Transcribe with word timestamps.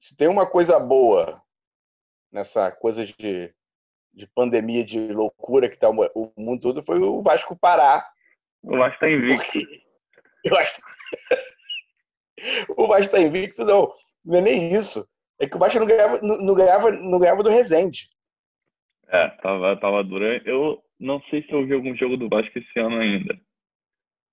se 0.00 0.16
tem 0.16 0.28
uma 0.28 0.46
coisa 0.46 0.80
boa 0.80 1.42
nessa 2.32 2.72
coisa 2.72 3.04
de, 3.04 3.54
de 4.14 4.26
pandemia, 4.28 4.82
de 4.82 5.12
loucura 5.12 5.68
que 5.68 5.76
tá 5.76 5.90
o 5.90 6.32
mundo 6.38 6.62
todo, 6.62 6.82
foi 6.82 6.98
o 6.98 7.22
Vasco 7.22 7.54
parar. 7.54 8.10
O 8.62 8.78
Vasco 8.78 8.98
tá 8.98 9.10
invicto. 9.10 9.58
Eu 10.42 10.56
acho. 10.56 10.80
o 12.76 12.86
Vasco 12.86 13.12
tá 13.12 13.20
invicto, 13.20 13.62
não. 13.62 13.94
Não 14.24 14.38
é 14.38 14.40
nem 14.40 14.72
isso. 14.72 15.06
É 15.38 15.46
que 15.46 15.56
o 15.56 15.58
Vasco 15.58 15.78
não 15.78 15.86
ganhava, 15.86 16.18
não, 16.22 16.54
ganhava, 16.54 16.90
não 16.92 17.18
ganhava 17.18 17.42
do 17.42 17.50
Resende. 17.50 18.08
É, 19.06 19.28
tava, 19.28 19.78
tava 19.78 20.02
dura. 20.02 20.42
Eu 20.46 20.82
não 20.98 21.20
sei 21.24 21.42
se 21.42 21.52
eu 21.52 21.66
vi 21.66 21.74
algum 21.74 21.94
jogo 21.94 22.16
do 22.16 22.28
Vasco 22.28 22.58
esse 22.58 22.78
ano 22.78 22.98
ainda. 22.98 23.38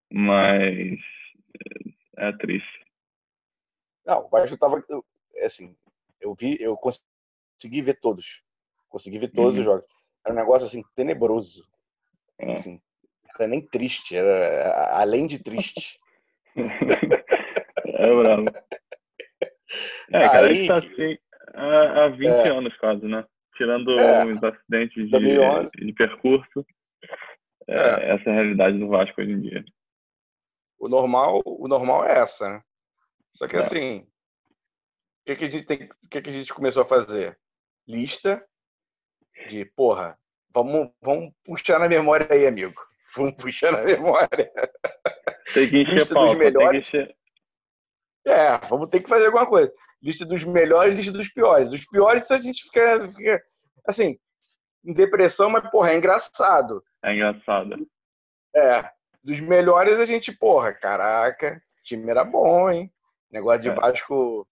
Mas 0.09 0.97
é, 2.17 2.29
é 2.29 2.37
triste. 2.37 2.85
Não, 4.05 4.25
o 4.25 4.29
Vasco 4.29 4.57
tava. 4.57 4.81
Assim, 5.43 5.75
eu 6.19 6.35
vi, 6.35 6.57
eu 6.59 6.77
consegui 6.77 7.81
ver 7.81 7.99
todos. 7.99 8.41
Consegui 8.89 9.19
ver 9.19 9.29
todos 9.29 9.55
uhum. 9.55 9.59
os 9.59 9.65
jogos. 9.65 9.85
Era 10.25 10.33
um 10.33 10.37
negócio 10.37 10.67
assim, 10.67 10.83
tenebroso. 10.95 11.65
É. 12.39 12.53
Assim, 12.53 12.81
era 13.37 13.47
nem 13.47 13.61
triste, 13.61 14.15
era 14.15 14.91
além 14.91 15.27
de 15.27 15.39
triste. 15.39 15.99
é 16.55 18.07
bravo. 18.07 18.45
É, 20.11 20.27
cara, 20.27 20.47
Aí, 20.47 20.51
a 20.51 20.53
gente 20.53 20.67
tá 20.67 20.77
assim 20.77 21.17
há, 21.53 22.05
há 22.05 22.07
20 22.09 22.27
é. 22.27 22.49
anos 22.49 22.77
quase, 22.77 23.05
né? 23.05 23.25
Tirando 23.55 23.99
é. 23.99 24.25
os 24.25 24.43
acidentes 24.43 25.09
de, 25.09 25.85
de 25.85 25.93
percurso. 25.93 26.65
É, 27.67 27.75
é. 27.75 28.09
Essa 28.11 28.29
é 28.29 28.31
a 28.31 28.35
realidade 28.35 28.77
do 28.77 28.87
Vasco 28.87 29.19
hoje 29.19 29.31
em 29.31 29.41
dia. 29.41 29.65
O 30.79 30.87
normal, 30.87 31.41
o 31.43 31.67
normal 31.67 32.05
é 32.05 32.19
essa, 32.19 32.49
né? 32.49 32.61
Só 33.33 33.47
que 33.47 33.55
é. 33.55 33.59
assim, 33.59 34.07
que, 35.27 35.35
que, 35.35 35.45
a 35.45 35.49
gente 35.49 35.65
tem, 35.65 35.83
o 35.83 36.09
que, 36.09 36.21
que 36.21 36.29
a 36.29 36.33
gente 36.33 36.53
começou 36.53 36.83
a 36.83 36.87
fazer? 36.87 37.37
Lista 37.85 38.41
de, 39.49 39.65
porra, 39.65 40.17
vamos, 40.53 40.89
vamos 41.01 41.33
puxar 41.43 41.79
na 41.79 41.89
memória 41.89 42.27
aí, 42.29 42.47
amigo. 42.47 42.75
Vamos 43.15 43.35
puxar 43.35 43.71
na 43.71 43.83
memória. 43.83 44.51
Tem 45.53 45.69
que 45.69 45.81
encher 45.81 45.93
lista 45.95 46.13
pauta, 46.13 46.31
dos 46.31 46.39
melhores. 46.39 46.87
Encher... 46.87 47.15
É, 48.25 48.57
vamos 48.67 48.89
ter 48.89 48.99
que 48.99 49.07
fazer 49.07 49.27
alguma 49.27 49.47
coisa. 49.47 49.73
Lista 50.03 50.25
dos 50.25 50.43
melhores, 50.43 50.93
lista 50.93 51.13
dos 51.13 51.29
piores. 51.29 51.69
Dos 51.69 51.85
piores 51.85 52.29
a 52.29 52.37
gente 52.37 52.63
fica, 52.63 53.09
fica 53.09 53.41
assim, 53.87 54.19
em 54.85 54.93
depressão, 54.93 55.49
mas 55.49 55.71
porra, 55.71 55.93
é 55.93 55.95
engraçado. 55.95 56.83
É 57.01 57.13
engraçado. 57.13 57.87
É. 58.53 58.91
Dos 59.23 59.39
melhores 59.39 59.97
a 59.99 60.05
gente, 60.05 60.33
porra, 60.33 60.73
caraca, 60.73 61.61
time 61.83 62.11
era 62.11 62.25
bom, 62.25 62.69
hein? 62.69 62.91
Negócio 63.31 63.61
de 63.61 63.69
é. 63.69 63.73
Vasco 63.73 64.45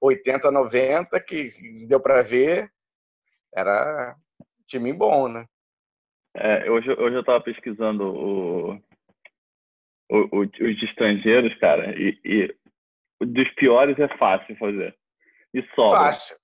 80, 0.00 0.50
90, 0.50 1.20
que 1.20 1.50
deu 1.86 2.00
para 2.00 2.22
ver, 2.22 2.70
era 3.54 4.16
time 4.66 4.92
bom, 4.92 5.28
né? 5.28 5.46
É, 6.36 6.70
hoje, 6.70 6.90
hoje 6.90 7.16
eu 7.16 7.20
estava 7.20 7.40
pesquisando 7.40 8.04
o, 8.04 8.72
o, 10.10 10.18
o, 10.32 10.40
os 10.42 10.82
estrangeiros, 10.82 11.54
cara, 11.58 11.98
e, 11.98 12.18
e 12.24 12.54
dos 13.24 13.48
piores 13.54 13.98
é 13.98 14.08
fácil 14.18 14.54
fazer. 14.56 14.94
E 15.54 15.62
sobra. 15.74 15.98
Fácil. 15.98 16.36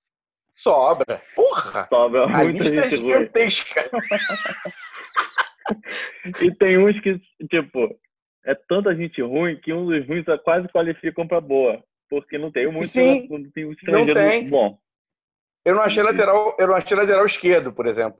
Sobra. 0.55 1.21
Porra! 1.35 1.87
Sobra 1.87 2.25
a 2.25 2.43
muita 2.43 2.63
lista 2.63 2.75
é 2.75 2.83
gente 2.83 2.93
é 2.93 2.97
gigantesca. 2.97 3.89
e 6.41 6.55
tem 6.55 6.77
uns 6.77 6.99
que, 7.01 7.19
tipo, 7.49 7.99
é 8.45 8.55
tanta 8.55 8.95
gente 8.95 9.21
ruim 9.21 9.59
que 9.59 9.73
um 9.73 9.85
dos 9.85 10.07
ruins 10.07 10.25
quase 10.43 10.67
qualificam 10.69 11.27
para 11.27 11.39
boa. 11.39 11.83
Porque 12.21 12.37
não 12.37 12.51
tem 12.51 12.71
muito, 12.71 12.87
Sim, 12.87 13.27
não 13.29 13.49
tem 13.51 13.71
estrangeiro 13.71 14.19
não 14.19 14.29
tem. 14.29 14.49
bom. 14.49 14.77
Eu 15.65 15.75
não 15.75 15.81
achei 15.81 16.03
lateral, 16.03 16.55
eu 16.59 16.67
não 16.67 16.75
achei 16.75 16.95
lateral 16.95 17.25
esquerdo, 17.25 17.71
por 17.73 17.87
exemplo. 17.87 18.19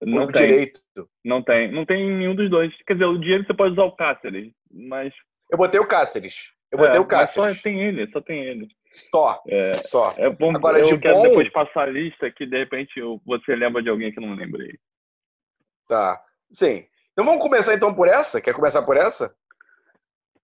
Não 0.00 0.26
tem. 0.26 0.46
direito. 0.46 0.80
Não 1.24 1.42
tem. 1.42 1.70
Não 1.70 1.84
tem 1.84 2.08
nenhum 2.08 2.34
dos 2.34 2.48
dois. 2.48 2.72
Quer 2.86 2.94
dizer, 2.94 3.04
o 3.04 3.18
direito 3.18 3.46
você 3.46 3.54
pode 3.54 3.72
usar 3.72 3.84
o 3.84 3.96
Cáceres, 3.96 4.52
mas. 4.70 5.12
Eu 5.50 5.58
botei 5.58 5.80
o 5.80 5.86
Cáceres. 5.86 6.52
Eu 6.70 6.78
botei 6.78 6.96
é, 6.96 7.00
o 7.00 7.06
Cáceres. 7.06 7.56
Só 7.56 7.62
tem 7.62 7.80
ele, 7.80 8.10
só 8.10 8.20
tem 8.20 8.44
ele. 8.44 8.68
Só. 9.10 9.42
É, 9.48 9.74
só. 9.86 10.14
É 10.16 10.30
bom, 10.30 10.54
Agora, 10.54 10.78
eu 10.78 10.84
de 10.84 10.98
quero 10.98 11.16
bom... 11.16 11.22
depois 11.22 11.50
passar 11.50 11.82
a 11.82 11.90
lista 11.90 12.30
que 12.30 12.46
de 12.46 12.58
repente 12.58 13.00
você 13.24 13.54
lembra 13.54 13.82
de 13.82 13.88
alguém 13.88 14.12
que 14.12 14.20
não 14.20 14.34
lembrei. 14.34 14.78
Tá. 15.86 16.22
Sim. 16.52 16.86
Então 17.12 17.24
vamos 17.24 17.42
começar 17.42 17.74
então 17.74 17.94
por 17.94 18.08
essa? 18.08 18.40
Quer 18.40 18.54
começar 18.54 18.82
por 18.82 18.96
essa? 18.96 19.34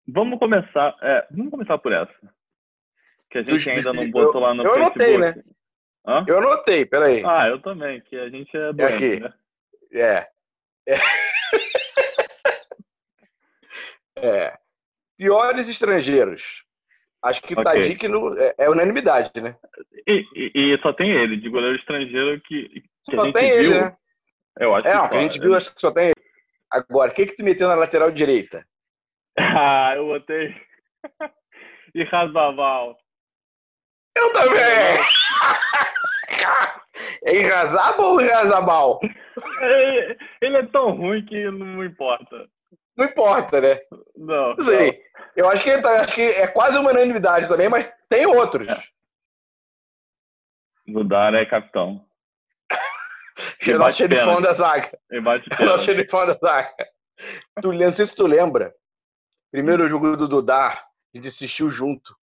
Vamos 0.06 0.38
começar. 0.38 0.96
É, 1.02 1.26
vamos 1.30 1.50
começar 1.50 1.78
por 1.78 1.92
essa. 1.92 2.12
Que 3.30 3.38
a 3.38 3.40
gente 3.42 3.52
Dos, 3.52 3.66
ainda 3.66 3.92
não 3.92 4.10
botou 4.10 4.34
eu, 4.34 4.40
lá 4.40 4.54
no 4.54 4.62
eu 4.62 4.74
Facebook. 4.74 5.00
Eu 5.00 5.14
anotei, 5.14 5.18
né? 5.18 5.42
Hã? 6.06 6.24
Eu 6.28 6.38
anotei, 6.38 6.84
peraí. 6.84 7.22
Ah, 7.24 7.48
eu 7.48 7.60
também, 7.60 8.00
que 8.02 8.16
a 8.16 8.28
gente 8.28 8.54
é 8.56 8.72
doente, 8.72 8.82
é 8.82 8.94
aqui. 8.94 9.20
né? 9.20 9.34
É. 9.92 10.28
É. 10.86 10.98
é. 14.16 14.58
Piores 15.16 15.68
estrangeiros. 15.68 16.64
Acho 17.22 17.40
que 17.40 17.54
okay. 17.54 17.64
Tadic 17.64 18.06
no, 18.06 18.38
é, 18.38 18.54
é, 18.58 18.68
unanimidade, 18.68 19.40
né? 19.40 19.56
E, 20.06 20.24
e, 20.34 20.74
e, 20.74 20.78
só 20.82 20.92
tem 20.92 21.10
ele, 21.10 21.38
de 21.38 21.48
goleiro 21.48 21.76
estrangeiro 21.76 22.38
que, 22.42 22.68
que 22.68 23.16
só 23.16 23.22
a 23.22 23.24
gente 23.24 23.34
tem 23.34 23.50
viu. 23.50 23.70
Ele, 23.72 23.80
né? 23.80 23.96
Eu 24.60 24.74
acho 24.74 24.86
é, 24.86 25.08
que, 25.08 25.16
a 25.16 25.20
gente 25.20 25.40
viu, 25.40 25.54
acho 25.54 25.74
que 25.74 25.80
só 25.80 25.90
tem 25.90 26.08
ele. 26.08 26.14
Agora, 26.70 27.10
o 27.10 27.14
que, 27.14 27.24
que 27.26 27.36
tu 27.36 27.42
meteu 27.42 27.66
na 27.66 27.76
lateral 27.76 28.10
direita? 28.10 28.66
Ah, 29.38 29.92
eu 29.96 30.06
botei. 30.06 30.54
e 31.94 32.04
Razaval. 32.04 32.96
Eu 34.16 34.32
também! 34.32 34.54
É 37.24 37.34
Irrazabal 37.34 38.12
ou 38.12 38.20
Irrazabal? 38.20 39.00
Ele 40.40 40.56
é 40.56 40.66
tão 40.66 40.94
ruim 40.94 41.24
que 41.24 41.50
não 41.50 41.82
importa. 41.82 42.46
Não 42.96 43.06
importa, 43.06 43.60
né? 43.60 43.80
Não. 44.16 44.54
Sei. 44.62 44.92
Não. 44.92 44.98
Eu 45.36 45.48
acho 45.48 45.64
que, 45.64 45.80
tá, 45.80 46.02
acho 46.02 46.14
que 46.14 46.22
é 46.22 46.46
quase 46.46 46.78
uma 46.78 46.90
unanimidade 46.90 47.48
também, 47.48 47.68
mas 47.68 47.90
tem 48.08 48.26
outros. 48.26 48.68
É. 48.68 48.80
Mudar 50.86 51.34
é 51.34 51.46
capitão. 51.46 52.04
Nosso 53.78 53.96
xerifão 53.96 54.40
da 54.40 54.52
zaga. 54.52 54.98
Nosso 55.60 55.84
xerifão 55.84 56.26
da 56.26 56.34
zaga. 56.34 56.74
Tu, 57.62 57.72
não 57.72 57.92
sei 57.92 58.06
se 58.06 58.14
tu 58.14 58.26
lembra. 58.26 58.74
Primeiro 59.54 59.88
jogo 59.88 60.16
do 60.16 60.26
Dudar, 60.26 60.82
a 60.82 61.16
gente 61.16 61.28
assistiu 61.28 61.70
junto. 61.70 62.16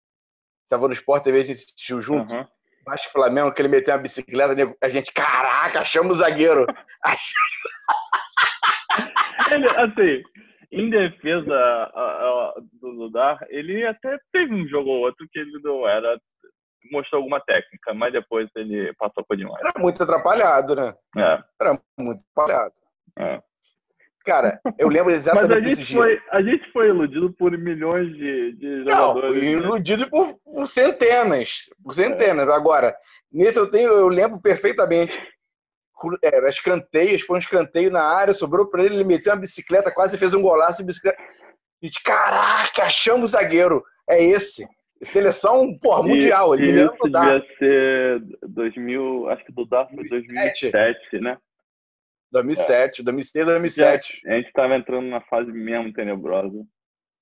Tava 0.68 0.88
no 0.88 0.94
Sport 0.94 1.22
TV, 1.22 1.38
a 1.38 1.44
gente 1.44 1.58
assistiu 1.58 2.02
junto. 2.02 2.34
Uhum. 2.34 2.44
Acho 2.88 3.06
que 3.06 3.12
Flamengo, 3.12 3.52
que 3.52 3.62
ele 3.62 3.68
meteu 3.68 3.94
uma 3.94 4.02
bicicleta, 4.02 4.52
a 4.82 4.88
gente, 4.88 5.12
caraca, 5.12 5.78
achamos 5.78 6.16
o 6.16 6.18
zagueiro. 6.18 6.66
ele, 9.48 9.64
assim, 9.76 10.24
em 10.72 10.90
defesa 10.90 11.54
a, 11.54 12.00
a, 12.00 12.54
do 12.80 12.88
Ludar, 12.88 13.38
ele 13.48 13.86
até 13.86 14.18
teve 14.32 14.52
um 14.52 14.66
jogo 14.66 14.90
ou 14.90 15.02
outro 15.02 15.24
que 15.30 15.38
ele 15.38 15.56
não 15.62 15.86
era. 15.86 16.20
mostrou 16.90 17.20
alguma 17.20 17.40
técnica, 17.40 17.94
mas 17.94 18.12
depois 18.12 18.50
ele 18.56 18.92
passou 18.94 19.24
por 19.24 19.36
demais. 19.36 19.64
Era 19.64 19.78
muito 19.78 20.02
atrapalhado, 20.02 20.74
né? 20.74 20.96
É. 21.16 21.44
Era 21.60 21.80
muito 21.96 22.24
atrapalhado. 22.32 22.74
É. 23.16 23.40
Cara, 24.30 24.60
eu 24.78 24.88
lembro 24.88 25.10
exatamente 25.10 25.48
Mas 25.58 25.66
a 25.66 25.68
gente, 25.74 25.92
foi, 25.92 26.20
a 26.30 26.40
gente 26.40 26.72
foi 26.72 26.88
iludido 26.88 27.32
por 27.32 27.50
milhões 27.58 28.16
de, 28.16 28.52
de 28.52 28.84
jogadores. 28.84 29.42
Não, 29.42 29.50
iludido 29.50 30.08
por, 30.08 30.38
por 30.44 30.68
centenas. 30.68 31.64
Por 31.82 31.92
centenas. 31.92 32.48
É. 32.48 32.52
Agora, 32.52 32.94
nesse 33.32 33.58
eu 33.58 33.68
tenho, 33.68 33.90
eu 33.90 34.06
lembro 34.06 34.40
perfeitamente 34.40 35.20
era 36.22 36.48
escanteios, 36.48 37.22
foi 37.22 37.36
um 37.36 37.40
escanteio 37.40 37.90
na 37.90 38.02
área, 38.02 38.32
sobrou 38.32 38.70
para 38.70 38.84
ele, 38.84 38.94
ele 38.94 39.04
meteu 39.04 39.32
uma 39.32 39.40
bicicleta, 39.40 39.92
quase 39.92 40.16
fez 40.16 40.32
um 40.32 40.40
golaço 40.40 40.78
de 40.78 40.84
bicicleta. 40.84 41.18
E 41.82 41.90
de 41.90 42.00
caraca, 42.02 42.84
achamos 42.84 43.30
o 43.30 43.32
zagueiro. 43.32 43.82
É 44.08 44.22
esse. 44.22 44.64
Seleção, 45.02 45.76
porra, 45.76 46.04
mundial. 46.04 46.54
Ele 46.54 46.66
isso 46.66 46.96
devia 47.02 47.44
ser 47.58 48.22
2000, 48.48 49.28
acho 49.28 49.44
que 49.44 49.52
do 49.52 49.66
DAF 49.66 49.92
foi 49.92 50.06
2007, 50.06 50.70
né? 51.20 51.36
2007, 52.30 53.00
é. 53.00 53.04
2006, 53.04 53.46
2007. 53.46 54.20
Já, 54.22 54.32
a 54.32 54.36
gente 54.36 54.46
estava 54.46 54.76
entrando 54.76 55.08
na 55.08 55.20
fase 55.22 55.50
mesmo 55.52 55.92
tenebrosa. 55.92 56.64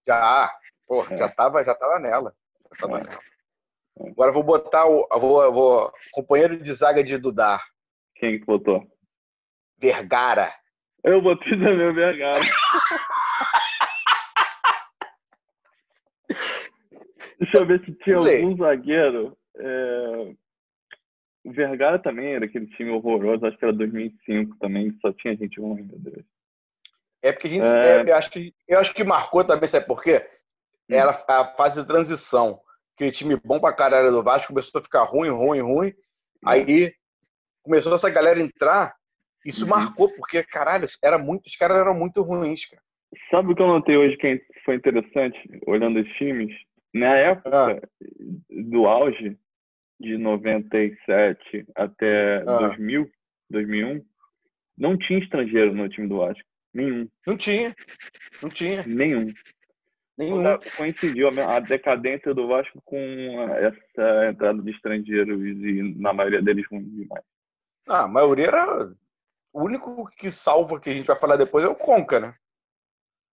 Já, 0.07 0.51
porra, 0.87 1.15
é. 1.15 1.19
já 1.19 1.29
tava, 1.29 1.65
já 1.65 1.75
tava 1.75 1.99
nela. 1.99 2.35
Já 2.71 2.87
tava 2.87 3.01
é. 3.01 3.05
nela. 3.05 3.21
Agora 4.01 4.31
vou 4.33 4.43
botar 4.43 4.87
o 4.87 5.09
vou, 5.19 5.53
vou, 5.53 5.93
companheiro 6.13 6.57
de 6.57 6.73
zaga 6.73 7.03
de 7.03 7.19
Dudar. 7.19 7.63
Quem 8.15 8.39
que 8.39 8.47
botou? 8.47 8.87
Vergara. 9.77 10.55
Eu 11.05 11.21
botei 11.23 11.51
também 11.53 11.89
o 11.89 11.95
Vergara. 11.95 12.45
Deixa 17.41 17.59
eu 17.59 17.67
ver 17.67 17.85
se 17.85 17.93
tinha 17.99 18.17
algum 18.17 18.57
zagueiro. 18.57 19.37
É... 19.57 20.35
O 21.49 21.53
Vergara 21.53 21.99
também 21.99 22.35
era 22.35 22.45
aquele 22.45 22.67
time 22.67 22.91
horroroso, 22.91 23.47
acho 23.47 23.57
que 23.57 23.65
era 23.65 23.73
2005 23.73 24.59
também, 24.59 24.95
só 25.01 25.11
tinha 25.15 25.35
gente 25.35 25.59
ruim, 25.59 25.83
meu 25.83 25.99
Deus. 25.99 26.23
É 27.23 27.33
porque 27.33 27.47
a 27.47 27.51
gente. 27.51 27.67
É... 27.67 28.03
É, 28.03 28.11
eu, 28.11 28.15
acho 28.15 28.31
que, 28.31 28.55
eu 28.69 28.79
acho 28.79 28.93
que 28.93 29.03
marcou 29.03 29.43
também, 29.43 29.67
sabe 29.67 29.87
por 29.87 30.03
quê? 30.03 30.29
Hum. 30.91 30.95
Era 30.95 31.11
a 31.27 31.45
fase 31.57 31.81
de 31.81 31.87
transição. 31.87 32.61
aquele 32.95 33.13
time 33.13 33.35
bom 33.43 33.59
pra 33.59 33.73
caralho 33.73 34.11
do 34.11 34.23
Vasco, 34.23 34.53
começou 34.53 34.79
a 34.79 34.83
ficar 34.83 35.05
ruim, 35.05 35.31
ruim, 35.31 35.63
ruim. 35.63 35.95
Aí 36.45 36.93
começou 37.63 37.95
essa 37.95 38.11
galera 38.11 38.39
entrar, 38.39 38.95
isso 39.43 39.65
uhum. 39.65 39.71
marcou, 39.71 40.11
porque, 40.11 40.43
caralho, 40.43 40.87
era 41.03 41.17
muito, 41.17 41.47
os 41.47 41.57
caras 41.57 41.79
eram 41.79 41.95
muito 41.95 42.21
ruins, 42.21 42.67
cara. 42.67 42.83
Sabe 43.31 43.53
o 43.53 43.57
que 43.57 43.63
eu 43.63 43.69
notei 43.69 43.97
hoje 43.97 44.19
que 44.19 44.45
foi 44.67 44.75
interessante, 44.75 45.39
olhando 45.67 45.99
os 45.99 46.09
times? 46.19 46.55
Na 46.93 47.17
época 47.17 47.81
ah. 47.81 47.89
do 48.51 48.87
auge, 48.87 49.39
de 50.01 50.17
97 50.17 51.67
até 51.75 52.43
ah. 52.47 52.59
2000, 52.59 53.11
2001, 53.51 54.05
não 54.77 54.97
tinha 54.97 55.19
estrangeiro 55.19 55.75
no 55.75 55.89
time 55.89 56.09
do 56.09 56.19
Vasco. 56.19 56.49
Nenhum. 56.73 57.09
Não 57.27 57.37
tinha. 57.37 57.75
Não 58.43 58.49
tinha. 58.49 58.85
Nenhum. 58.87 59.33
Nenhum. 60.17 60.43
Coincidiu 60.77 61.29
a 61.29 61.61
decadência 61.61 62.35
do 62.35 62.47
Vasco 62.47 62.81
com 62.85 62.99
essa 63.57 64.29
entrada 64.31 64.63
de 64.63 64.71
estrangeiros 64.71 65.41
e 65.41 65.95
na 65.97 66.13
maioria 66.13 66.43
deles 66.43 66.67
ruins 66.71 66.91
demais. 66.93 67.25
Ah, 67.89 68.05
a 68.05 68.09
maioria 68.09 68.47
era. 68.47 68.93
O 69.53 69.65
único 69.65 70.05
que 70.11 70.31
salva 70.31 70.79
que 70.79 70.91
a 70.91 70.95
gente 70.95 71.07
vai 71.07 71.19
falar 71.19 71.37
depois 71.37 71.65
é 71.65 71.69
o 71.69 71.75
Conca, 71.75 72.21
né? 72.21 72.35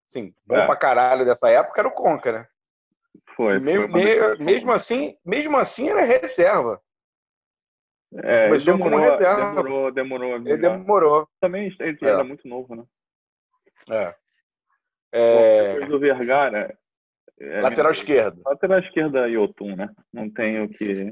Sim, 0.08 0.34
bom 0.46 0.56
é. 0.56 0.66
pra 0.66 0.76
caralho 0.76 1.26
dessa 1.26 1.50
época 1.50 1.82
era 1.82 1.88
o 1.88 1.92
Conca, 1.92 2.32
né? 2.32 2.48
Foi. 3.36 3.60
Mesmo, 3.60 3.92
foi 3.92 4.38
mesmo 4.38 4.72
assim, 4.72 5.18
mesmo 5.26 5.58
assim 5.58 5.90
era 5.90 6.02
reserva. 6.02 6.82
É, 8.14 8.48
Começou 8.48 8.78
demorou, 8.78 9.00
como 9.00 9.12
reserva. 9.12 9.64
demorou, 9.64 9.92
demorou. 9.92 10.36
Ele 10.36 10.58
demorou. 10.58 11.30
Também 11.42 11.76
ele 11.80 11.98
é. 12.02 12.08
era 12.08 12.24
muito 12.24 12.48
novo, 12.48 12.76
né? 12.76 12.84
É. 13.90 14.16
é... 15.12 15.74
Depois 15.74 15.90
do 15.90 16.00
Vergara. 16.00 16.78
É, 17.38 17.62
lateral 17.62 17.92
esquerdo. 17.92 18.42
Lateral 18.46 18.80
esquerda 18.80 19.28
Yotun, 19.28 19.76
né? 19.76 19.90
Não 20.14 20.30
tenho 20.30 20.70
que. 20.70 21.12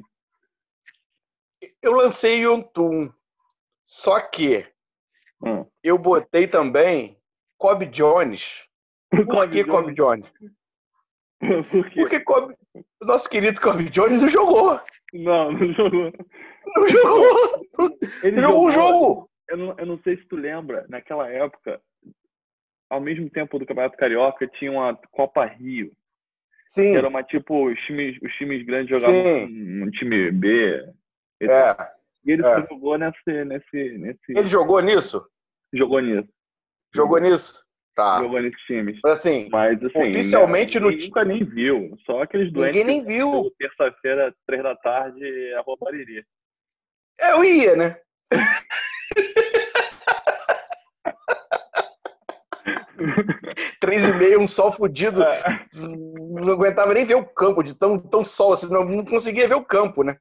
Eu 1.82 1.92
lancei 1.92 2.46
Yotun. 2.46 3.12
Só 3.86 4.22
que 4.22 4.66
hum. 5.42 5.66
eu 5.84 5.98
botei 5.98 6.48
também 6.48 7.20
Cobb 7.58 7.86
Jones. 7.88 8.66
Por 9.12 9.50
que 9.50 9.66
Cobb 9.66 9.94
Jones? 9.94 10.32
Por? 11.72 11.90
Porque 11.92 12.20
Cobb... 12.22 12.56
o 12.76 13.06
nosso 13.06 13.30
querido 13.30 13.60
Cobb 13.62 13.90
Jones 13.90 14.22
não 14.22 14.30
jogou. 14.30 14.80
Não, 15.14 15.52
não 15.52 15.74
jogou. 15.74 16.14
Não 16.76 16.88
jogou. 16.88 18.00
Ele 18.24 18.42
jogou 18.42 18.66
o 18.66 18.72
jogo. 18.72 19.30
Eu 19.50 19.58
não, 19.58 19.76
eu 19.78 19.86
não 19.86 20.00
sei 20.00 20.18
se 20.18 20.26
tu 20.26 20.36
lembra, 20.36 20.86
naquela 20.90 21.30
época, 21.30 21.80
ao 22.90 23.02
mesmo 23.02 23.30
tempo 23.30 23.60
do 23.60 23.66
Campeonato 23.66 23.98
Carioca, 23.98 24.48
tinha 24.48 24.72
uma 24.72 24.96
Copa 25.12 25.46
Rio. 25.46 25.92
Sim. 26.68 26.96
era 26.96 27.08
uma 27.08 27.22
tipo, 27.22 27.70
os 27.70 27.80
times, 27.82 28.18
os 28.24 28.34
times 28.34 28.66
grandes 28.66 28.90
jogavam 28.90 29.16
um, 29.16 29.84
um, 29.84 29.92
time 29.92 30.32
B. 30.32 30.84
É. 31.42 31.76
E 32.26 32.32
ele 32.32 32.44
é. 32.44 32.62
jogou 32.62 32.98
nesse, 32.98 33.46
nesse, 33.46 33.98
nesse. 33.98 34.20
Ele 34.30 34.48
jogou 34.48 34.80
nisso? 34.80 35.24
Jogou 35.72 36.00
nisso. 36.00 36.30
Jogou 36.96 37.20
nisso? 37.20 37.63
Tá. 37.96 38.20
Jogou 38.20 38.42
nesses 38.42 38.62
times. 38.64 39.00
Mas 39.04 39.20
assim, 39.20 39.50
Mas, 39.52 39.84
assim 39.84 40.10
oficialmente 40.10 40.80
no 40.80 40.90
time. 40.90 41.06
nunca 41.06 41.24
nem 41.24 41.44
viu. 41.44 41.96
Só 42.06 42.24
aqueles 42.24 42.52
doentes. 42.52 42.80
Ninguém 42.80 43.02
nem 43.02 43.06
viu. 43.06 43.52
Terça-feira, 43.60 44.34
três 44.48 44.64
da 44.64 44.76
tarde, 44.76 45.54
a 45.54 45.62
roupa 45.62 45.96
iria. 45.96 46.26
Eu 47.20 47.44
ia, 47.44 47.76
né? 47.76 47.98
Três 53.80 54.04
e 54.06 54.14
meio, 54.14 54.40
um 54.40 54.48
sol 54.48 54.72
fudido. 54.72 55.22
É. 55.24 55.66
Não 55.76 56.54
aguentava 56.54 56.94
nem 56.94 57.04
ver 57.04 57.16
o 57.16 57.26
campo, 57.26 57.62
de 57.62 57.78
tão, 57.78 58.00
tão 58.00 58.24
sol, 58.24 58.54
assim, 58.54 58.68
não, 58.68 58.86
não 58.86 59.04
conseguia 59.04 59.48
ver 59.48 59.56
o 59.56 59.66
campo, 59.66 60.04
né? 60.04 60.18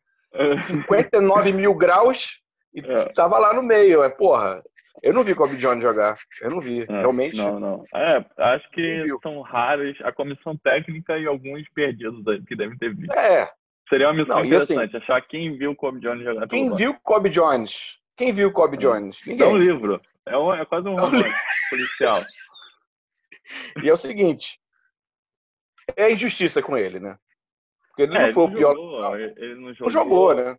59 0.67 1.51
é. 1.51 1.53
mil 1.53 1.75
graus 1.75 2.41
e 2.75 2.81
é. 2.81 3.05
tava 3.13 3.39
lá 3.39 3.55
no 3.55 3.63
meio. 3.63 4.03
É, 4.03 4.09
porra, 4.09 4.63
eu 5.03 5.13
não 5.13 5.25
vi 5.25 5.35
Kobe 5.35 5.57
Jones 5.57 5.83
jogar. 5.83 6.17
Eu 6.41 6.51
não 6.51 6.61
vi, 6.61 6.83
é, 6.83 7.01
realmente. 7.01 7.37
Não, 7.37 7.59
não. 7.59 7.85
É, 7.93 8.25
acho 8.39 8.71
que 8.71 9.07
são 9.23 9.41
raros 9.41 9.99
a 10.03 10.13
comissão 10.13 10.57
técnica 10.57 11.19
e 11.19 11.27
alguns 11.27 11.69
perdidos 11.71 12.27
aí 12.29 12.41
que 12.45 12.55
devem 12.55 12.79
ter 12.79 12.95
visto. 12.95 13.13
É. 13.13 13.51
Seria 13.89 14.07
uma 14.07 14.15
missão 14.15 14.37
não, 14.37 14.43
assim, 14.43 14.49
interessante, 14.49 14.97
assim, 14.97 15.05
achar 15.05 15.21
quem 15.23 15.59
viu 15.59 15.75
Kobe 15.75 16.01
Jones 16.01 16.25
jogar. 16.25 16.47
Quem 16.47 16.73
viu 16.75 16.95
Kobe 17.03 17.29
Jones? 17.29 17.99
Quem 18.17 18.33
viu 18.33 18.53
Kobe. 18.53 18.77
Jones? 18.77 19.21
Ninguém. 19.27 19.47
É 19.47 19.51
um 19.51 19.59
livro. 19.59 20.01
É, 20.25 20.39
um, 20.39 20.55
é 20.55 20.65
quase 20.65 20.89
um 20.89 20.97
é 20.97 21.01
romance 21.01 21.35
policial. 21.69 22.23
E 23.83 23.89
é 23.89 23.93
o 23.93 23.97
seguinte, 23.97 24.59
é 25.97 26.13
injustiça 26.13 26.63
com 26.63 26.77
ele, 26.77 27.01
né? 27.01 27.19
Porque 27.89 28.03
ele 28.03 28.17
é, 28.17 28.27
não 28.27 28.33
foi 28.33 28.45
o 28.45 28.53
pior. 28.53 28.75
Jogou, 28.75 29.17
ele 29.17 29.55
não 29.57 29.75
jogou, 29.75 29.79
não 29.81 29.91
jogou 29.91 30.35
né? 30.35 30.57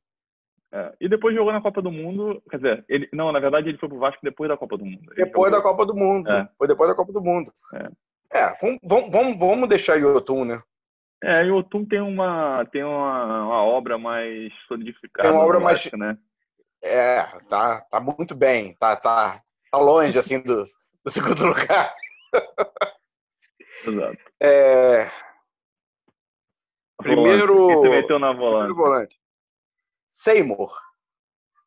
É, 0.74 0.92
e 1.00 1.08
depois 1.08 1.36
jogou 1.36 1.54
na 1.54 1.62
Copa 1.62 1.84
do 1.84 1.92
Mundo. 1.92 2.42
Quer 2.50 2.58
dizer, 2.58 2.86
ele, 2.90 3.08
não, 3.14 3.32
na 3.32 3.40
verdade 3.40 3.70
ele 3.70 3.78
foi 3.78 3.88
pro 3.88 4.00
Vasco 4.00 4.20
depois 4.24 4.50
da 4.50 4.58
Copa 4.58 4.76
do 4.76 4.84
Mundo. 4.84 5.04
Ele 5.12 5.26
depois 5.26 5.52
jogou... 5.52 5.52
da 5.52 5.62
Copa 5.62 5.86
do 5.86 5.96
Mundo. 5.96 6.32
É. 6.32 6.50
Foi 6.58 6.68
depois 6.68 6.90
da 6.90 6.96
Copa 6.96 7.14
do 7.14 7.22
Mundo. 7.22 7.54
É, 7.74 7.90
é 8.40 8.58
vamos, 8.60 8.80
vamos, 8.84 9.38
vamos 9.38 9.70
deixar 9.70 9.98
Yotun, 9.98 10.46
né? 10.46 10.64
É, 11.24 11.44
Yotun 11.44 11.86
tem 11.86 12.02
uma, 12.02 12.66
tem 12.72 12.84
uma, 12.84 13.46
uma 13.46 13.64
obra 13.64 14.00
mais 14.00 14.52
solidificada. 14.68 15.30
Tem 15.30 15.38
uma 15.38 15.46
obra 15.46 15.60
mais. 15.60 15.92
né? 15.92 16.18
É, 16.82 17.22
tá, 17.48 17.82
tá 17.82 18.00
muito 18.00 18.34
bem. 18.34 18.74
Tá, 18.80 18.96
tá, 18.96 19.42
tá 19.72 19.78
longe, 19.78 20.18
assim, 20.18 20.40
do, 20.40 20.68
do 21.06 21.12
segundo 21.12 21.40
lugar. 21.46 21.94
Exato. 23.86 24.18
É... 24.42 25.12
Primeiro. 26.98 27.82
Quem 27.82 27.92
meteu 27.92 28.18
na 28.18 28.34
volante? 28.34 28.74
volante. 28.74 29.23
Seymour. 30.14 30.80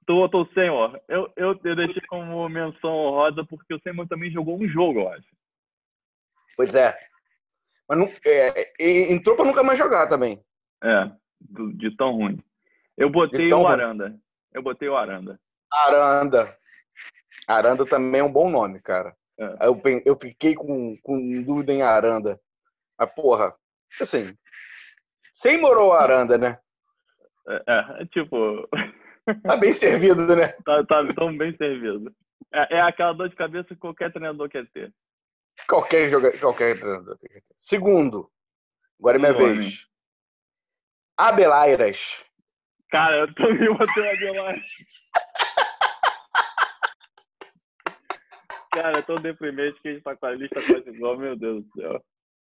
Tô, 0.06 0.28
tô 0.28 0.46
Seymour. 0.54 1.00
Eu, 1.08 1.30
eu, 1.36 1.60
eu 1.64 1.76
deixei 1.76 2.00
como 2.08 2.48
menção 2.48 2.90
honrosa 2.90 3.44
porque 3.44 3.74
o 3.74 3.80
Seymour 3.80 4.06
também 4.06 4.30
jogou 4.30 4.56
um 4.56 4.68
jogo, 4.68 5.00
eu 5.00 5.08
acho. 5.08 5.26
Pois 6.56 6.74
é. 6.74 6.96
Mas 7.88 7.98
não, 7.98 8.12
é, 8.24 9.12
entrou 9.12 9.36
pra 9.36 9.44
nunca 9.44 9.62
mais 9.62 9.78
jogar 9.78 10.06
também. 10.06 10.42
É, 10.82 11.10
de 11.74 11.94
tão 11.96 12.12
ruim. 12.12 12.38
Eu 12.96 13.10
botei 13.10 13.52
o 13.52 13.66
Aranda. 13.66 14.08
Ruim. 14.08 14.22
Eu 14.54 14.62
botei 14.62 14.88
o 14.88 14.96
Aranda. 14.96 15.40
Aranda. 15.70 16.56
Aranda 17.46 17.84
também 17.84 18.20
é 18.20 18.24
um 18.24 18.32
bom 18.32 18.48
nome, 18.48 18.80
cara. 18.80 19.14
É. 19.38 19.66
Eu, 19.66 19.82
eu 20.04 20.16
fiquei 20.18 20.54
com, 20.54 20.96
com 21.02 21.42
dúvida 21.42 21.72
em 21.72 21.82
Aranda. 21.82 22.40
Mas, 22.98 23.12
porra, 23.12 23.54
assim, 24.00 24.36
sem 25.34 25.60
morou 25.60 25.92
Aranda, 25.92 26.38
né? 26.38 26.58
É, 27.48 27.62
é, 27.66 28.02
é 28.02 28.06
tipo. 28.06 28.68
Tá 29.42 29.56
bem 29.56 29.72
servido, 29.72 30.36
né? 30.36 30.48
tá, 30.64 30.84
tá 30.84 31.14
tão 31.14 31.36
bem 31.36 31.56
servido. 31.56 32.14
É, 32.52 32.76
é 32.76 32.80
aquela 32.80 33.12
dor 33.12 33.28
de 33.28 33.36
cabeça 33.36 33.68
que 33.68 33.76
qualquer 33.76 34.12
treinador 34.12 34.48
quer 34.48 34.66
ter. 34.70 34.92
Qualquer, 35.68 36.10
jogador, 36.10 36.38
qualquer 36.38 36.78
treinador 36.78 37.18
quer 37.18 37.28
ter. 37.28 37.42
Segundo, 37.58 38.30
agora 39.00 39.16
é 39.16 39.20
minha 39.20 39.32
vez. 39.32 39.86
Abelairas. 41.16 42.24
Cara, 42.90 43.16
eu 43.20 43.34
também 43.34 43.74
botei 43.74 44.10
Abelairas. 44.12 44.66
Cara, 48.72 48.98
é 48.98 49.02
tão 49.02 49.16
deprimente 49.16 49.80
que 49.80 49.88
a 49.88 49.92
gente 49.92 50.02
tá 50.02 50.14
com 50.14 50.26
a 50.26 50.32
lista 50.32 50.60
quase 50.62 50.90
igual, 50.90 51.16
meu 51.16 51.34
Deus 51.34 51.64
do 51.64 51.72
céu 51.80 52.04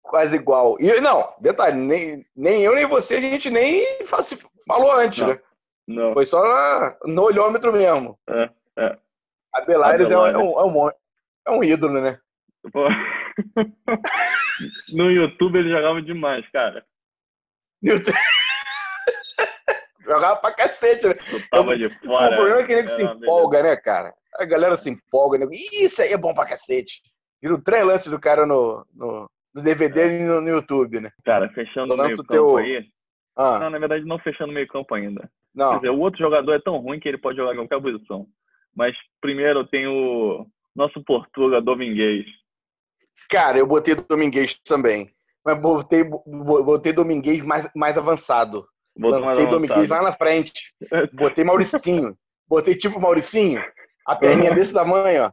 quase 0.02 0.36
igual. 0.36 0.76
E 0.80 1.00
não, 1.00 1.32
detalhe, 1.40 1.76
nem, 1.76 2.26
nem 2.34 2.62
eu 2.62 2.74
nem 2.74 2.86
você 2.86 3.16
a 3.16 3.20
gente 3.20 3.50
nem 3.50 3.84
falou 4.66 4.92
antes, 4.92 5.20
não, 5.20 5.28
né? 5.28 5.40
Não. 5.86 6.12
Foi 6.14 6.24
só 6.26 6.40
na, 6.42 6.96
no 7.04 7.22
olhômetro 7.22 7.72
mesmo. 7.72 8.18
É, 8.28 8.50
é. 8.78 8.98
A 9.54 9.60
Belaires 9.62 10.10
é, 10.10 10.18
um, 10.18 10.26
é, 10.26 10.64
um, 10.64 10.90
é 11.46 11.50
um 11.50 11.64
ídolo, 11.64 12.00
né? 12.00 12.18
Pô. 12.72 12.86
no 14.92 15.10
YouTube 15.10 15.58
ele 15.58 15.70
jogava 15.70 16.00
demais, 16.02 16.48
cara. 16.50 16.84
YouTube... 17.82 18.16
jogava 20.04 20.36
pra 20.36 20.54
cacete, 20.54 21.08
né? 21.08 21.14
tava 21.50 21.76
de 21.76 21.88
fora. 22.00 22.32
O 22.32 22.36
problema 22.36 22.60
é 22.60 22.66
que 22.66 22.72
ele 22.72 22.88
se 22.88 23.02
empolga, 23.02 23.58
beleza. 23.58 23.76
né, 23.76 23.82
cara? 23.82 24.14
A 24.34 24.44
galera 24.44 24.76
se 24.76 24.90
empolga, 24.90 25.38
né? 25.38 25.46
Isso 25.72 26.00
aí 26.02 26.12
é 26.12 26.16
bom 26.16 26.34
pra 26.34 26.46
cacete. 26.46 27.02
Viram 27.42 27.60
três 27.60 27.84
lances 27.84 28.10
do 28.10 28.20
cara 28.20 28.44
no, 28.44 28.86
no, 28.94 29.30
no 29.54 29.62
DVD 29.62 30.00
é. 30.00 30.20
e 30.20 30.24
no, 30.24 30.40
no, 30.40 30.48
YouTube, 30.48 31.00
né? 31.00 31.10
Cara, 31.24 31.48
fechando 31.50 31.94
o 31.94 31.96
meio 31.96 32.16
campo 32.16 32.28
teu... 32.30 32.56
aí. 32.56 32.86
Ah. 33.36 33.58
Não, 33.58 33.70
na 33.70 33.78
verdade, 33.78 34.04
não 34.04 34.18
fechando 34.18 34.50
o 34.50 34.54
meio 34.54 34.68
campo 34.68 34.94
ainda. 34.94 35.30
Não. 35.54 35.72
Quer 35.72 35.76
dizer, 35.76 35.90
o 35.90 36.00
outro 36.00 36.18
jogador 36.18 36.52
é 36.52 36.60
tão 36.60 36.76
ruim 36.78 37.00
que 37.00 37.08
ele 37.08 37.18
pode 37.18 37.36
jogar 37.36 37.52
em 37.52 37.56
qualquer 37.56 37.80
posição. 37.80 38.26
Mas 38.74 38.96
primeiro 39.20 39.66
tem 39.66 39.86
o 39.86 40.46
nosso 40.74 41.02
Portuga 41.02 41.60
Domingues. 41.60 42.26
Cara, 43.28 43.58
eu 43.58 43.66
botei 43.66 43.94
Domingues 43.94 44.58
também. 44.64 45.10
Mas 45.44 45.60
botei, 45.60 46.04
botei 46.04 46.92
Domingues 46.92 47.44
mais, 47.44 47.68
mais 47.74 47.96
avançado. 47.98 48.66
Botou 48.96 49.20
Lancei 49.20 49.46
Domingues 49.46 49.88
lá 49.88 50.02
na 50.02 50.12
frente. 50.12 50.52
Botei 51.12 51.44
Mauricinho. 51.44 52.16
botei 52.46 52.74
tipo 52.74 53.00
Mauricinho. 53.00 53.64
A 54.06 54.16
perninha 54.16 54.52
desse 54.52 54.72
tamanho, 54.72 55.24
ó. 55.24 55.32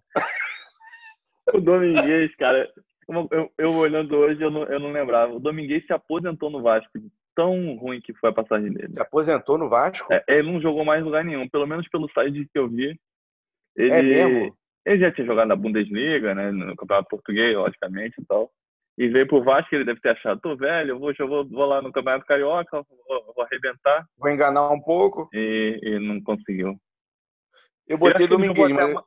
O 1.53 1.61
Domingues, 1.61 2.35
cara, 2.35 2.69
eu, 3.07 3.51
eu, 3.57 3.73
olhando 3.73 4.15
hoje, 4.15 4.41
eu 4.41 4.51
não, 4.51 4.63
eu 4.63 4.79
não 4.79 4.91
lembrava. 4.91 5.33
O 5.33 5.39
Domingues 5.39 5.85
se 5.85 5.93
aposentou 5.93 6.49
no 6.49 6.61
Vasco. 6.61 6.91
tão 7.35 7.75
ruim 7.75 8.01
que 8.01 8.13
foi 8.15 8.31
a 8.31 8.33
passagem 8.33 8.71
dele. 8.73 8.93
Se 8.93 9.01
aposentou 9.01 9.57
no 9.57 9.69
Vasco? 9.69 10.11
É, 10.11 10.23
ele 10.27 10.51
não 10.51 10.59
jogou 10.59 10.83
mais 10.83 11.03
lugar 11.03 11.23
nenhum, 11.23 11.47
pelo 11.47 11.67
menos 11.67 11.87
pelo 11.87 12.09
site 12.11 12.49
que 12.51 12.59
eu 12.59 12.67
vi. 12.67 12.99
Ele, 13.75 13.93
é 13.93 14.01
mesmo? 14.01 14.57
Ele 14.85 14.99
já 14.99 15.11
tinha 15.11 15.27
jogado 15.27 15.47
na 15.47 15.55
Bundesliga, 15.55 16.33
né, 16.33 16.51
no 16.51 16.75
Campeonato 16.75 17.09
Português, 17.09 17.55
logicamente 17.55 18.15
e 18.19 18.25
tal. 18.25 18.49
E 18.97 19.07
veio 19.07 19.27
pro 19.27 19.43
Vasco, 19.43 19.75
ele 19.75 19.85
deve 19.85 20.01
ter 20.01 20.09
achado, 20.09 20.41
tô 20.41 20.55
velho, 20.55 20.91
eu 20.91 20.99
vou, 20.99 21.13
eu 21.17 21.27
vou, 21.27 21.47
vou 21.47 21.65
lá 21.65 21.81
no 21.81 21.91
Campeonato 21.91 22.25
Carioca, 22.25 22.83
vou, 23.07 23.33
vou 23.35 23.45
arrebentar. 23.45 24.07
Vou 24.17 24.31
enganar 24.31 24.71
um 24.71 24.81
pouco. 24.81 25.29
E, 25.31 25.79
e 25.83 25.99
não 25.99 26.19
conseguiu. 26.21 26.75
Eu 27.87 27.97
botei 27.97 28.27
Dominguinho, 28.27 28.73
mas... 28.73 29.03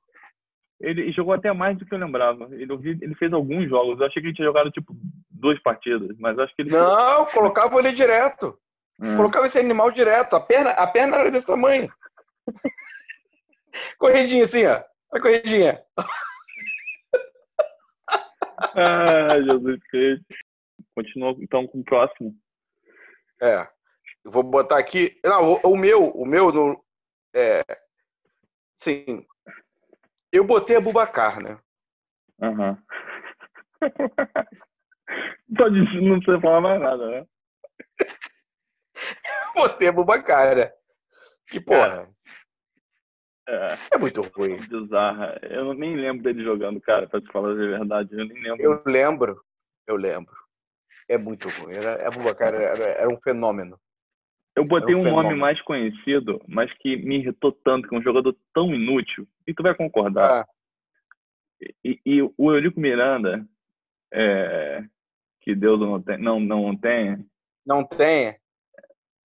Ele 0.80 1.12
jogou 1.12 1.34
até 1.34 1.52
mais 1.52 1.76
do 1.76 1.84
que 1.84 1.94
eu 1.94 1.99
lembrava. 1.99 2.49
Ele, 2.52 2.72
ele 3.02 3.14
fez 3.14 3.32
alguns 3.32 3.68
jogos. 3.68 4.00
Eu 4.00 4.06
achei 4.06 4.22
que 4.22 4.28
ele 4.28 4.34
tinha 4.34 4.46
jogado, 4.46 4.70
tipo, 4.70 4.96
duas 5.30 5.60
partidas, 5.62 6.16
mas 6.18 6.38
acho 6.38 6.54
que 6.54 6.62
ele. 6.62 6.70
Não, 6.70 7.26
colocava 7.26 7.78
ele 7.78 7.92
direto. 7.92 8.58
Hum. 8.99 9.16
Colocava 9.16 9.46
esse 9.46 9.58
animal 9.58 9.90
direto. 9.90 10.37
A 10.37 10.40
perna, 10.40 10.70
a 10.70 10.87
perna 10.87 11.18
era 11.18 11.30
desse 11.30 11.46
tamanho. 11.46 11.92
corridinha 13.99 14.44
assim, 14.44 14.66
ó. 14.66 14.82
A 15.12 15.20
corridinha. 15.20 15.82
ah, 18.75 19.42
Jesus 19.42 19.80
Cristo. 19.90 20.25
Continua 20.94 21.37
então 21.40 21.66
com 21.66 21.80
o 21.80 21.84
próximo. 21.84 22.34
É. 23.42 23.66
Eu 24.25 24.30
vou 24.30 24.42
botar 24.42 24.78
aqui. 24.78 25.18
Não, 25.25 25.52
o, 25.52 25.60
o 25.72 25.76
meu, 25.76 26.08
o 26.08 26.26
meu 26.26 26.52
no, 26.52 26.84
é, 27.34 27.62
sim. 28.76 29.25
Eu 30.32 30.44
botei 30.44 30.76
a 30.76 30.80
Bubacar, 30.80 31.42
né? 31.42 31.58
Aham. 32.42 32.78
Uhum. 33.82 35.56
Pode 35.56 36.00
não 36.00 36.20
precisa 36.20 36.40
falar 36.40 36.60
mais 36.60 36.80
nada, 36.80 37.10
né? 37.10 37.26
botei 39.56 39.88
a 39.88 39.92
Bubacar, 39.92 40.54
né? 40.54 40.70
Que 41.49 41.60
porra. 41.60 42.08
É. 43.49 43.78
é 43.92 43.99
muito 43.99 44.22
ruim. 44.22 44.56
Bizarra. 44.68 45.38
Eu 45.42 45.75
nem 45.75 45.96
lembro 45.96 46.22
dele 46.22 46.44
jogando, 46.44 46.80
cara, 46.80 47.08
pra 47.08 47.20
te 47.20 47.26
falar 47.32 47.50
a 47.50 47.54
verdade. 47.54 48.10
Eu 48.12 48.25
nem 48.26 48.40
lembro. 48.40 48.62
Eu 48.62 48.82
lembro. 48.87 49.44
Eu 49.87 49.96
lembro. 49.96 50.37
É 51.08 51.18
muito 51.18 51.49
ruim. 51.49 51.75
Era, 51.75 52.06
a 52.06 52.10
Bubacar 52.10 52.54
era, 52.54 52.84
era 52.84 53.08
um 53.08 53.20
fenômeno. 53.20 53.78
Eu 54.54 54.64
botei 54.64 54.95
um, 54.95 55.00
um 55.00 55.11
nome 55.11 55.35
mais 55.35 55.61
conhecido, 55.62 56.40
mas 56.47 56.73
que 56.78 56.97
me 56.97 57.19
irritou 57.19 57.52
tanto, 57.52 57.88
que 57.88 57.95
é 57.95 57.99
um 57.99 58.02
jogador 58.02 58.37
tão 58.52 58.75
inútil, 58.75 59.26
e 59.47 59.54
tu 59.54 59.62
vai 59.62 59.75
concordar. 59.75 60.42
Ah. 60.42 60.49
E, 61.85 62.00
e, 62.04 62.23
o 62.23 62.52
Eurico 62.52 62.80
Miranda, 62.80 63.47
é, 64.12 64.83
que 65.40 65.54
Deus 65.54 65.78
não 65.78 66.00
tem, 66.00 66.19
não, 66.19 66.40
não 66.40 66.76
tenha. 66.76 67.25
Não 67.64 67.85
tenha. 67.85 68.37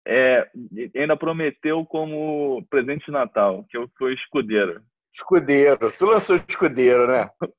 É, 0.08 0.48
ainda 0.96 1.18
prometeu 1.18 1.84
como 1.86 2.64
presente 2.70 3.06
de 3.06 3.12
Natal, 3.12 3.66
que 3.70 3.78
eu 3.78 3.90
fui 3.98 4.14
escudeiro. 4.14 4.82
Escudeiro. 5.14 5.92
Tu 5.98 6.06
lançou 6.06 6.36
escudeiro, 6.36 7.08
né? 7.08 7.30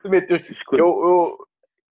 Tu 0.00 0.08
meteu. 0.08 0.36
Escudeiro. 0.36 0.86
Eu, 0.86 0.86
eu, 0.86 1.48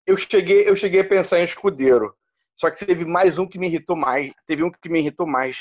eu, 0.08 0.18
cheguei, 0.18 0.70
eu 0.70 0.76
cheguei 0.78 1.02
a 1.02 1.08
pensar 1.08 1.40
em 1.40 1.44
escudeiro. 1.44 2.16
Só 2.58 2.72
que 2.72 2.86
teve 2.86 3.06
mais 3.06 3.38
um 3.38 3.48
que 3.48 3.60
me 3.60 3.68
irritou 3.68 3.96
mais. 3.96 4.32
Teve 4.46 4.64
um 4.64 4.72
que 4.72 4.90
me 4.90 5.00
irritou 5.00 5.28
mais 5.28 5.58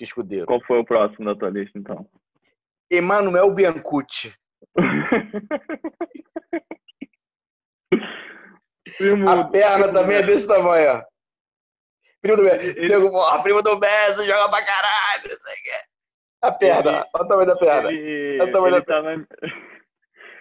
que 0.00 0.04
Escudeiro. 0.04 0.46
Qual 0.46 0.64
foi 0.64 0.78
o 0.78 0.84
próximo 0.84 1.26
da 1.26 1.34
tua 1.38 1.50
lista, 1.50 1.78
então? 1.78 2.08
Emanuel 2.90 3.52
Biancucci. 3.52 4.34
a 9.28 9.44
perna 9.44 9.92
também 9.92 10.16
é 10.16 10.22
desse 10.22 10.46
tamanho, 10.46 10.92
ó. 10.92 11.04
Primo 12.22 12.38
do 12.38 12.44
Messi. 12.44 12.68
Ele... 12.78 12.94
primo 13.42 13.60
do 13.62 13.78
Messi, 13.78 14.26
joga 14.26 14.48
pra 14.48 14.64
caralho. 14.64 15.38
A 16.42 16.50
perna, 16.52 16.90
ele... 16.90 17.04
olha 17.14 17.24
o 17.24 17.28
tamanho 17.28 17.46
da 17.46 17.56
perna. 17.56 17.92
Ele, 17.92 18.40
olha 18.40 18.48
o 18.48 18.52
tamanho 18.52 18.72
da 18.72 18.80
tá 18.80 18.86
perna. 18.86 19.16
Na 19.16 19.26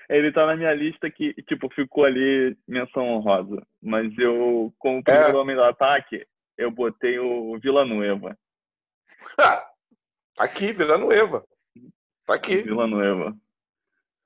ele 0.09 0.31
tá 0.31 0.45
na 0.45 0.55
minha 0.55 0.73
lista 0.73 1.09
que, 1.09 1.33
tipo, 1.43 1.69
ficou 1.69 2.03
ali 2.03 2.57
menção 2.67 3.07
honrosa. 3.07 3.65
Mas 3.81 4.17
eu, 4.17 4.73
como 4.79 5.03
primeiro 5.03 5.37
é. 5.37 5.41
homem 5.41 5.55
do 5.55 5.63
ataque, 5.63 6.25
eu 6.57 6.71
botei 6.71 7.19
o 7.19 7.59
Villanueva. 7.59 8.37
Ah, 9.37 9.63
tá 10.35 10.43
aqui, 10.43 10.73
Villanueva. 10.73 11.45
Tá 12.25 12.33
aqui. 12.33 12.63
Villanueva. 12.63 13.37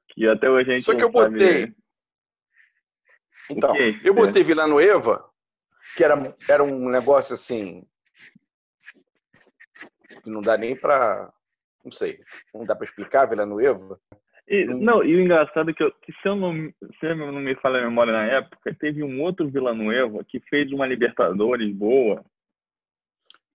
Que 0.08 0.28
até 0.28 0.50
hoje 0.50 0.72
a 0.72 0.76
gente 0.76 0.86
Só 0.86 0.96
que 0.96 1.04
eu 1.04 1.10
botei... 1.10 1.74
Então, 3.50 3.76
eu 3.76 4.14
botei 4.14 4.42
é. 4.42 4.46
Villanueva, 4.46 5.30
que 5.98 6.04
era, 6.04 6.34
era 6.50 6.64
um 6.64 6.88
negócio 6.90 7.34
assim... 7.34 7.86
Que 10.24 10.30
não 10.30 10.42
dá 10.42 10.58
nem 10.58 10.78
pra... 10.78 11.34
Não 11.84 11.92
sei, 11.92 12.24
não 12.54 12.64
dá 12.64 12.74
pra 12.74 12.86
explicar, 12.86 13.26
Villanueva. 13.26 14.00
E, 14.48 14.66
não, 14.66 15.04
e 15.04 15.16
o 15.16 15.22
engraçado 15.22 15.72
é 15.72 15.74
que, 15.74 15.84
eu, 15.84 15.92
que 16.02 16.12
se, 16.12 16.28
eu 16.28 16.36
não, 16.36 16.54
se 17.00 17.06
eu 17.06 17.16
não 17.16 17.40
me 17.40 17.56
falha 17.56 17.80
a 17.80 17.84
memória 17.84 18.12
na 18.12 18.26
época, 18.26 18.76
teve 18.78 19.02
um 19.02 19.22
outro 19.22 19.50
Villanueva 19.50 20.24
que 20.28 20.40
fez 20.50 20.72
uma 20.72 20.86
Libertadores 20.86 21.74
boa. 21.74 22.24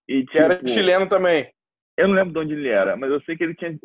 E, 0.09 0.25
que 0.25 0.39
era 0.39 0.57
tipo, 0.57 0.69
chileno 0.69 1.07
também. 1.07 1.53
Eu 1.97 2.09
não 2.09 2.15
lembro 2.15 2.33
de 2.33 2.39
onde 2.39 2.55
ele 2.55 2.69
era, 2.69 2.97
mas 2.97 3.11
eu 3.11 3.21
sei 3.23 3.37
que 3.37 3.45
ele 3.45 3.55
tinha, 3.55 3.79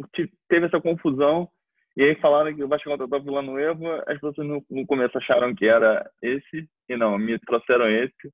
teve 0.47 0.67
essa 0.67 0.79
confusão. 0.79 1.49
E 1.95 2.03
aí 2.03 2.15
falaram 2.15 2.55
que 2.55 2.63
o 2.63 2.67
Vasco 2.67 2.89
contratou 2.89 3.19
o 3.19 3.23
Villanueva, 3.23 4.03
as 4.07 4.19
pessoas 4.19 4.47
no, 4.47 4.65
no 4.69 4.85
começo 4.85 5.17
acharam 5.17 5.53
que 5.53 5.65
era 5.67 6.09
esse, 6.21 6.67
e 6.89 6.97
não, 6.97 7.17
me 7.17 7.37
trouxeram 7.39 7.87
esse, 7.87 8.33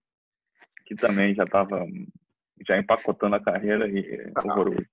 que 0.86 0.96
também 0.96 1.36
já 1.36 1.44
estava 1.44 1.86
já 2.68 2.78
empacotando 2.78 3.36
a 3.36 3.44
carreira 3.44 3.88
e 3.88 4.32
ah, 4.36 4.42
horroroso. 4.46 4.86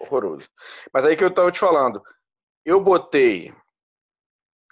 Horroroso. 0.00 0.48
Mas 0.92 1.04
aí 1.04 1.16
que 1.16 1.24
eu 1.24 1.28
estava 1.28 1.52
te 1.52 1.58
falando, 1.58 2.02
eu 2.68 2.80
botei 2.80 3.52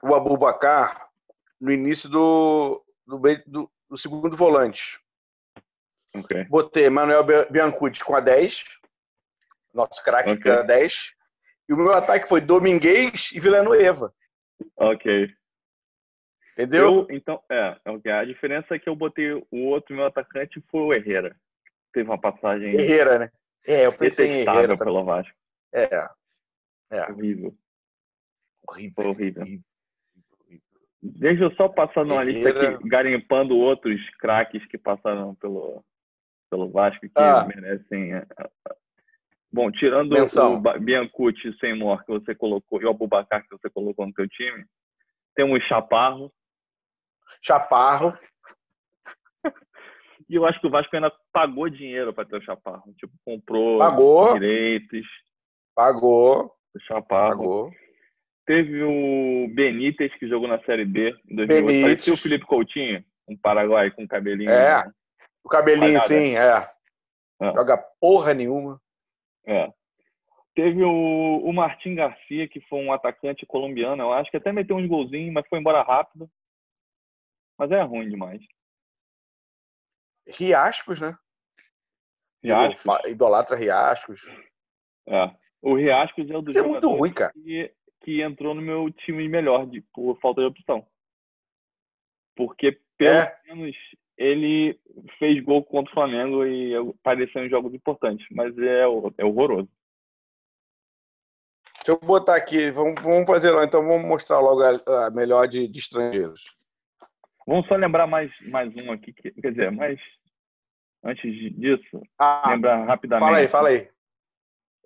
o 0.02 0.14
Abubacar 0.14 1.08
no 1.58 1.72
início 1.72 2.10
do, 2.10 2.84
do, 3.06 3.18
do, 3.46 3.70
do 3.88 3.96
segundo 3.96 4.36
volante. 4.36 5.00
Okay. 6.14 6.44
Botei 6.44 6.90
Manuel 6.90 7.24
Biancucci 7.50 8.04
com 8.04 8.14
a 8.14 8.20
10, 8.20 8.64
nosso 9.72 10.02
craque 10.04 10.32
okay. 10.32 10.42
com 10.42 10.58
a 10.58 10.62
10. 10.62 11.14
E 11.68 11.72
o 11.72 11.76
meu 11.76 11.92
ataque 11.94 12.28
foi 12.28 12.40
Domingues 12.40 13.32
e 13.32 13.40
Villanueva. 13.40 14.14
Ok. 14.76 15.34
Entendeu? 16.52 17.06
Eu, 17.08 17.16
então, 17.16 17.42
é, 17.50 17.78
okay. 17.86 18.12
a 18.12 18.24
diferença 18.24 18.74
é 18.74 18.78
que 18.78 18.88
eu 18.88 18.94
botei 18.94 19.32
o 19.32 19.64
outro 19.64 19.96
meu 19.96 20.04
atacante 20.04 20.62
foi 20.70 20.80
o 20.80 20.92
Herrera. 20.92 21.34
Teve 21.92 22.08
uma 22.08 22.20
passagem. 22.20 22.74
Herrera, 22.74 23.18
né? 23.18 23.32
É, 23.66 23.86
eu 23.86 23.92
pensei 23.92 24.28
em 24.28 24.40
Herrera. 24.40 24.76
pelo 24.76 25.02
Vasco. 25.02 25.34
É. 25.72 26.08
É. 26.90 27.10
Horrível. 27.10 27.56
Horrível. 28.68 29.08
Horrível. 29.10 29.44
Deixa 31.02 31.44
eu 31.44 31.54
só 31.54 31.68
passar 31.68 32.04
numa 32.04 32.24
lista 32.24 32.48
aqui, 32.50 32.88
garimpando 32.88 33.56
outros 33.56 34.00
craques 34.18 34.64
que 34.66 34.76
passaram 34.76 35.34
pelo, 35.36 35.84
pelo 36.50 36.70
Vasco 36.70 37.00
que 37.00 37.12
ah. 37.14 37.46
merecem. 37.46 38.14
É, 38.14 38.18
é, 38.18 38.50
bom, 39.52 39.70
tirando 39.70 40.10
Menção. 40.10 40.54
o 40.54 40.80
Biancucci 40.80 41.48
e 41.48 41.58
Seymour 41.58 42.04
que 42.04 42.12
você 42.12 42.34
colocou, 42.34 42.80
e 42.80 42.86
o 42.86 42.90
Abubacar 42.90 43.42
que 43.42 43.50
você 43.50 43.70
colocou 43.70 44.06
no 44.06 44.12
seu 44.14 44.28
time, 44.28 44.64
temos 45.34 45.62
Chaparro. 45.64 46.32
Chaparro. 47.42 48.16
e 50.28 50.34
eu 50.34 50.44
acho 50.44 50.60
que 50.60 50.66
o 50.66 50.70
Vasco 50.70 50.94
ainda 50.96 51.12
pagou 51.32 51.68
dinheiro 51.68 52.12
para 52.12 52.24
ter 52.24 52.36
o 52.36 52.42
Chaparro. 52.42 52.92
Tipo, 52.98 53.12
comprou 53.24 53.78
pagou. 53.78 54.32
direitos. 54.32 55.06
Pagou. 55.74 56.52
O 56.74 56.80
Chaparro. 56.80 57.30
Pagou. 57.30 57.70
Teve 58.46 58.84
o 58.84 59.48
Benítez, 59.52 60.14
que 60.14 60.28
jogou 60.28 60.46
na 60.46 60.62
Série 60.62 60.84
B 60.84 61.12
em 61.28 61.34
2008. 61.34 61.82
Parecia 61.82 62.14
o 62.14 62.16
Felipe 62.16 62.46
Coutinho, 62.46 63.04
um 63.28 63.36
paraguai 63.36 63.90
com 63.90 64.06
cabelinho. 64.06 64.48
É, 64.48 64.84
né? 64.84 64.92
o 65.42 65.48
cabelinho 65.48 66.00
sim, 66.02 66.36
é. 66.36 66.68
é. 67.42 67.52
Joga 67.52 67.76
porra 68.00 68.32
nenhuma. 68.32 68.80
É. 69.44 69.68
Teve 70.54 70.84
o, 70.84 71.38
o 71.44 71.52
Martim 71.52 71.96
Garcia, 71.96 72.48
que 72.48 72.60
foi 72.62 72.78
um 72.78 72.92
atacante 72.92 73.44
colombiano, 73.44 74.04
eu 74.04 74.12
acho 74.12 74.30
que 74.30 74.36
até 74.36 74.52
meteu 74.52 74.76
uns 74.76 74.88
golzinhos, 74.88 75.34
mas 75.34 75.46
foi 75.48 75.58
embora 75.58 75.82
rápido. 75.82 76.30
Mas 77.58 77.70
é 77.72 77.82
ruim 77.82 78.08
demais. 78.08 78.40
Riascos, 80.28 81.00
né? 81.00 81.18
Riascos. 82.44 82.84
Idolatra 83.06 83.56
Riascos. 83.56 84.20
É. 85.08 85.30
O 85.60 85.74
Riascos 85.74 86.30
é 86.30 86.36
o 86.36 86.42
do 86.42 86.56
é 86.56 86.62
muito 86.62 86.88
ruim, 86.88 87.12
cara. 87.12 87.32
Que 87.32 87.74
que 88.02 88.22
entrou 88.22 88.54
no 88.54 88.62
meu 88.62 88.90
time 88.92 89.28
melhor 89.28 89.66
de, 89.66 89.80
por 89.92 90.18
falta 90.20 90.40
de 90.40 90.46
opção. 90.46 90.86
Porque, 92.36 92.78
pelo 92.96 93.18
é. 93.18 93.40
menos, 93.46 93.76
ele 94.16 94.78
fez 95.18 95.42
gol 95.42 95.64
contra 95.64 95.90
o 95.90 95.94
Flamengo 95.94 96.44
e 96.44 96.74
apareceu 96.74 97.44
em 97.44 97.50
jogos 97.50 97.74
importantes, 97.74 98.26
mas 98.30 98.56
é, 98.58 98.82
é 99.18 99.24
horroroso. 99.24 99.68
Deixa 101.86 102.00
eu 102.02 102.06
botar 102.06 102.34
aqui, 102.34 102.70
vamos, 102.70 103.00
vamos 103.00 103.26
fazer 103.26 103.50
lá, 103.50 103.64
então 103.64 103.86
vamos 103.86 104.06
mostrar 104.06 104.40
logo 104.40 104.60
a, 104.60 105.06
a 105.06 105.10
melhor 105.10 105.46
de, 105.46 105.68
de, 105.68 105.78
estrangeiros. 105.78 106.56
Vamos 107.46 107.66
só 107.68 107.76
lembrar 107.76 108.08
mais, 108.08 108.32
mais 108.48 108.74
um 108.74 108.90
aqui, 108.90 109.12
que, 109.12 109.30
quer 109.30 109.50
dizer, 109.50 109.70
mais. 109.70 110.00
antes 111.04 111.32
disso, 111.54 112.02
ah, 112.18 112.50
lembra 112.50 112.84
rapidamente. 112.84 113.24
Fala 113.24 113.38
aí, 113.38 113.48
fala 113.48 113.68
aí. 113.68 113.88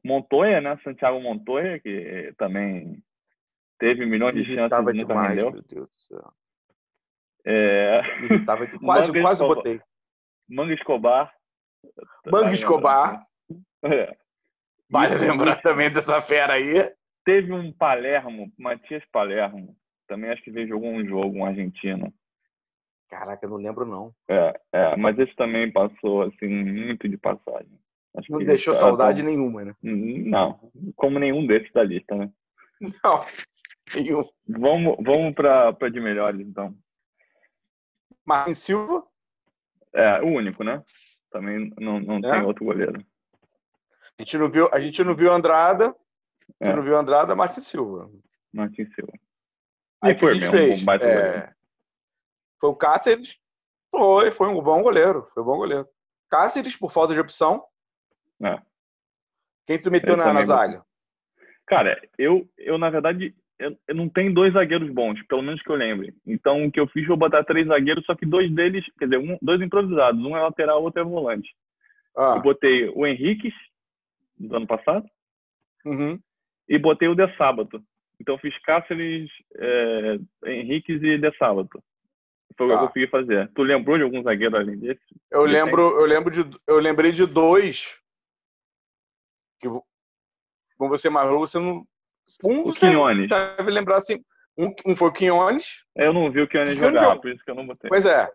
Montoya, 0.05 0.61
né? 0.61 0.79
Santiago 0.83 1.21
Montoya, 1.21 1.79
que 1.81 2.33
também 2.39 3.03
teve 3.79 4.05
milhões 4.07 4.35
de 4.35 4.55
chances 4.55 4.79
e 4.79 4.83
nunca 4.83 4.93
demais, 4.93 5.29
rendeu. 5.31 5.53
Meu 5.53 5.63
Deus 5.63 5.89
do 5.89 6.01
céu. 6.09 6.33
É... 7.45 8.01
Irritava 8.25 8.67
quase, 8.67 9.13
quase 9.13 9.43
Escobar. 9.43 9.57
botei. 9.57 9.81
Manga 10.49 10.75
Escobar. 10.75 11.35
Manga 12.27 12.53
Escobar. 12.53 13.27
É. 13.85 14.17
Vale 14.91 15.15
lembrar 15.17 15.63
também 15.63 15.91
dessa 15.91 16.21
fera 16.21 16.55
aí. 16.55 16.93
Teve 17.25 17.53
um 17.53 17.73
Palermo, 17.73 18.53
Matias 18.59 19.05
Palermo. 19.13 19.77
Também 20.09 20.31
acho 20.31 20.43
que 20.43 20.51
veio 20.51 20.69
jogou 20.69 20.91
um 20.91 21.07
jogo, 21.07 21.39
um 21.39 21.45
argentino. 21.45 22.13
Caraca, 23.09 23.47
eu 23.47 23.51
não 23.51 23.57
lembro 23.57 23.87
não. 23.87 24.13
É, 24.29 24.61
é, 24.73 24.97
mas 24.97 25.19
esse 25.19 25.35
também 25.37 25.71
passou 25.71 26.23
assim 26.23 26.49
muito 26.49 27.09
de 27.09 27.17
passagem. 27.17 27.79
Acho 28.17 28.33
não 28.33 28.39
deixou 28.41 28.75
saudade 28.75 29.23
tão... 29.23 29.31
nenhuma, 29.31 29.65
né? 29.65 29.75
Não, 29.83 30.73
como 30.97 31.19
nenhum 31.19 31.47
desses 31.47 31.73
da 31.73 31.83
lista, 31.83 32.15
né? 32.15 32.31
Não, 32.81 33.25
nenhum. 33.95 34.29
Vamos, 34.49 34.97
vamos 35.01 35.35
para 35.35 35.89
de 35.91 36.01
melhores, 36.01 36.41
então. 36.41 36.75
Martin 38.25 38.55
Silva? 38.55 39.05
É, 39.93 40.21
o 40.23 40.27
único, 40.27 40.65
né? 40.65 40.83
Também 41.31 41.73
não, 41.79 42.01
não 42.01 42.19
é? 42.19 42.33
tem 42.33 42.43
outro 42.43 42.65
goleiro. 42.65 43.05
A 44.19 44.23
gente 44.23 44.39
não 44.39 44.51
viu, 44.51 44.69
a 44.73 44.81
gente 44.81 45.03
não 45.05 45.15
viu 45.15 45.33
Andrada, 45.33 45.87
a 46.61 46.65
gente 46.65 46.73
é. 46.73 46.77
não 46.77 46.83
viu 46.83 46.97
Andrada, 46.97 47.35
Martin 47.37 47.61
Silva. 47.61 48.11
Martin 48.53 48.87
Silva. 48.87 49.13
Aí 50.03 50.19
foi 50.19 50.35
mesmo, 50.35 50.51
fez? 50.51 50.83
Um 50.85 50.91
é... 50.93 51.53
Foi 52.59 52.71
o 52.71 52.75
Cáceres, 52.75 53.39
foi, 53.91 54.31
foi 54.31 54.49
um 54.49 54.61
bom 54.61 54.83
goleiro, 54.83 55.29
foi 55.33 55.43
um 55.43 55.47
bom 55.47 55.57
goleiro. 55.57 55.89
Cáceres, 56.29 56.77
por 56.77 56.91
falta 56.91 57.15
de 57.15 57.21
opção. 57.21 57.65
É. 58.43 58.59
Quem 59.67 59.81
tu 59.81 59.91
meteu 59.91 60.17
na, 60.17 60.33
na 60.33 60.45
zaga? 60.45 60.83
Cara, 61.67 62.01
eu, 62.19 62.49
eu 62.59 62.79
na 62.79 62.91
verdade, 62.91 63.35
eu, 63.59 63.79
eu, 63.87 63.95
não 63.95 64.09
tenho 64.09 64.35
dois 64.35 64.53
zagueiros 64.53 64.91
bons, 64.91 65.23
pelo 65.29 65.43
menos 65.43 65.63
que 65.63 65.71
eu 65.71 65.77
lembre. 65.77 66.13
Então, 66.27 66.65
o 66.65 66.73
que 66.73 66.81
eu 66.81 66.89
fiz 66.89 67.07
foi 67.07 67.17
botar 67.17 67.45
três 67.45 67.69
zagueiros, 67.69 68.05
só 68.05 68.15
que 68.15 68.27
dois 68.27 68.51
deles, 68.53 68.85
quer 68.99 69.05
dizer, 69.05 69.19
um, 69.19 69.39
dois 69.41 69.61
improvisados. 69.61 70.21
Um 70.21 70.37
é 70.37 70.41
lateral, 70.41 70.83
outro 70.83 71.01
é 71.01 71.05
volante. 71.05 71.49
Ah. 72.17 72.35
Eu 72.37 72.43
botei 72.43 72.89
o 72.89 73.07
Henrique, 73.07 73.53
do 74.37 74.57
ano 74.57 74.67
passado, 74.67 75.07
uhum. 75.85 76.19
e 76.69 76.79
botei 76.79 77.07
o 77.07 77.15
De 77.15 77.29
Sábado. 77.37 77.81
Então, 78.21 78.37
fiz 78.39 78.59
Cáceres, 78.63 79.31
é, 79.57 80.19
Henrique 80.47 80.93
e 80.93 81.19
De 81.19 81.37
Sábado. 81.39 81.69
Foi 82.57 82.67
o 82.67 82.69
que 82.69 82.75
eu 82.75 82.79
tá. 82.79 82.87
consegui 82.89 83.07
fazer. 83.07 83.51
Tu 83.55 83.63
lembrou 83.63 83.97
de 83.97 84.03
algum 84.03 84.23
zagueiro 84.23 84.57
além 84.57 84.79
desse? 84.79 85.01
Eu 85.31 85.45
lembro, 85.45 85.81
eu 85.81 86.05
lembro 86.05 86.31
de, 86.33 86.59
eu 86.67 86.81
lembrei 86.81 87.13
de 87.13 87.25
dois 87.25 88.00
que 89.61 89.69
como 89.69 90.91
você 90.91 91.11
marrou, 91.11 91.41
você 91.41 91.59
não 91.59 91.87
um 92.45 92.69
o 92.69 92.73
Quinones. 92.73 93.29
deve 93.29 93.71
lembrar 93.71 93.99
assim, 93.99 94.25
um, 94.57 94.73
um 94.87 94.97
foi 94.97 95.09
o 95.09 95.13
Quinones. 95.13 95.85
É, 95.97 96.07
eu 96.07 96.13
não 96.13 96.31
vi 96.31 96.41
o 96.41 96.49
Quinones 96.49 96.79
jogar, 96.79 97.01
jogou... 97.01 97.21
por 97.21 97.31
isso 97.31 97.45
que 97.45 97.51
eu 97.51 97.55
não 97.55 97.67
botei. 97.67 97.89
Pois 97.89 98.07
é. 98.07 98.31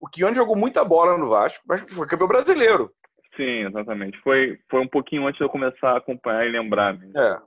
O 0.00 0.08
Quinones 0.08 0.36
jogou 0.36 0.56
muita 0.56 0.84
bola 0.84 1.18
no 1.18 1.28
Vasco, 1.28 1.62
mas 1.66 1.82
foi 1.92 2.06
campeão 2.06 2.28
brasileiro. 2.28 2.92
Sim, 3.36 3.66
exatamente. 3.66 4.18
Foi, 4.20 4.58
foi 4.70 4.80
um 4.80 4.88
pouquinho 4.88 5.26
antes 5.26 5.38
de 5.38 5.44
eu 5.44 5.50
começar 5.50 5.92
a 5.92 5.98
acompanhar 5.98 6.46
e 6.46 6.50
lembrar. 6.50 6.96
Mesmo. 6.98 7.18
É. 7.18 7.42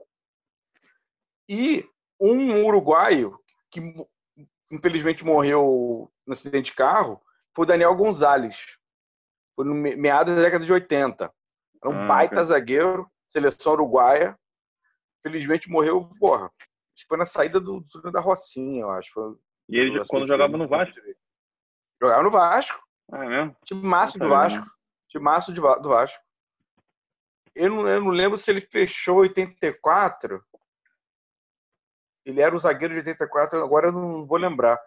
E 1.48 1.84
um 2.20 2.64
uruguaio 2.64 3.38
que 3.70 3.80
infelizmente 4.70 5.24
morreu 5.24 6.10
no 6.26 6.32
acidente 6.32 6.70
de 6.70 6.76
carro 6.76 7.20
foi 7.54 7.64
o 7.64 7.66
Daniel 7.66 7.94
Gonzalez. 7.94 8.78
Foi 9.54 9.64
no 9.64 9.74
meados 9.74 10.34
da 10.34 10.42
década 10.42 10.64
de 10.64 10.72
80. 10.72 11.32
Era 11.84 11.94
um 11.94 12.04
ah, 12.04 12.06
baita 12.06 12.36
okay. 12.36 12.46
zagueiro, 12.46 13.10
seleção 13.26 13.74
uruguaia. 13.74 14.38
Felizmente 15.22 15.68
morreu, 15.68 16.08
porra. 16.18 16.46
Acho 16.46 17.02
que 17.02 17.08
foi 17.08 17.18
na 17.18 17.26
saída 17.26 17.60
do, 17.60 17.80
do 17.80 18.12
da 18.12 18.20
Rocinha, 18.20 18.82
eu 18.82 18.90
acho. 18.90 19.12
Foi, 19.12 19.34
e 19.68 19.78
ele 19.78 20.02
quando 20.08 20.26
jogava 20.26 20.56
no 20.56 20.68
Vasco? 20.68 20.98
Jogava 22.00 22.22
no 22.22 22.30
Vasco. 22.30 22.82
Ah, 23.12 23.24
é 23.24 23.28
mesmo? 23.28 23.56
Time 23.64 23.82
máximo 23.82 24.24
do 24.24 24.30
Vasco. 24.30 24.66
Time 25.08 25.24
máximo 25.24 25.54
do 25.54 25.88
Vasco. 25.88 26.22
Eu 27.54 27.70
não, 27.70 27.88
eu 27.88 28.00
não 28.00 28.10
lembro 28.10 28.38
se 28.38 28.50
ele 28.50 28.60
fechou 28.60 29.18
84 29.18 30.42
ele 32.24 32.40
era 32.40 32.54
o 32.54 32.58
zagueiro 32.58 32.94
de 32.94 33.00
84, 33.00 33.62
agora 33.62 33.88
eu 33.88 33.92
não 33.92 34.26
vou 34.26 34.38
lembrar. 34.38 34.80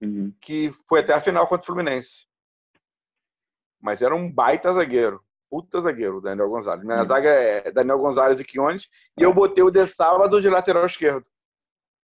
Uhum. 0.00 0.32
Que 0.40 0.70
foi 0.88 1.00
até 1.00 1.12
a 1.12 1.20
final 1.20 1.46
contra 1.46 1.62
o 1.62 1.66
Fluminense. 1.66 2.26
Mas 3.80 4.02
era 4.02 4.14
um 4.14 4.30
baita 4.30 4.72
zagueiro. 4.72 5.24
Puta 5.56 5.80
zagueiro, 5.80 6.20
Daniel 6.20 6.50
Gonzalez. 6.50 6.84
Minha 6.84 6.98
uhum. 6.98 7.06
zaga 7.06 7.30
é 7.30 7.72
Daniel 7.72 7.98
Gonzalez 7.98 8.38
e 8.38 8.44
Quiones. 8.44 8.90
E 9.18 9.22
eu 9.22 9.32
botei 9.32 9.64
o 9.64 9.70
de 9.70 9.86
sábado 9.86 10.38
de 10.38 10.50
lateral 10.50 10.84
esquerdo. 10.84 11.24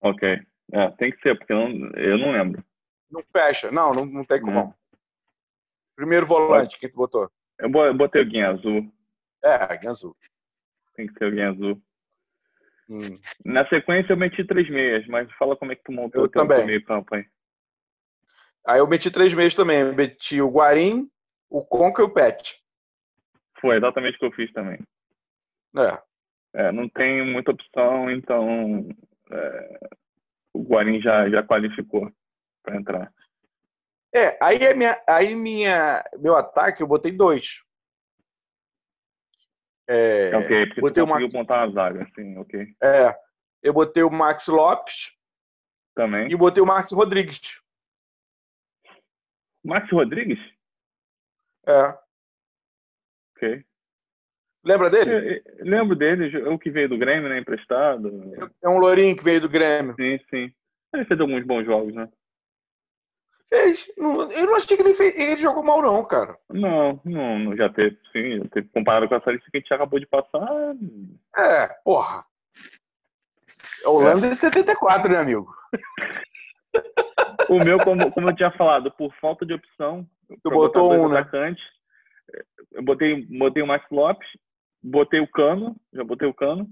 Ok. 0.02 0.40
É, 0.72 0.90
tem 0.92 1.12
que 1.12 1.20
ser, 1.22 1.38
porque 1.38 1.52
eu 1.52 1.58
não, 1.58 1.90
eu 1.98 2.18
não 2.18 2.32
lembro. 2.32 2.64
Não 3.12 3.22
fecha. 3.30 3.70
Não, 3.70 3.94
não, 3.94 4.06
não 4.06 4.24
tem 4.24 4.40
como. 4.40 4.58
Uhum. 4.58 4.74
Primeiro 5.98 6.26
volante, 6.26 6.80
quem 6.80 6.90
tu 6.90 6.96
botou? 6.96 7.30
Eu 7.60 7.70
botei 7.94 8.22
o 8.22 8.26
Guinha 8.26 8.52
Azul. 8.52 8.90
É, 9.44 9.78
Guinha 9.78 9.92
Azul. 9.92 10.16
Tem 10.96 11.08
que 11.08 11.14
ser 11.20 11.26
o 11.26 11.32
Guinha 11.32 11.50
Azul. 11.50 11.82
Hum. 12.90 13.20
Na 13.44 13.68
sequência 13.68 14.14
eu 14.14 14.18
meti 14.18 14.46
três 14.46 14.70
meias, 14.70 15.06
mas 15.08 15.30
fala 15.34 15.58
como 15.58 15.74
é 15.74 15.76
que 15.76 15.84
tu 15.84 15.92
montou 15.92 16.22
eu 16.22 16.28
o 16.28 16.30
também. 16.30 16.66
meio 16.66 16.86
campo 16.86 17.16
aí. 17.16 17.26
Aí 18.66 18.80
eu 18.80 18.88
meti 18.88 19.12
três 19.12 19.34
meias 19.34 19.54
também. 19.54 19.82
Eu 19.82 19.94
meti 19.94 20.42
o 20.42 20.50
Guarim, 20.50 21.12
o 21.50 21.66
Conca 21.66 22.02
e 22.02 22.06
o 22.06 22.10
Pet. 22.10 22.61
Foi 23.62 23.78
exatamente 23.78 24.15
o 24.15 24.19
que 24.19 24.26
eu 24.26 24.32
fiz 24.32 24.52
também. 24.52 24.80
É. 25.78 26.65
é 26.65 26.71
não 26.71 26.89
tem 26.89 27.26
muita 27.32 27.52
opção, 27.52 28.10
então 28.10 28.89
é, 29.32 29.80
o 30.54 30.63
Guarim 30.63 31.00
já, 31.00 31.30
já 31.30 31.43
qualificou 31.43 32.12
para 32.63 32.76
entrar. 32.76 33.13
É, 34.13 34.38
aí, 34.41 34.58
é 34.58 34.74
minha, 34.74 35.02
aí 35.08 35.36
minha, 35.36 36.04
meu 36.19 36.36
ataque 36.36 36.84
eu 36.84 36.88
botei 36.88 37.12
dois. 37.12 37.63
É, 39.88 40.36
ok, 40.36 40.65
porque 40.67 40.82
botei 40.82 41.04
você 41.04 41.10
conseguiu 41.10 41.39
montar 41.39 41.65
uma 41.65 41.74
zaga, 41.74 42.08
sim, 42.15 42.38
ok. 42.38 42.76
É, 42.82 43.15
eu 43.62 43.74
botei 43.74 44.04
o 44.04 44.10
Max 44.10 44.47
Lopes. 44.47 45.15
Também. 45.93 46.32
E 46.32 46.36
botei 46.36 46.63
o 46.63 46.65
Max 46.65 46.91
Rodrigues. 46.91 47.62
Max 49.63 49.89
Rodrigues? 49.91 50.39
É. 51.67 52.01
Ok. 53.42 53.64
Lembra 54.64 54.90
dele? 54.92 55.12
Eu, 55.12 55.20
eu, 55.20 55.66
lembro 55.66 55.96
dele, 55.96 56.38
o 56.48 56.60
que 56.60 56.70
veio 56.70 56.88
do 56.88 56.98
Grêmio, 56.98 57.28
né, 57.28 57.40
emprestado. 57.40 58.12
É 58.62 58.70
um 58.70 58.78
lourinho 58.78 59.18
que 59.18 59.24
veio 59.24 59.42
do 59.42 59.50
Grêmio. 59.50 59.96
Sim, 59.96 60.20
sim. 60.30 60.54
Ele 60.94 61.06
fez 61.06 61.20
alguns 61.20 61.44
bons 61.44 61.66
jogos, 61.66 61.94
né? 61.96 62.08
Fez. 63.50 63.92
Eu 63.98 64.46
não 64.46 64.56
achei 64.56 64.78
que 64.78 64.84
ele, 64.84 64.94
fez, 64.94 65.16
ele 65.16 65.42
jogou 65.42 65.64
mal, 65.64 65.82
não, 65.82 66.06
cara. 66.06 66.38
Não, 66.50 67.02
não, 67.04 67.56
já 67.58 67.70
teve, 67.70 67.98
sim. 68.12 68.38
Já 68.38 68.46
teve, 68.50 68.70
comparado 68.70 69.10
com 69.10 69.16
essa 69.16 69.32
lista 69.32 69.50
que 69.50 69.58
a 69.58 69.60
gente 69.60 69.74
acabou 69.74 70.00
de 70.00 70.06
passar. 70.06 70.48
É, 71.36 71.68
porra. 71.84 72.24
É 73.84 73.90
o 73.90 74.00
Lando 74.00 74.28
é. 74.28 74.30
de 74.30 74.36
74, 74.40 75.12
né, 75.12 75.18
amigo? 75.18 75.52
o 77.50 77.58
meu, 77.64 77.80
como, 77.80 78.12
como 78.12 78.30
eu 78.30 78.36
tinha 78.36 78.52
falado, 78.52 78.92
por 78.92 79.12
falta 79.16 79.44
de 79.46 79.54
opção, 79.54 80.08
tu 80.44 80.50
botou 80.52 80.94
um, 80.94 81.10
né? 81.10 81.28
Eu 82.72 82.84
botei, 82.84 83.26
botei 83.26 83.64
o 83.64 83.68
Max 83.68 83.86
Lopes, 83.92 84.28
botei 84.82 85.20
o 85.20 85.28
Cano, 85.28 85.76
já 85.94 86.04
botei 86.04 86.28
o 86.28 86.34
Cano, 86.34 86.70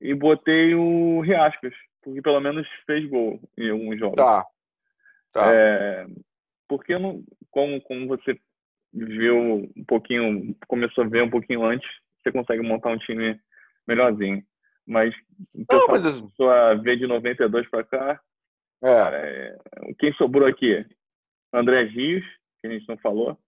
e 0.00 0.14
botei 0.14 0.74
o 0.74 1.20
Riascos, 1.20 1.74
porque 2.02 2.22
pelo 2.22 2.40
menos 2.40 2.66
fez 2.86 3.08
gol 3.08 3.40
em 3.56 3.70
alguns 3.70 3.98
jogos. 3.98 4.16
Tá. 4.16 4.46
Tá. 5.32 5.54
É, 5.54 6.06
porque 6.68 6.98
não, 6.98 7.22
como, 7.50 7.80
como 7.82 8.08
você 8.08 8.38
viu 8.92 9.70
um 9.76 9.84
pouquinho, 9.86 10.56
começou 10.66 11.04
a 11.04 11.08
ver 11.08 11.22
um 11.22 11.30
pouquinho 11.30 11.64
antes, 11.64 11.88
você 12.18 12.32
consegue 12.32 12.62
montar 12.62 12.90
um 12.90 12.98
time 12.98 13.40
melhorzinho. 13.86 14.42
Mas 14.86 15.14
o 15.54 15.66
pessoal 15.66 15.88
não, 15.88 16.02
mas... 16.02 16.16
começou 16.18 16.50
a 16.50 16.74
ver 16.74 16.96
de 16.96 17.06
92 17.06 17.68
para 17.68 17.84
cá. 17.84 18.20
É. 18.82 18.88
é. 18.90 19.58
quem 19.98 20.12
sobrou 20.14 20.48
aqui? 20.48 20.84
André 21.52 21.82
Rios, 21.84 22.24
que 22.60 22.66
a 22.66 22.70
gente 22.70 22.88
não 22.88 22.96
falou. 22.98 23.38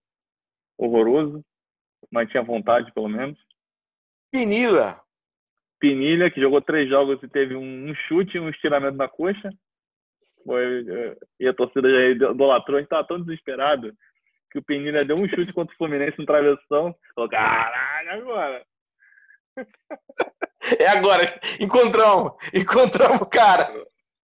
Horroroso, 0.82 1.44
mas 2.10 2.28
tinha 2.28 2.42
vontade, 2.42 2.92
pelo 2.92 3.08
menos. 3.08 3.38
Pinilha. 4.32 5.00
Pinilha, 5.78 6.28
que 6.28 6.40
jogou 6.40 6.60
três 6.60 6.88
jogos 6.88 7.22
e 7.22 7.28
teve 7.28 7.54
um 7.54 7.94
chute 8.08 8.36
e 8.36 8.40
um 8.40 8.48
estiramento 8.48 8.96
na 8.96 9.08
coxa. 9.08 9.50
Foi, 10.44 10.84
é, 10.88 11.16
e 11.38 11.46
a 11.46 11.54
torcida 11.54 11.88
já 11.88 12.00
idolatrou, 12.08 12.78
a 12.78 12.80
gente 12.80 12.88
tava 12.88 13.06
tão 13.06 13.20
desesperado 13.20 13.94
que 14.50 14.58
o 14.58 14.62
Penina 14.62 15.04
deu 15.04 15.16
um 15.16 15.28
chute 15.28 15.52
contra 15.52 15.72
o 15.72 15.78
Fluminense 15.78 16.18
no 16.18 16.26
travessão. 16.26 16.94
Falou, 17.14 17.30
caralho, 17.30 18.10
agora. 18.10 18.66
É 20.78 20.86
agora, 20.86 21.40
encontramos, 21.58 22.34
encontramos 22.54 23.20
o 23.20 23.26
cara. 23.26 23.68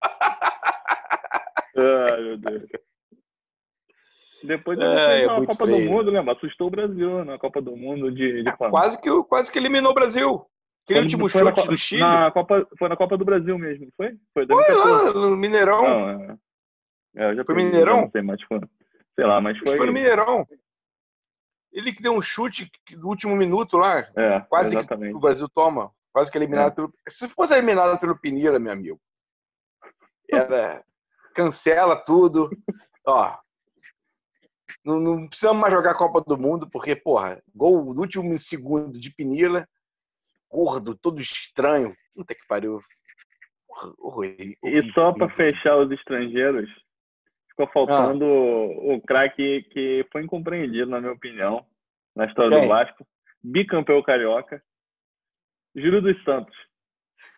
Ai, 1.76 2.22
meu 2.22 2.36
Deus. 2.38 2.64
Depois 4.42 4.78
ele 4.78 4.88
é, 4.88 5.26
na 5.26 5.34
é 5.34 5.46
Copa 5.46 5.66
feio. 5.66 5.86
do 5.86 5.90
Mundo, 5.90 6.10
lembra? 6.10 6.34
Assustou 6.34 6.68
o 6.68 6.70
Brasil 6.70 7.24
na 7.24 7.38
Copa 7.38 7.60
do 7.60 7.76
Mundo 7.76 8.10
de, 8.10 8.42
de 8.42 8.48
é, 8.48 8.52
quase, 8.52 9.00
que, 9.00 9.10
quase 9.24 9.50
que 9.50 9.58
eliminou 9.58 9.90
o 9.90 9.94
Brasil. 9.94 10.46
Aquele 10.84 11.00
último 11.00 11.28
chute 11.28 11.66
do 11.66 11.76
Chile. 11.76 12.00
Na 12.00 12.30
Copa, 12.30 12.66
foi 12.78 12.88
na 12.88 12.96
Copa 12.96 13.18
do 13.18 13.24
Brasil 13.24 13.58
mesmo, 13.58 13.88
foi? 13.96 14.16
Foi, 14.32 14.46
foi 14.46 14.74
lá 14.74 15.12
no 15.12 15.36
Mineirão. 15.36 15.82
Não, 15.82 16.10
é... 16.10 16.38
É, 17.16 17.44
foi 17.44 17.54
Mineirão? 17.56 18.02
Não 18.02 18.10
sei, 18.10 18.22
mas 18.22 18.40
foi, 18.42 18.60
sei 19.16 19.26
lá, 19.26 19.40
mas 19.40 19.58
foi. 19.58 19.76
Foi 19.76 19.86
no 19.86 19.92
Mineirão. 19.92 20.46
Ele 21.72 21.92
que 21.92 22.02
deu 22.02 22.12
um 22.12 22.22
chute 22.22 22.70
no 22.92 23.08
último 23.08 23.36
minuto 23.36 23.76
lá. 23.76 24.08
É, 24.16 24.40
quase 24.48 24.76
exatamente. 24.76 25.10
que 25.10 25.16
o 25.16 25.20
Brasil 25.20 25.48
toma. 25.48 25.90
Quase 26.12 26.30
que 26.30 26.38
eliminado 26.38 26.70
é. 26.72 26.74
pelo. 26.74 26.94
Se 27.08 27.28
fosse 27.28 27.54
eliminado 27.54 27.98
pelo 27.98 28.18
Pinira, 28.18 28.58
meu 28.58 28.72
amigo. 28.72 29.00
Era. 30.30 30.82
Cancela 31.34 31.96
tudo. 31.96 32.50
Ó. 33.06 33.36
Não, 34.88 34.98
não, 34.98 35.28
precisamos 35.28 35.60
mais 35.60 35.74
jogar 35.74 35.90
a 35.90 35.98
Copa 35.98 36.22
do 36.26 36.38
Mundo, 36.38 36.66
porque, 36.70 36.96
porra, 36.96 37.42
gol 37.54 37.92
no 37.92 38.00
último 38.00 38.38
segundo 38.38 38.98
de 38.98 39.12
Pinila, 39.14 39.68
gordo, 40.50 40.96
todo 40.96 41.20
estranho. 41.20 41.94
Puta 42.14 42.34
que 42.34 42.46
pariu. 42.48 42.80
Horrível. 43.98 44.56
E 44.64 44.90
só 44.92 45.12
para 45.12 45.28
fechar 45.36 45.76
os 45.76 45.90
estrangeiros, 45.92 46.70
ficou 47.50 47.68
faltando 47.68 48.24
ah. 48.24 48.94
o 48.94 49.02
craque 49.02 49.62
que 49.64 50.06
foi 50.10 50.22
incompreendido, 50.22 50.90
na 50.90 51.00
minha 51.02 51.12
opinião, 51.12 51.66
na 52.16 52.24
história 52.24 52.56
Quem? 52.56 52.62
do 52.62 52.68
Vasco. 52.68 53.06
Bicampeão 53.44 54.02
carioca, 54.02 54.62
Júlio 55.76 56.00
dos 56.00 56.24
Santos. 56.24 56.56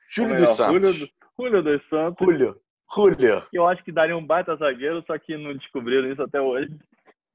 Júlio 0.09 0.37
dos 0.37 0.51
Santos. 0.51 0.83
Júlio, 0.83 1.11
Júlio 1.37 1.63
dos 1.65 1.89
Santos. 1.89 2.25
Júlio. 2.25 2.61
Júlio. 2.95 3.47
Eu 3.53 3.67
acho 3.67 3.83
que 3.83 3.91
daria 3.91 4.17
um 4.17 4.25
baita 4.25 4.55
zagueiro, 4.55 5.03
só 5.05 5.19
que 5.19 5.37
não 5.37 5.53
descobriram 5.57 6.11
isso 6.11 6.23
até 6.23 6.41
hoje. 6.41 6.71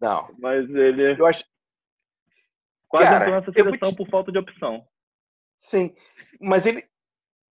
Não. 0.06 0.30
Mas 0.38 0.70
ele. 0.70 1.20
Eu 1.20 1.26
acho. 1.26 1.44
Quase 2.88 3.06
Cara, 3.06 3.26
entrou 3.26 3.40
nessa 3.40 3.52
seleção 3.52 3.90
eu... 3.90 3.96
por 3.96 4.08
falta 4.08 4.32
de 4.32 4.38
opção. 4.38 4.86
Sim. 5.58 5.96
Mas 6.40 6.66
ele. 6.68 6.84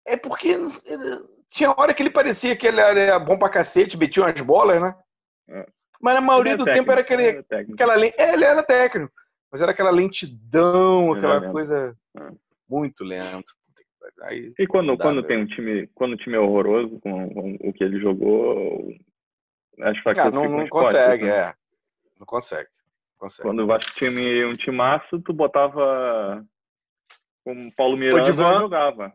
É 0.05 0.15
porque. 0.15 0.49
Ele... 0.49 1.33
Tinha 1.49 1.73
hora 1.77 1.93
que 1.93 2.01
ele 2.01 2.09
parecia 2.09 2.55
que 2.55 2.67
ele 2.67 2.79
era 2.79 3.19
bom 3.19 3.37
pra 3.37 3.49
cacete, 3.49 3.97
metia 3.97 4.23
umas 4.23 4.41
bolas, 4.41 4.81
né? 4.81 4.95
É. 5.49 5.65
Mas 6.01 6.15
na 6.15 6.21
maioria 6.21 6.57
do 6.57 6.65
técnico, 6.65 6.79
tempo 6.79 6.91
era 6.91 7.01
aquele. 7.01 7.27
Era 7.27 7.61
aquela, 7.73 8.05
é, 8.05 8.33
ele 8.33 8.45
era 8.45 8.63
técnico. 8.63 9.13
Mas 9.51 9.61
era 9.61 9.71
aquela 9.71 9.91
lentidão, 9.91 11.13
aquela 11.13 11.51
coisa 11.51 11.95
é. 12.17 12.31
muito 12.67 13.03
lento. 13.03 13.53
Aí, 14.23 14.53
e 14.59 14.67
quando, 14.67 14.97
quando 14.97 15.23
tem 15.23 15.37
um 15.37 15.45
time, 15.45 15.87
quando 15.93 16.13
o 16.13 16.17
time 16.17 16.35
é 16.35 16.39
horroroso 16.39 16.99
com, 16.99 17.29
com 17.29 17.69
o 17.69 17.73
que 17.73 17.83
ele 17.83 17.99
jogou, 17.99 18.93
acho 19.79 20.03
que 20.03 20.19
ah, 20.19 20.31
não, 20.31 20.49
não 20.49 20.67
consegue, 20.67 21.25
né? 21.25 21.29
é. 21.29 21.55
Não 22.19 22.25
consegue. 22.25 22.69
consegue. 23.17 23.47
Quando 23.47 23.65
o 23.65 23.79
time 23.79 24.45
um 24.45 24.55
timaço, 24.55 25.21
tu 25.21 25.33
botava 25.33 26.45
como 27.43 27.73
Paulo 27.75 27.97
Miranda 27.97 28.23
Odivan, 28.23 28.59
jogava. 28.59 29.13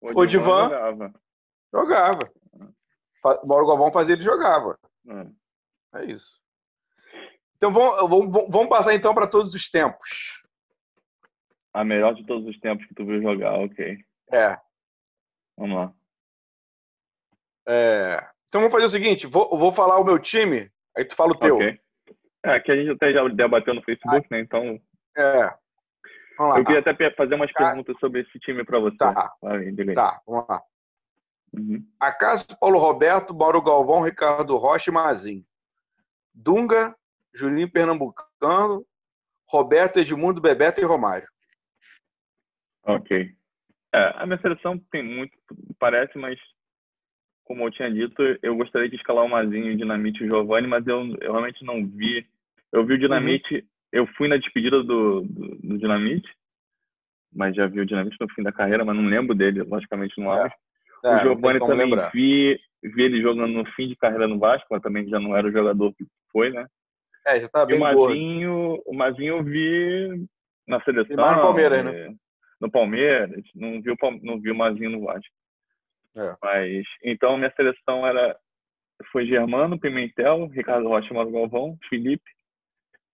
O 0.00 0.20
Odivan 0.20 0.64
jogava. 0.64 1.14
Jogava. 1.72 2.32
O 3.42 3.46
Mauro 3.46 3.66
Galvão 3.66 3.92
fazia, 3.92 4.14
ele 4.14 4.22
jogava. 4.22 4.78
É, 5.92 6.00
é 6.00 6.04
isso. 6.06 6.40
Então 7.56 7.72
vamos, 7.72 8.08
vamos, 8.08 8.48
vamos 8.48 8.68
passar 8.68 8.94
então 8.94 9.12
para 9.12 9.26
todos 9.26 9.54
os 9.54 9.68
tempos. 9.68 10.40
A 11.72 11.84
melhor 11.84 12.14
de 12.14 12.24
todos 12.24 12.46
os 12.48 12.58
tempos 12.60 12.86
que 12.86 12.94
tu 12.94 13.04
viu 13.04 13.20
jogar, 13.20 13.54
ok. 13.54 13.98
É. 14.32 14.58
Vamos 15.56 15.76
lá. 15.76 15.94
É. 17.68 18.28
Então 18.48 18.60
vamos 18.60 18.72
fazer 18.72 18.86
o 18.86 18.90
seguinte: 18.90 19.26
vou, 19.26 19.58
vou 19.58 19.72
falar 19.72 19.98
o 19.98 20.04
meu 20.04 20.18
time, 20.18 20.70
aí 20.96 21.04
tu 21.04 21.16
fala 21.16 21.32
o 21.32 21.38
teu. 21.38 21.56
Okay. 21.56 21.80
É, 22.44 22.60
que 22.60 22.70
a 22.70 22.76
gente 22.76 22.90
até 22.90 23.12
já 23.12 23.26
debateu 23.28 23.74
no 23.74 23.82
Facebook, 23.82 24.26
ah, 24.30 24.34
né? 24.34 24.40
Então. 24.40 24.80
É. 25.16 25.54
Vamos 26.38 26.54
lá. 26.54 26.60
Eu 26.60 26.64
queria 26.64 26.80
até 26.80 27.10
fazer 27.10 27.34
umas 27.34 27.52
tá. 27.52 27.66
perguntas 27.66 27.96
sobre 27.98 28.20
esse 28.20 28.38
time 28.38 28.64
para 28.64 28.78
você. 28.78 28.96
Tá. 28.96 29.12
tá, 29.12 30.22
vamos 30.26 30.48
lá. 30.48 30.62
Uhum. 31.52 31.84
Acaso 31.98 32.46
Paulo 32.60 32.78
Roberto, 32.78 33.34
Mauro 33.34 33.60
Galvão, 33.62 34.02
Ricardo 34.02 34.56
Rocha 34.56 34.90
e 34.90 34.92
Mazin. 34.92 35.44
Dunga, 36.32 36.94
Julinho 37.34 37.70
Pernambucano, 37.70 38.84
Roberto, 39.46 39.98
Edmundo, 39.98 40.40
Bebeto 40.40 40.80
e 40.80 40.84
Romário. 40.84 41.28
Ok. 42.84 43.34
É, 43.92 44.12
a 44.16 44.26
minha 44.26 44.40
seleção 44.40 44.78
tem 44.90 45.02
muito, 45.02 45.32
parece, 45.78 46.16
mas 46.18 46.38
como 47.48 47.64
eu 47.64 47.70
tinha 47.70 47.90
dito, 47.90 48.22
eu 48.42 48.54
gostaria 48.54 48.90
de 48.90 48.96
escalar 48.96 49.24
o 49.24 49.28
Mazinho, 49.28 49.72
o 49.72 49.76
Dinamite 49.76 50.22
e 50.22 50.26
o 50.26 50.28
Giovanni, 50.28 50.68
mas 50.68 50.86
eu, 50.86 51.00
eu 51.20 51.32
realmente 51.32 51.64
não 51.64 51.84
vi. 51.84 52.24
Eu 52.70 52.84
vi 52.84 52.94
o 52.94 52.98
Dinamite, 52.98 53.54
uhum. 53.54 53.62
eu 53.90 54.06
fui 54.08 54.28
na 54.28 54.36
despedida 54.36 54.82
do, 54.82 55.22
do, 55.22 55.56
do, 55.56 55.78
Dinamite, 55.78 56.28
mas 57.34 57.56
já 57.56 57.66
vi 57.66 57.80
o 57.80 57.86
Dinamite 57.86 58.18
no 58.20 58.28
fim 58.34 58.42
da 58.42 58.52
carreira, 58.52 58.84
mas 58.84 58.94
não 58.94 59.06
lembro 59.06 59.34
dele, 59.34 59.62
logicamente, 59.62 60.20
no 60.20 60.30
auge. 60.30 60.54
É. 61.04 61.08
É, 61.08 61.16
o 61.16 61.18
Giovanni 61.20 61.58
também 61.58 61.90
vi, 62.12 62.60
vi 62.82 63.02
ele 63.02 63.22
jogando 63.22 63.52
no 63.52 63.64
fim 63.72 63.88
de 63.88 63.96
carreira 63.96 64.28
no 64.28 64.38
Vasco, 64.38 64.66
mas 64.70 64.82
também 64.82 65.08
já 65.08 65.18
não 65.18 65.34
era 65.34 65.46
o 65.46 65.52
jogador 65.52 65.94
que 65.94 66.04
foi, 66.30 66.50
né? 66.50 66.66
É, 67.26 67.40
já 67.40 67.46
estava 67.46 67.66
bem 67.66 67.78
o 67.78 67.80
Mazinho, 67.80 68.82
o 68.84 68.94
Mazinho 68.94 69.36
eu 69.38 69.44
vi 69.44 70.26
na 70.66 70.82
seleção. 70.82 71.14
E 71.14 71.16
mais 71.16 71.36
no 71.36 71.42
Palmeiras, 71.42 71.84
né? 71.84 72.14
No 72.60 72.70
Palmeiras, 72.70 73.42
não 73.54 73.80
vi 73.80 73.90
o, 73.90 73.96
não 74.22 74.40
vi 74.40 74.50
o 74.50 74.56
Mazinho 74.56 74.90
no 74.90 75.04
Vasco. 75.04 75.32
É. 76.18 76.36
Mas, 76.42 76.84
então, 77.04 77.36
minha 77.36 77.52
seleção 77.54 78.04
era 78.04 78.36
foi 79.12 79.24
Germano, 79.26 79.78
Pimentel, 79.78 80.46
Ricardo 80.46 80.88
Rocha, 80.88 81.14
Mauro 81.14 81.30
Galvão, 81.30 81.78
Felipe, 81.88 82.28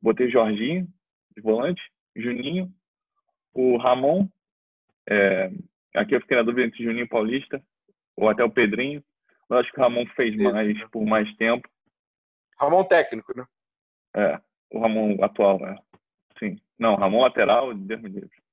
botei 0.01 0.31
Jorginho, 0.31 0.89
de 1.37 1.43
volante, 1.43 1.83
Juninho, 2.17 2.73
o 3.53 3.77
Ramon, 3.77 4.27
é, 5.09 5.51
aqui 5.95 6.15
eu 6.15 6.21
fiquei 6.23 6.39
na 6.39 6.43
dúvida 6.43 6.67
entre 6.67 6.83
Juninho 6.83 7.09
Paulista, 7.09 7.63
ou 8.17 8.31
até 8.31 8.43
o 8.43 8.51
Pedrinho, 8.51 9.05
eu 9.51 9.59
acho 9.59 9.71
que 9.71 9.79
o 9.79 9.83
Ramon 9.83 10.07
fez 10.17 10.35
mais 10.37 10.83
por 10.89 11.05
mais 11.05 11.33
tempo. 11.37 11.69
Ramon 12.59 12.85
técnico, 12.85 13.37
né? 13.37 13.45
É, 14.17 14.41
o 14.71 14.81
Ramon 14.81 15.23
atual, 15.23 15.61
né? 15.61 15.77
Sim. 16.39 16.59
Não, 16.79 16.95
Ramon 16.95 17.21
lateral, 17.21 17.75
Deus 17.75 18.01
me 18.01 18.09
livre. 18.09 18.44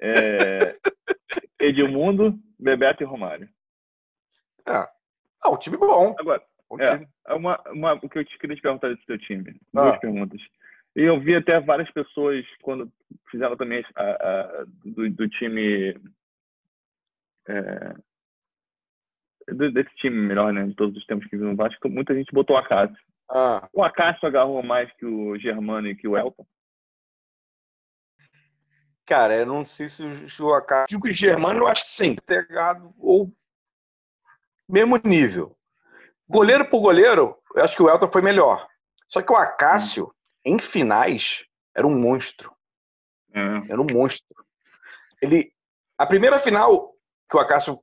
É, 0.00 0.76
Edmundo, 1.60 2.38
Bebeto 2.58 3.02
e 3.02 3.06
Romário. 3.06 3.48
É. 4.66 4.88
Ah, 5.42 5.50
o 5.50 5.58
time 5.58 5.76
bom. 5.76 6.14
Agora, 6.18 6.42
é, 6.78 7.06
é, 7.28 7.34
uma, 7.34 7.60
uma, 7.68 7.94
o 7.94 8.08
que 8.08 8.18
eu 8.18 8.24
te 8.24 8.38
queria 8.38 8.56
te 8.56 8.62
perguntar 8.62 8.88
desse 8.88 9.04
teu 9.06 9.18
time. 9.18 9.60
Ah. 9.74 9.82
Duas 9.82 10.00
perguntas. 10.00 10.40
E 10.96 11.02
eu 11.02 11.20
vi 11.20 11.34
até 11.34 11.60
várias 11.60 11.90
pessoas, 11.92 12.44
quando 12.62 12.90
fizeram 13.30 13.56
também 13.56 13.84
a, 13.94 14.02
a, 14.02 14.64
do, 14.84 15.10
do, 15.10 15.28
time. 15.28 15.94
É, 17.48 17.94
desse 19.72 19.94
time 19.96 20.16
melhor, 20.16 20.52
né? 20.52 20.66
De 20.66 20.74
todos 20.74 20.96
os 20.96 21.06
tempos 21.06 21.26
que 21.28 21.36
vi 21.36 21.44
no 21.44 21.56
Vasco, 21.56 21.88
muita 21.88 22.14
gente 22.14 22.32
botou 22.32 22.56
o 22.56 22.58
Acácio. 22.58 22.96
Ah. 23.28 23.68
O 23.72 23.82
Acácio 23.82 24.26
agarrou 24.26 24.62
mais 24.62 24.92
que 24.94 25.06
o 25.06 25.38
Germano 25.38 25.88
e 25.88 25.96
que 25.96 26.08
o 26.08 26.16
Elton? 26.16 26.46
Cara, 29.10 29.34
eu 29.34 29.44
não 29.44 29.66
sei 29.66 29.88
se 29.88 30.04
o 30.40 30.54
Acácio. 30.54 30.96
O 30.96 31.12
Germano, 31.12 31.58
eu 31.58 31.66
acho 31.66 31.82
que 31.82 31.88
sim. 31.88 32.14
Pegado 32.14 32.94
ou 32.96 33.28
mesmo 34.68 34.96
nível. 35.02 35.58
Goleiro 36.28 36.70
por 36.70 36.80
goleiro, 36.80 37.36
eu 37.56 37.64
acho 37.64 37.74
que 37.74 37.82
o 37.82 37.90
Elton 37.90 38.08
foi 38.08 38.22
melhor. 38.22 38.68
Só 39.08 39.20
que 39.20 39.32
o 39.32 39.36
Acácio, 39.36 40.14
em 40.44 40.60
finais, 40.60 41.44
era 41.76 41.84
um 41.84 41.98
monstro. 41.98 42.54
É. 43.34 43.72
Era 43.72 43.82
um 43.82 43.86
monstro. 43.92 44.46
Ele, 45.20 45.52
a 45.98 46.06
primeira 46.06 46.38
final 46.38 46.94
que 47.28 47.36
o 47.36 47.40
Acácio 47.40 47.82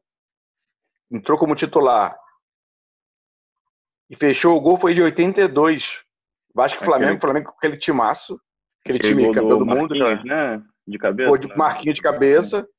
entrou 1.12 1.38
como 1.38 1.58
titular 1.58 2.18
e 4.10 4.16
fechou 4.16 4.56
o 4.56 4.62
gol 4.62 4.78
foi 4.78 4.94
de 4.94 5.02
82. 5.02 6.06
Vasco 6.56 6.78
aquele... 6.78 6.90
Flamengo, 6.90 7.20
Flamengo 7.20 7.52
com 7.52 7.58
aquele 7.58 7.76
timaço, 7.76 8.40
aquele, 8.80 9.00
aquele 9.00 9.14
time 9.14 9.34
campeão 9.34 9.50
do, 9.50 9.58
do 9.58 9.66
mundo, 9.66 9.94
né? 10.24 10.64
De 10.88 10.98
cabeça. 10.98 11.30
Gol 11.30 11.38
de 11.38 11.48
né? 11.48 11.94
De 11.94 12.02
cabeça. 12.02 12.70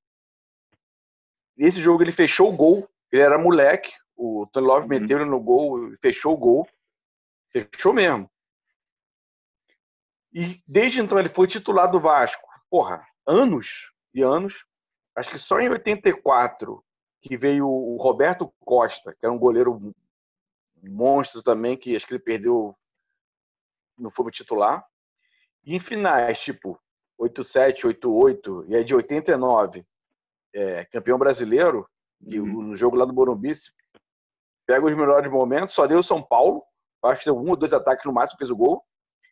Nesse 1.57 1.81
jogo 1.81 2.03
ele 2.03 2.13
fechou 2.13 2.49
o 2.49 2.57
gol. 2.57 2.89
Ele 3.13 3.23
era 3.23 3.39
moleque. 3.39 3.93
O 4.17 4.47
Tony 4.53 4.67
Love 4.67 4.83
uhum. 4.83 4.89
meteu 4.89 5.19
ele 5.19 5.31
no 5.31 5.41
gol, 5.41 5.93
fechou 6.01 6.33
o 6.33 6.39
gol. 6.39 6.69
Fechou 7.51 7.93
mesmo. 7.93 8.31
E 10.33 10.63
desde 10.67 11.01
então 11.01 11.19
ele 11.19 11.29
foi 11.29 11.47
titular 11.47 11.91
do 11.91 12.01
Vasco. 12.01 12.47
Porra, 12.71 13.07
anos 13.27 13.93
e 14.15 14.23
anos. 14.23 14.65
Acho 15.15 15.31
que 15.31 15.39
só 15.39 15.61
em 15.61 15.69
84 15.69 16.85
que 17.21 17.37
veio 17.37 17.67
o 17.67 17.97
Roberto 17.97 18.53
Costa, 18.61 19.13
que 19.13 19.27
era 19.27 19.33
um 19.33 19.39
goleiro 19.39 19.93
monstro 20.83 21.43
também, 21.43 21.77
que 21.77 21.97
acho 21.97 22.07
que 22.07 22.15
ele 22.15 22.23
perdeu, 22.23 22.77
não 23.99 24.11
foi 24.11 24.31
titular. 24.31 24.87
E 25.65 25.75
em 25.75 25.81
finais, 25.81 26.39
tipo 26.39 26.81
87, 27.19 27.87
88 27.87 28.67
e 28.69 28.77
é 28.77 28.83
de 28.83 28.95
89, 28.95 29.85
é, 30.55 30.85
campeão 30.87 31.19
brasileiro, 31.19 31.89
uhum. 32.23 32.63
no 32.63 32.77
jogo 32.77 32.97
lá 32.97 33.05
do 33.05 33.13
Morumbi, 33.13 33.53
pega 34.67 34.87
os 34.87 34.95
melhores 34.95 35.31
momentos, 35.31 35.75
só 35.75 35.87
deu 35.87 36.03
São 36.03 36.23
Paulo, 36.23 36.63
acho 37.05 37.21
que 37.21 37.25
deu 37.27 37.37
um 37.37 37.51
ou 37.51 37.57
dois 37.57 37.73
ataques 37.73 38.05
no 38.05 38.13
máximo, 38.13 38.39
fez 38.39 38.51
o 38.51 38.57
gol. 38.57 38.85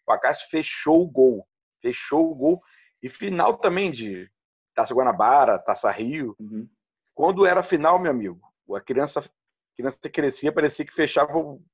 O 0.07 0.13
Acácio 0.13 0.49
fechou 0.49 1.03
o 1.03 1.07
gol. 1.07 1.47
Fechou 1.83 2.31
o 2.31 2.35
gol. 2.35 2.63
E 3.03 3.09
final 3.09 3.59
também 3.59 3.91
de 3.91 4.31
Taça 4.75 4.95
Guanabara, 4.95 5.59
Taça 5.59 5.91
Rio. 5.91 6.37
Uhum. 6.39 6.69
Quando 7.15 7.47
era 7.47 7.63
final, 7.63 7.99
meu 7.99 8.11
amigo, 8.11 8.41
a 8.75 8.81
criança, 8.81 9.21
a 9.21 9.77
criança 9.77 9.99
crescia, 10.13 10.53
parecia 10.53 10.85
que 10.85 10.95
fechava, 10.95 11.33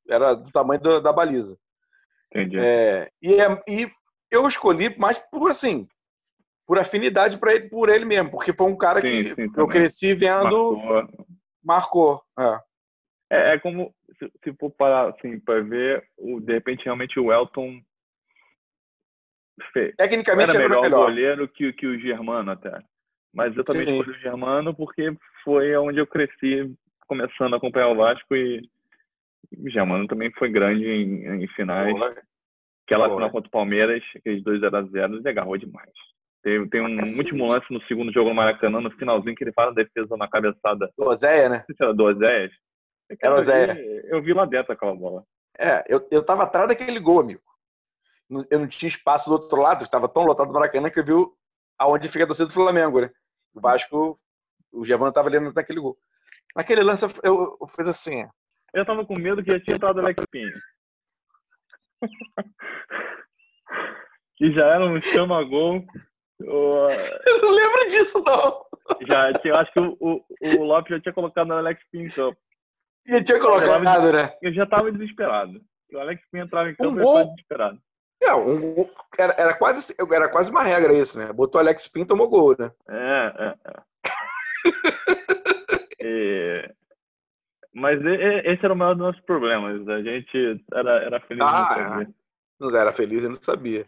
era 0.08 0.34
do 0.34 0.50
tamanho 0.50 0.80
da, 0.80 1.00
da 1.00 1.12
baliza. 1.12 1.58
Entendi. 2.30 2.58
É, 2.58 3.10
e, 3.20 3.34
é, 3.34 3.62
e 3.68 3.90
eu 4.30 4.46
escolhi 4.48 4.96
mais 4.98 5.18
por 5.30 5.50
assim, 5.50 5.86
por 6.66 6.78
afinidade 6.78 7.38
para 7.38 7.54
ele, 7.54 7.68
por 7.68 7.88
ele 7.88 8.04
mesmo, 8.04 8.30
porque 8.30 8.52
foi 8.52 8.66
um 8.66 8.76
cara 8.76 9.00
sim, 9.00 9.24
que 9.24 9.34
sim, 9.34 9.52
eu 9.56 9.68
cresci 9.68 10.14
vendo, 10.14 10.76
marcou. 10.76 11.08
marcou 11.64 12.22
é. 12.38 12.72
É, 13.30 13.54
é, 13.54 13.58
como 13.58 13.94
se, 14.18 14.30
se 14.44 14.56
for 14.58 14.70
parar 14.70 15.08
assim 15.10 15.40
para 15.40 15.62
ver, 15.62 16.04
o, 16.18 16.40
de 16.40 16.52
repente 16.52 16.84
realmente 16.84 17.18
o 17.18 17.32
Elton 17.32 17.80
fez. 19.72 19.94
Tecnicamente 19.96 20.50
era 20.50 20.58
melhor, 20.58 20.82
melhor. 20.82 21.06
goleiro 21.06 21.48
que, 21.48 21.72
que 21.72 21.86
o 21.86 21.98
Germano 21.98 22.50
até. 22.50 22.78
Mas 23.34 23.56
eu 23.56 23.64
também 23.64 23.88
escolhi 23.88 24.10
o 24.10 24.20
Germano 24.20 24.74
porque 24.74 25.16
foi 25.42 25.74
onde 25.76 25.98
eu 25.98 26.06
cresci 26.06 26.74
começando 27.06 27.54
a 27.54 27.56
acompanhar 27.56 27.88
o 27.88 27.96
Vasco 27.96 28.36
e 28.36 28.62
o 29.58 29.70
Germano 29.70 30.06
também 30.06 30.30
foi 30.32 30.50
grande 30.50 30.84
em, 30.84 31.42
em 31.42 31.48
finais. 31.48 31.92
Boa. 31.92 32.14
Aquela 32.86 33.06
Boa. 33.06 33.16
final 33.16 33.30
contra 33.30 33.48
o 33.48 33.52
Palmeiras, 33.52 34.02
aqueles 34.16 34.42
2 34.42 34.60
0 34.60 34.76
a 34.76 34.82
0 34.82 35.16
ele 35.16 35.28
agarrou 35.28 35.56
demais. 35.56 35.92
Tem, 36.42 36.68
tem 36.68 36.80
um 36.80 37.16
último 37.18 37.46
lance 37.46 37.66
no 37.70 37.80
segundo 37.84 38.12
jogo 38.12 38.30
no 38.30 38.34
Maracanã, 38.34 38.80
no 38.80 38.90
finalzinho, 38.90 39.34
que 39.34 39.44
ele 39.44 39.52
faz 39.52 39.68
a 39.68 39.74
defesa 39.74 40.16
na 40.16 40.28
cabeçada. 40.28 40.90
Do 40.98 41.06
Oséia, 41.06 41.48
né? 41.48 41.64
Do 41.94 42.04
Oséia. 42.04 42.50
Era 43.22 43.34
Oséia. 43.34 43.76
Eu 44.06 44.20
vi 44.20 44.32
lá 44.32 44.44
dentro 44.44 44.72
aquela 44.72 44.94
bola. 44.94 45.24
É, 45.58 45.84
eu, 45.86 46.06
eu 46.10 46.24
tava 46.24 46.42
atrás 46.42 46.66
daquele 46.66 46.98
gol, 46.98 47.20
amigo. 47.20 47.42
Eu 48.50 48.58
não 48.58 48.66
tinha 48.66 48.88
espaço 48.88 49.28
do 49.28 49.34
outro 49.34 49.60
lado, 49.60 49.84
estava 49.84 50.08
tão 50.08 50.24
lotado 50.24 50.48
do 50.48 50.54
Maracanã 50.54 50.90
que 50.90 50.98
eu 50.98 51.04
vi 51.04 51.12
aonde 51.78 52.08
fica 52.08 52.24
a 52.24 52.26
torcida 52.26 52.46
do 52.46 52.54
Flamengo, 52.54 53.00
né? 53.00 53.10
O 53.54 53.60
Vasco, 53.60 54.18
o 54.72 54.84
Giovanni 54.84 55.12
tava 55.12 55.28
lendo 55.28 55.52
naquele 55.52 55.80
gol. 55.80 55.96
Naquele 56.56 56.82
lance 56.82 57.04
eu, 57.22 57.58
eu 57.60 57.68
fiz 57.68 57.86
assim. 57.86 58.26
Eu 58.72 58.86
tava 58.86 59.04
com 59.04 59.18
medo 59.18 59.44
que 59.44 59.52
já 59.52 59.60
tinha 59.60 59.76
entrado 59.76 59.98
o 59.98 60.00
Alex 60.00 60.24
Pinho. 60.30 60.58
que 64.36 64.50
já 64.52 64.66
era 64.66 64.86
um 64.86 65.00
chama-gol. 65.02 65.84
Eu 67.26 67.42
não 67.42 67.50
lembro 67.50 67.88
disso, 67.88 68.22
não. 68.24 68.64
Já, 69.08 69.32
eu 69.44 69.56
acho 69.56 69.72
que 69.72 69.80
o, 69.80 69.96
o, 70.00 70.24
o 70.58 70.64
Lopes 70.64 70.90
já 70.90 71.00
tinha 71.00 71.12
colocado 71.12 71.50
o 71.50 71.52
Alex 71.52 71.80
Pinho 71.90 72.06
em 72.06 72.10
campo. 72.10 72.36
E 73.06 73.22
tinha 73.22 73.40
colocado, 73.40 74.06
eu 74.06 74.12
né? 74.12 74.34
Eu 74.42 74.52
já 74.52 74.66
tava 74.66 74.90
desesperado. 74.92 75.60
O 75.92 75.98
Alex 75.98 76.22
Pinho 76.30 76.44
entrava 76.44 76.70
em 76.70 76.74
campo 76.74 76.98
um 76.98 77.02
gol... 77.02 77.24
desesperado. 77.26 77.80
É, 78.22 78.34
um, 78.34 78.88
era, 79.18 79.34
era, 79.36 79.54
quase, 79.54 79.94
era 79.98 80.28
quase 80.28 80.50
uma 80.50 80.62
regra 80.62 80.92
isso, 80.92 81.18
né? 81.18 81.32
Botou 81.32 81.60
Alex 81.60 81.88
Pinto, 81.88 82.08
tomou 82.08 82.28
gol, 82.28 82.54
né? 82.56 82.70
É, 82.88 83.32
é, 83.38 83.54
é. 83.66 83.82
e... 86.00 86.74
Mas 87.74 88.00
esse 88.44 88.64
era 88.64 88.74
o 88.74 88.76
maior 88.76 88.94
dos 88.94 89.06
nossos 89.06 89.22
problemas. 89.22 89.88
A 89.88 90.02
gente 90.02 90.64
era, 90.72 91.02
era 91.04 91.20
feliz 91.20 91.42
ah, 91.42 92.04
não 92.60 92.70
Não 92.70 92.78
era 92.78 92.92
feliz, 92.92 93.24
eu 93.24 93.30
não 93.30 93.42
sabia. 93.42 93.86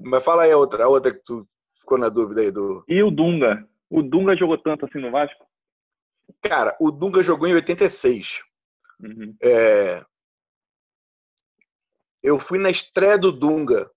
Mas 0.00 0.24
fala 0.24 0.44
aí 0.44 0.52
a 0.52 0.56
outra, 0.56 0.84
a 0.84 0.88
outra 0.88 1.12
que 1.12 1.22
tu 1.22 1.46
ficou 1.82 1.98
na 1.98 2.08
dúvida 2.08 2.40
aí 2.40 2.50
do. 2.50 2.84
E 2.88 3.02
o 3.02 3.10
Dunga? 3.10 3.68
O 3.90 4.02
Dunga 4.02 4.34
jogou 4.36 4.56
tanto 4.56 4.86
assim 4.86 4.98
no 4.98 5.10
Vasco? 5.10 5.46
Cara, 6.40 6.76
o 6.80 6.90
Dunga 6.90 7.22
jogou 7.22 7.46
em 7.46 7.54
86. 7.54 8.42
Uhum. 9.00 9.36
É, 9.42 10.04
eu 12.22 12.38
fui 12.38 12.58
na 12.58 12.70
estreia 12.70 13.18
do 13.18 13.32
Dunga. 13.32 13.90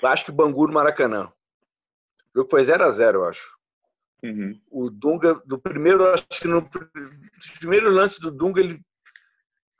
Vasco 0.00 0.30
e 0.30 0.34
Bangu 0.34 0.66
no 0.68 0.72
Maracanã. 0.72 1.30
O 2.34 2.38
jogo 2.38 2.50
foi 2.50 2.62
0x0, 2.62 3.14
eu 3.14 3.24
acho. 3.24 3.58
Uhum. 4.22 4.60
O 4.70 4.88
Dunga, 4.88 5.34
do 5.44 5.58
primeiro, 5.58 6.06
acho 6.14 6.26
que 6.40 6.46
no 6.46 6.66
primeiro 7.58 7.90
lance 7.90 8.20
do 8.20 8.30
Dunga, 8.30 8.60
ele 8.60 8.80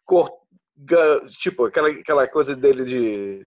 cortou, 0.05 0.43
tipo, 1.41 1.67
aquela, 1.67 1.89
aquela 1.89 2.27
coisa 2.27 2.57
dele 2.57 2.85
de 2.85 3.47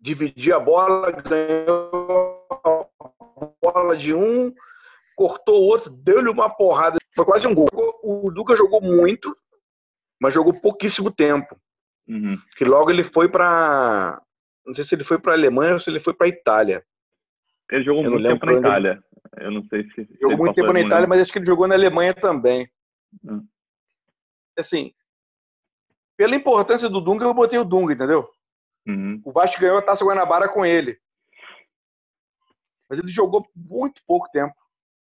dividir 0.00 0.54
a 0.54 0.58
bola, 0.58 1.10
ganhou 1.12 2.46
a 2.50 3.48
bola 3.62 3.96
de 3.96 4.14
um, 4.14 4.52
cortou 5.14 5.60
o 5.60 5.66
outro, 5.66 5.90
deu-lhe 5.90 6.30
uma 6.30 6.48
porrada. 6.48 6.98
Foi 7.14 7.24
quase 7.24 7.46
um 7.46 7.54
gol. 7.54 7.68
O 8.02 8.30
Dunga 8.30 8.56
jogou 8.56 8.80
muito, 8.80 9.36
mas 10.20 10.32
jogou 10.32 10.58
pouquíssimo 10.60 11.10
tempo. 11.10 11.60
Uhum. 12.08 12.38
Que 12.56 12.64
logo 12.64 12.90
ele 12.90 13.04
foi 13.04 13.28
para. 13.28 14.20
Não 14.66 14.74
sei 14.74 14.84
se 14.84 14.94
ele 14.94 15.04
foi 15.04 15.18
para 15.18 15.32
Alemanha 15.32 15.74
ou 15.74 15.80
se 15.80 15.90
ele 15.90 16.00
foi 16.00 16.14
para 16.14 16.28
Itália. 16.28 16.84
Ele 17.70 17.84
jogou 17.84 18.02
eu 18.04 18.10
muito 18.10 18.26
tempo 18.26 18.46
na 18.46 18.52
Itália. 18.54 19.04
Eu 19.36 19.50
não 19.50 19.62
sei 19.64 19.84
se. 19.90 20.08
Jogou 20.20 20.38
muito 20.38 20.54
tempo 20.54 20.72
na 20.72 20.80
Itália, 20.80 21.06
mas 21.06 21.20
acho 21.20 21.32
que 21.32 21.38
ele 21.38 21.46
jogou 21.46 21.68
na 21.68 21.74
Alemanha 21.74 22.14
também. 22.14 22.68
Uhum. 23.22 23.46
Assim, 24.58 24.92
pela 26.16 26.34
importância 26.34 26.88
do 26.88 27.00
Dunga, 27.00 27.24
eu 27.24 27.32
botei 27.32 27.58
o 27.58 27.64
Dunga, 27.64 27.94
entendeu? 27.94 28.28
Uhum. 28.86 29.20
O 29.24 29.32
Vasco 29.32 29.60
ganhou 29.60 29.78
a 29.78 29.82
Taça 29.82 30.04
Guanabara 30.04 30.48
com 30.48 30.64
ele. 30.64 30.98
Mas 32.88 32.98
ele 32.98 33.08
jogou 33.08 33.46
muito 33.54 34.02
pouco 34.06 34.28
tempo. 34.30 34.54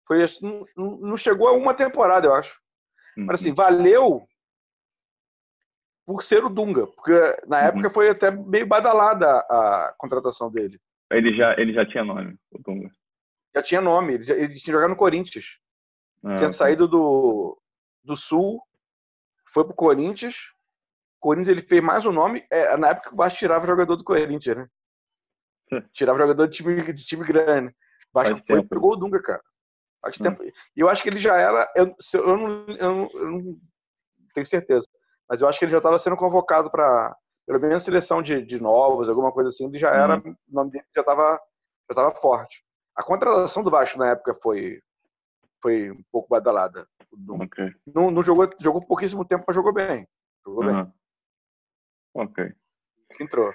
Foi, 0.07 0.19
não, 0.43 0.97
não 0.99 1.17
chegou 1.17 1.49
a 1.49 1.53
uma 1.53 1.75
temporada, 1.75 2.27
eu 2.27 2.35
acho. 2.35 2.61
Mas 3.17 3.41
assim, 3.41 3.53
valeu 3.53 4.27
por 6.07 6.23
ser 6.23 6.43
o 6.45 6.49
Dunga, 6.49 6.87
porque 6.87 7.12
na 7.47 7.59
uhum. 7.59 7.64
época 7.64 7.91
foi 7.91 8.09
até 8.09 8.31
meio 8.31 8.67
badalada 8.67 9.27
a, 9.27 9.88
a, 9.88 9.95
contratação 9.99 10.51
dele. 10.51 10.81
Ele 11.11 11.37
já, 11.37 11.55
ele 11.59 11.73
já 11.73 11.85
tinha 11.85 12.03
nome, 12.03 12.38
o 12.51 12.59
Dunga. 12.59 12.91
Já 13.55 13.62
tinha 13.62 13.81
nome, 13.81 14.14
ele, 14.14 14.25
já, 14.25 14.35
ele 14.35 14.55
tinha 14.55 14.75
jogado 14.75 14.91
no 14.91 14.97
Corinthians. 14.97 15.59
Ah, 16.25 16.37
tinha 16.37 16.53
saído 16.53 16.88
do, 16.88 17.61
do 18.03 18.17
Sul, 18.17 18.62
foi 19.53 19.64
pro 19.64 19.75
Corinthians. 19.75 20.37
Corinthians 21.20 21.57
ele 21.57 21.66
fez 21.66 21.83
mais 21.83 22.07
um 22.07 22.12
nome. 22.12 22.46
É, 22.50 22.76
na 22.76 22.88
época 22.88 23.12
o 23.12 23.16
Vasco 23.16 23.38
tirava 23.38 23.66
jogador 23.66 23.96
do 23.96 24.04
Corinthians, 24.04 24.57
né? 24.57 24.68
tirava 25.92 26.18
jogador 26.18 26.46
de 26.48 26.57
time, 26.57 26.92
de 26.92 27.04
time 27.04 27.24
grande. 27.24 27.68
O 27.68 27.74
Vasco 28.14 28.40
foi 28.46 28.61
e 28.61 28.68
pegou 28.68 28.92
o 28.92 28.96
Dunga, 28.96 29.22
cara. 29.22 29.42
Faz 30.00 30.16
hum. 30.20 30.22
tempo. 30.22 30.42
E 30.44 30.52
eu 30.76 30.88
acho 30.88 31.02
que 31.02 31.09
ele 31.09 31.18
já 31.18 31.37
era. 31.37 31.70
Eu, 31.74 31.94
eu, 32.14 32.37
não, 32.37 32.66
eu, 32.68 32.94
não, 32.94 33.11
eu 33.14 33.31
não 33.31 33.61
tenho 34.35 34.46
certeza 34.46 34.87
mas 35.28 35.42
eu 35.42 35.48
acho 35.48 35.59
que 35.59 35.64
ele 35.64 35.72
já 35.72 35.78
estava 35.78 35.98
sendo 35.98 36.16
convocado 36.16 36.70
para, 36.70 37.14
pelo 37.46 37.61
menos, 37.61 37.83
seleção 37.83 38.22
de, 38.22 38.42
de 38.42 38.59
novos, 38.61 39.09
alguma 39.09 39.31
coisa 39.31 39.50
assim. 39.50 39.66
Ele 39.66 39.78
já 39.78 39.90
era, 39.90 40.16
uhum. 40.16 40.35
o 40.48 40.54
nome 40.54 40.70
dele 40.70 40.85
já 40.94 41.02
estava 41.02 41.38
já 41.90 41.94
tava 41.94 42.11
forte. 42.12 42.64
A 42.96 43.02
contratação 43.02 43.62
do 43.62 43.70
Vasco 43.70 43.98
na 43.98 44.11
época 44.11 44.35
foi, 44.42 44.81
foi 45.62 45.90
um 45.90 46.02
pouco 46.11 46.28
badalada. 46.28 46.87
Okay. 47.42 47.72
Não, 47.87 48.11
não, 48.11 48.22
jogou, 48.22 48.48
jogou 48.61 48.85
pouquíssimo 48.85 49.24
tempo, 49.24 49.44
mas 49.46 49.54
jogou 49.54 49.72
bem. 49.72 50.07
Jogou 50.44 50.64
uhum. 50.64 50.85
bem. 50.85 50.92
Ok. 52.14 52.53
Entrou. 53.21 53.55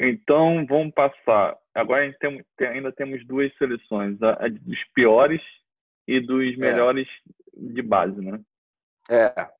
Então, 0.00 0.64
vamos 0.66 0.94
passar. 0.94 1.58
Agora 1.74 2.02
a 2.02 2.06
gente 2.06 2.18
tem, 2.18 2.44
tem, 2.56 2.68
ainda 2.68 2.92
temos 2.92 3.26
duas 3.26 3.54
seleções, 3.56 4.20
a, 4.22 4.44
a, 4.44 4.48
dos 4.48 4.84
piores 4.94 5.42
e 6.06 6.20
dos 6.20 6.54
é. 6.54 6.56
melhores 6.56 7.08
é. 7.08 7.72
de 7.72 7.82
base, 7.82 8.20
né? 8.20 8.40
É. 9.10 9.50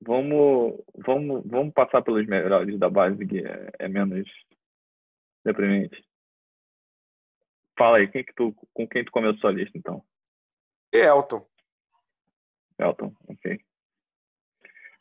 Vamos, 0.00 0.84
vamos, 0.94 1.42
vamos 1.46 1.72
passar 1.72 2.02
pelos 2.02 2.26
melhores 2.26 2.78
da 2.78 2.90
base, 2.90 3.26
que 3.26 3.38
é, 3.38 3.70
é 3.78 3.88
menos 3.88 4.28
deprimente. 5.44 6.04
Fala 7.78 7.98
aí, 7.98 8.08
quem 8.08 8.22
que 8.22 8.34
tu, 8.34 8.54
com 8.72 8.86
quem 8.86 9.04
tu 9.04 9.10
começou 9.10 9.48
a 9.48 9.52
lista, 9.52 9.76
então? 9.76 10.04
Elton. 10.92 11.46
Elton, 12.78 13.14
ok. 13.28 13.60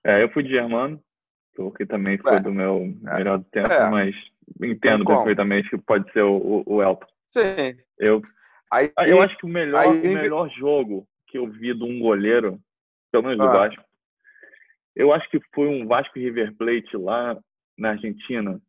É, 0.06 0.24
eu 0.24 0.32
fui 0.32 0.44
de 0.44 0.50
Germano, 0.50 1.04
porque 1.56 1.86
também 1.86 2.18
foi 2.18 2.36
é. 2.36 2.40
do 2.40 2.52
meu 2.52 2.94
melhor 3.02 3.38
do 3.40 3.46
tempo, 3.46 3.72
é. 3.72 3.90
mas 3.90 4.16
entendo 4.62 5.06
perfeitamente 5.06 5.70
que 5.70 5.78
pode 5.78 6.12
ser 6.12 6.24
o, 6.24 6.64
o, 6.66 6.82
Elton. 6.82 7.08
Sim. 7.32 7.78
Eu, 8.00 8.22
aí, 8.72 8.92
eu 8.98 9.22
acho 9.22 9.38
que 9.38 9.46
o 9.46 9.50
melhor, 9.50 9.86
aí, 9.86 9.90
o 9.90 10.14
melhor 10.14 10.50
jogo 10.50 11.08
que 11.28 11.38
eu 11.38 11.48
vi 11.48 11.74
de 11.74 11.84
um 11.84 12.00
goleiro, 12.00 12.60
pelo 13.12 13.24
menos 13.24 13.38
do 13.38 13.46
ah. 13.46 13.52
Vasco, 13.52 13.84
eu 14.96 15.12
acho 15.12 15.30
que 15.30 15.40
foi 15.54 15.68
um 15.68 15.88
Vasco 15.88 16.20
River 16.20 16.54
Plate 16.56 16.96
lá 16.96 17.38
na 17.78 17.92
Argentina. 17.92 18.62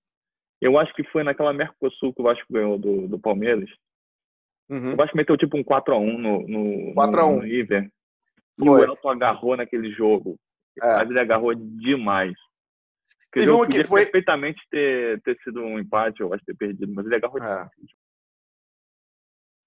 Eu 0.61 0.79
acho 0.79 0.95
que 0.95 1.05
foi 1.05 1.23
naquela 1.23 1.53
Mercosul 1.53 2.15
que 2.15 2.21
o 2.21 2.25
Vasco 2.25 2.47
ganhou 2.51 2.79
do, 2.79 3.07
do 3.07 3.19
Palmeiras. 3.19 3.69
Uhum. 4.71 4.95
O 4.95 4.97
Vasco 4.97 5.17
meteu 5.17 5.37
tipo 5.37 5.59
um 5.59 5.65
4x1 5.65 6.17
no, 6.17 6.49
no, 6.49 6.95
4 6.95 7.21
no, 7.21 7.33
no 7.37 7.39
River. 7.41 7.91
E 8.59 8.69
o 8.69 8.79
Elton 8.79 9.11
agarrou 9.11 9.57
naquele 9.57 9.91
jogo. 9.91 10.37
É. 10.81 10.95
Mas 10.95 11.11
ele 11.11 11.21
agarrou 11.21 11.55
demais. 11.55 12.35
Porque 13.35 13.51
o 13.51 13.59
podia 13.59 13.85
foi... 13.85 14.03
perfeitamente 14.03 14.65
ter, 14.71 15.21
ter 15.23 15.37
sido 15.43 15.61
um 15.61 15.77
empate, 15.77 16.21
eu 16.21 16.33
acho 16.33 16.45
ter 16.45 16.55
perdido, 16.55 16.93
mas 16.95 17.05
ele 17.05 17.17
agarrou 17.17 17.39
é. 17.39 17.41
demais. 17.41 17.71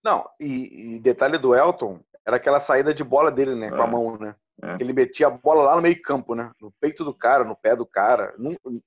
Não, 0.01 0.30
e, 0.39 0.95
e, 0.95 0.99
detalhe 0.99 1.38
do 1.38 1.53
Elton, 1.53 1.99
era 2.25 2.38
aquela 2.38 2.62
saída 2.62 2.93
de 2.93 3.03
bola 3.03 3.30
dele, 3.30 3.56
né? 3.56 3.67
É. 3.67 3.69
Com 3.71 3.82
a 3.82 3.86
é. 3.86 3.89
mão, 3.89 4.17
né? 4.17 4.36
É. 4.63 4.77
Ele 4.80 4.93
metia 4.93 5.27
a 5.27 5.30
bola 5.32 5.63
lá 5.63 5.75
no 5.75 5.82
meio 5.82 6.01
campo, 6.01 6.34
né? 6.34 6.49
No 6.62 6.71
peito 6.80 7.03
do 7.03 7.13
cara, 7.13 7.43
no 7.43 7.58
pé 7.58 7.75
do 7.75 7.86
cara. 7.86 8.34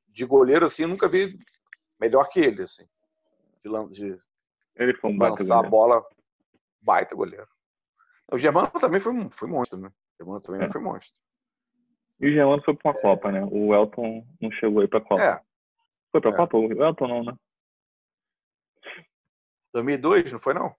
De 0.09 0.25
goleiro, 0.25 0.64
assim, 0.64 0.85
eu 0.85 0.88
nunca 0.88 1.09
vi 1.09 1.38
melhor 2.01 2.25
que 2.29 2.40
ele, 2.40 2.62
assim. 2.62 2.87
De, 3.62 3.88
de 3.90 4.19
ele 4.77 4.95
foi 4.95 5.11
um 5.11 5.19
baita 5.19 5.43
lançar 5.43 5.57
goleiro. 5.57 5.66
a 5.66 5.71
bola, 5.71 6.07
baita 6.81 7.14
goleiro. 7.14 7.49
O 8.33 8.38
Germano 8.38 8.71
também 8.81 8.99
foi, 8.99 9.12
foi 9.31 9.49
monstro, 9.49 9.79
né? 9.79 9.88
O 9.88 10.25
Germano 10.25 10.40
também 10.40 10.62
é. 10.62 10.73
foi 10.73 10.81
monstro. 10.81 11.14
E 12.20 12.28
o 12.28 12.33
Germano 12.33 12.62
foi 12.62 12.74
pra 12.76 12.90
uma 12.90 12.98
é. 12.98 13.02
Copa, 13.02 13.33
né? 13.33 13.48
O 13.50 13.74
Elton 13.74 14.26
não 14.40 14.50
chegou 14.52 14.83
aí 14.83 14.88
pra 14.88 15.00
Copa. 15.00 15.22
É. 15.22 15.40
Foi 16.12 16.20
pra 16.20 16.30
é. 16.30 16.37
Copa? 16.37 16.59
O 16.59 16.85
Elton 16.85 17.09
não, 17.09 17.24
né? 17.24 17.35
2002, 19.72 20.33
não 20.33 20.40
foi 20.40 20.52
não? 20.52 20.74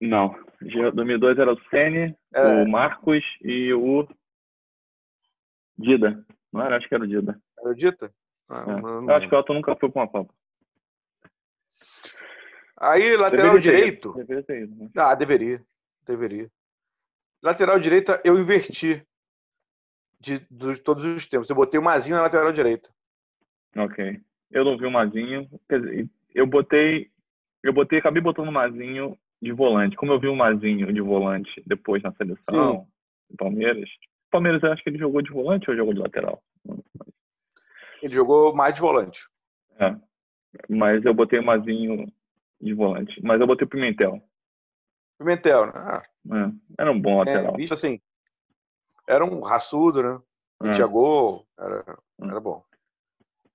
Não. 0.00 0.34
2002 0.60 1.38
era 1.38 1.52
o 1.52 1.60
Sene, 1.68 2.16
é. 2.32 2.42
o 2.42 2.68
Marcos 2.68 3.24
e 3.42 3.72
o 3.74 4.06
Dida. 5.76 6.24
Não 6.52 6.62
era? 6.62 6.76
Acho 6.76 6.88
que 6.88 6.94
era 6.94 7.04
o 7.04 7.08
Dida. 7.08 7.40
Era 7.58 7.70
o 7.70 7.74
Dida? 7.74 8.12
Ah, 8.48 8.64
é. 8.68 8.80
Eu 8.80 9.14
acho 9.14 9.28
que 9.28 9.34
o 9.34 9.38
Elton 9.38 9.54
nunca 9.54 9.76
foi 9.76 9.90
para 9.90 10.02
uma 10.02 10.08
Copa. 10.08 10.32
Aí, 12.76 13.16
lateral 13.16 13.54
deveria 13.54 13.60
direito. 13.60 14.12
Deveria 14.14 14.42
ter 14.42 14.62
ido, 14.62 14.74
né? 14.76 14.90
Ah, 14.96 15.14
deveria. 15.14 15.62
Deveria. 16.06 16.50
Lateral 17.42 17.78
direita, 17.78 18.20
eu 18.24 18.38
inverti 18.38 19.04
de, 20.20 20.38
de 20.50 20.76
todos 20.78 21.04
os 21.04 21.26
tempos. 21.26 21.48
Eu 21.48 21.56
botei 21.56 21.80
o 21.80 21.82
Mazinho 21.82 22.16
na 22.16 22.22
lateral 22.22 22.52
direita. 22.52 22.90
Ok. 23.76 24.20
Eu 24.50 24.64
não 24.64 24.76
vi 24.76 24.86
o 24.86 24.90
Mazinho. 24.90 25.48
Quer 25.68 25.80
dizer, 25.80 26.08
eu 26.34 26.46
botei. 26.46 27.10
Eu 27.62 27.72
botei, 27.72 27.98
acabei 27.98 28.22
botando 28.22 28.48
o 28.48 28.52
Mazinho 28.52 29.18
de 29.40 29.52
volante. 29.52 29.96
Como 29.96 30.12
eu 30.12 30.20
vi 30.20 30.28
o 30.28 30.36
Mazinho 30.36 30.92
de 30.92 31.00
volante 31.00 31.62
depois 31.66 32.02
na 32.02 32.12
seleção, 32.12 32.86
do 33.28 33.36
Palmeiras. 33.36 33.88
Palmeiras, 34.30 34.62
eu 34.62 34.72
acho 34.72 34.82
que 34.82 34.90
ele 34.90 34.98
jogou 34.98 35.22
de 35.22 35.30
volante 35.30 35.68
ou 35.70 35.76
jogou 35.76 35.94
de 35.94 36.00
lateral? 36.00 36.42
Ele 38.02 38.14
jogou 38.14 38.54
mais 38.54 38.74
de 38.74 38.80
volante. 38.80 39.20
É. 39.78 39.96
Mas 40.68 41.04
eu 41.04 41.14
botei 41.14 41.38
o 41.38 41.44
Mazinho 41.44 42.10
de 42.60 42.74
volante. 42.74 43.20
Mas 43.22 43.40
eu 43.40 43.46
botei 43.46 43.66
o 43.66 43.70
Pimentel. 43.70 44.22
Pimentel, 45.18 45.66
né? 45.66 45.72
Ah. 45.74 46.02
É. 46.32 46.82
Era 46.82 46.92
um 46.92 47.00
bom 47.00 47.14
é, 47.14 47.18
lateral. 47.18 47.56
É, 47.58 47.74
assim, 47.74 48.00
era 49.10 49.24
um 49.24 49.40
raçudo, 49.40 50.02
né? 50.02 50.20
É. 50.62 50.72
Tinha 50.72 50.86
gol, 50.86 51.46
era, 51.58 51.84
é. 51.86 52.26
era 52.26 52.40
bom. 52.40 52.64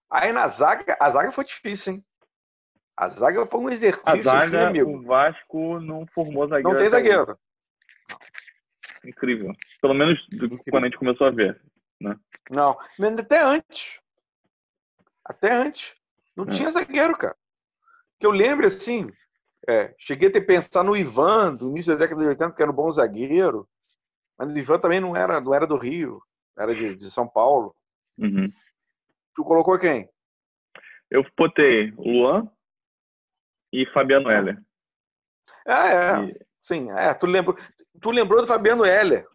Aí 0.09 0.31
na 0.31 0.47
zaga, 0.49 0.97
a 0.99 1.09
zaga 1.09 1.31
foi 1.31 1.45
difícil, 1.45 1.93
hein? 1.93 2.05
A 2.97 3.07
zaga 3.09 3.45
foi 3.45 3.59
um 3.59 3.69
exercício, 3.69 4.19
a 4.19 4.21
zaga, 4.21 4.45
assim, 4.45 4.57
amigo. 4.57 4.91
O 4.91 5.03
Vasco 5.03 5.79
não 5.79 6.05
formou 6.07 6.47
zagueiro. 6.47 6.69
Não 6.69 6.77
tem 6.77 6.89
zagueiro. 6.89 7.37
Incrível. 9.03 9.53
Pelo 9.81 9.93
menos 9.93 10.19
quando 10.69 10.83
a 10.83 10.87
gente 10.87 10.97
começou 10.97 11.27
a 11.27 11.31
ver, 11.31 11.61
né? 12.01 12.17
Não, 12.49 12.77
até 13.19 13.41
antes. 13.41 13.99
Até 15.23 15.53
antes. 15.53 15.93
Não 16.35 16.45
é. 16.45 16.51
tinha 16.51 16.71
zagueiro, 16.71 17.17
cara. 17.17 17.35
Que 18.19 18.25
eu 18.25 18.31
lembro, 18.31 18.67
assim, 18.67 19.11
é, 19.67 19.93
cheguei 19.97 20.29
a 20.29 20.31
ter 20.31 20.41
pensar 20.41 20.83
no 20.83 20.95
Ivan, 20.95 21.55
do 21.55 21.69
início 21.69 21.93
da 21.93 21.99
década 21.99 22.21
de 22.21 22.27
80, 22.27 22.51
que 22.51 22.61
era 22.61 22.71
um 22.71 22.75
bom 22.75 22.91
zagueiro. 22.91 23.67
Mas 24.37 24.51
o 24.51 24.57
Ivan 24.57 24.79
também 24.79 24.99
não 24.99 25.15
era, 25.15 25.39
não 25.39 25.53
era 25.53 25.65
do 25.65 25.77
Rio, 25.77 26.21
era 26.57 26.73
de, 26.75 26.95
de 26.95 27.11
São 27.11 27.27
Paulo. 27.27 27.75
Uhum. 28.17 28.49
Tu 29.35 29.43
colocou 29.43 29.77
quem? 29.79 30.09
Eu 31.09 31.25
botei 31.37 31.91
Luan, 31.97 32.49
e 33.75 33.85
Fabiano 33.87 34.31
Heller. 34.31 34.57
Ah, 35.67 35.89
é. 35.89 36.25
E... 36.25 36.39
Sim, 36.61 36.89
é. 36.91 37.13
Tu 37.13 37.27
lembrou, 37.27 37.57
tu 38.01 38.11
lembrou 38.11 38.41
do 38.41 38.47
Fabiano 38.47 38.85
Heller. 38.85 39.27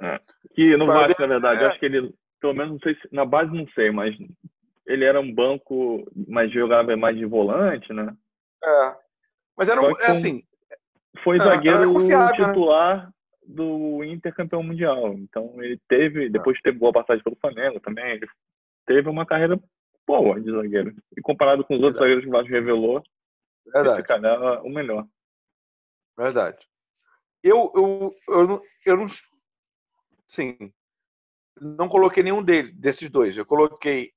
É. 0.00 0.20
Que 0.54 0.76
no 0.76 0.86
Fabiano, 0.86 1.08
Vasco, 1.08 1.22
na 1.22 1.28
verdade, 1.28 1.62
é. 1.62 1.66
acho 1.68 1.78
que 1.78 1.86
ele, 1.86 2.14
pelo 2.40 2.54
menos, 2.54 2.72
não 2.72 2.80
sei 2.80 2.94
se, 2.96 3.08
na 3.12 3.24
base 3.24 3.52
não 3.52 3.66
sei, 3.68 3.90
mas 3.92 4.16
ele 4.86 5.04
era 5.04 5.20
um 5.20 5.32
banco, 5.32 6.04
mas 6.26 6.52
jogava 6.52 6.96
mais 6.96 7.16
de 7.16 7.24
volante, 7.24 7.92
né? 7.92 8.14
É. 8.64 8.96
Mas 9.56 9.68
era 9.68 9.80
um, 9.80 9.96
é 10.00 10.10
assim. 10.10 10.42
Foi 11.22 11.36
é, 11.36 11.44
zagueiro 11.44 11.98
né? 12.00 12.32
titular 12.32 13.06
né? 13.06 13.12
Do 13.52 14.04
Inter 14.04 14.34
campeão 14.34 14.62
mundial. 14.62 15.14
Então 15.14 15.54
ele 15.62 15.80
teve, 15.88 16.28
depois 16.28 16.60
teve 16.60 16.78
boa 16.78 16.92
passagem 16.92 17.22
pelo 17.22 17.36
Flamengo 17.36 17.80
também, 17.80 18.12
ele 18.12 18.26
teve 18.86 19.08
uma 19.08 19.26
carreira 19.26 19.60
boa 20.06 20.40
de 20.40 20.50
zagueiro. 20.50 20.94
E 21.16 21.20
comparado 21.20 21.64
com 21.64 21.74
os 21.74 21.82
outros 21.82 22.00
zagueiros 22.00 22.24
que 22.24 22.28
o 22.28 22.32
Vasco 22.32 22.50
revelou, 22.50 23.02
Verdade. 23.66 24.00
Esse 24.00 24.08
canal 24.08 24.54
é 24.54 24.60
o 24.60 24.68
melhor. 24.68 25.06
Verdade. 26.16 26.58
Eu, 27.42 27.72
eu, 27.74 28.16
eu, 28.28 28.46
não, 28.46 28.62
eu 28.84 28.96
não. 28.96 29.06
Sim. 30.28 30.72
Não 31.60 31.88
coloquei 31.88 32.22
nenhum 32.22 32.42
dele, 32.42 32.72
desses 32.72 33.08
dois. 33.10 33.36
Eu 33.36 33.46
coloquei 33.46 34.12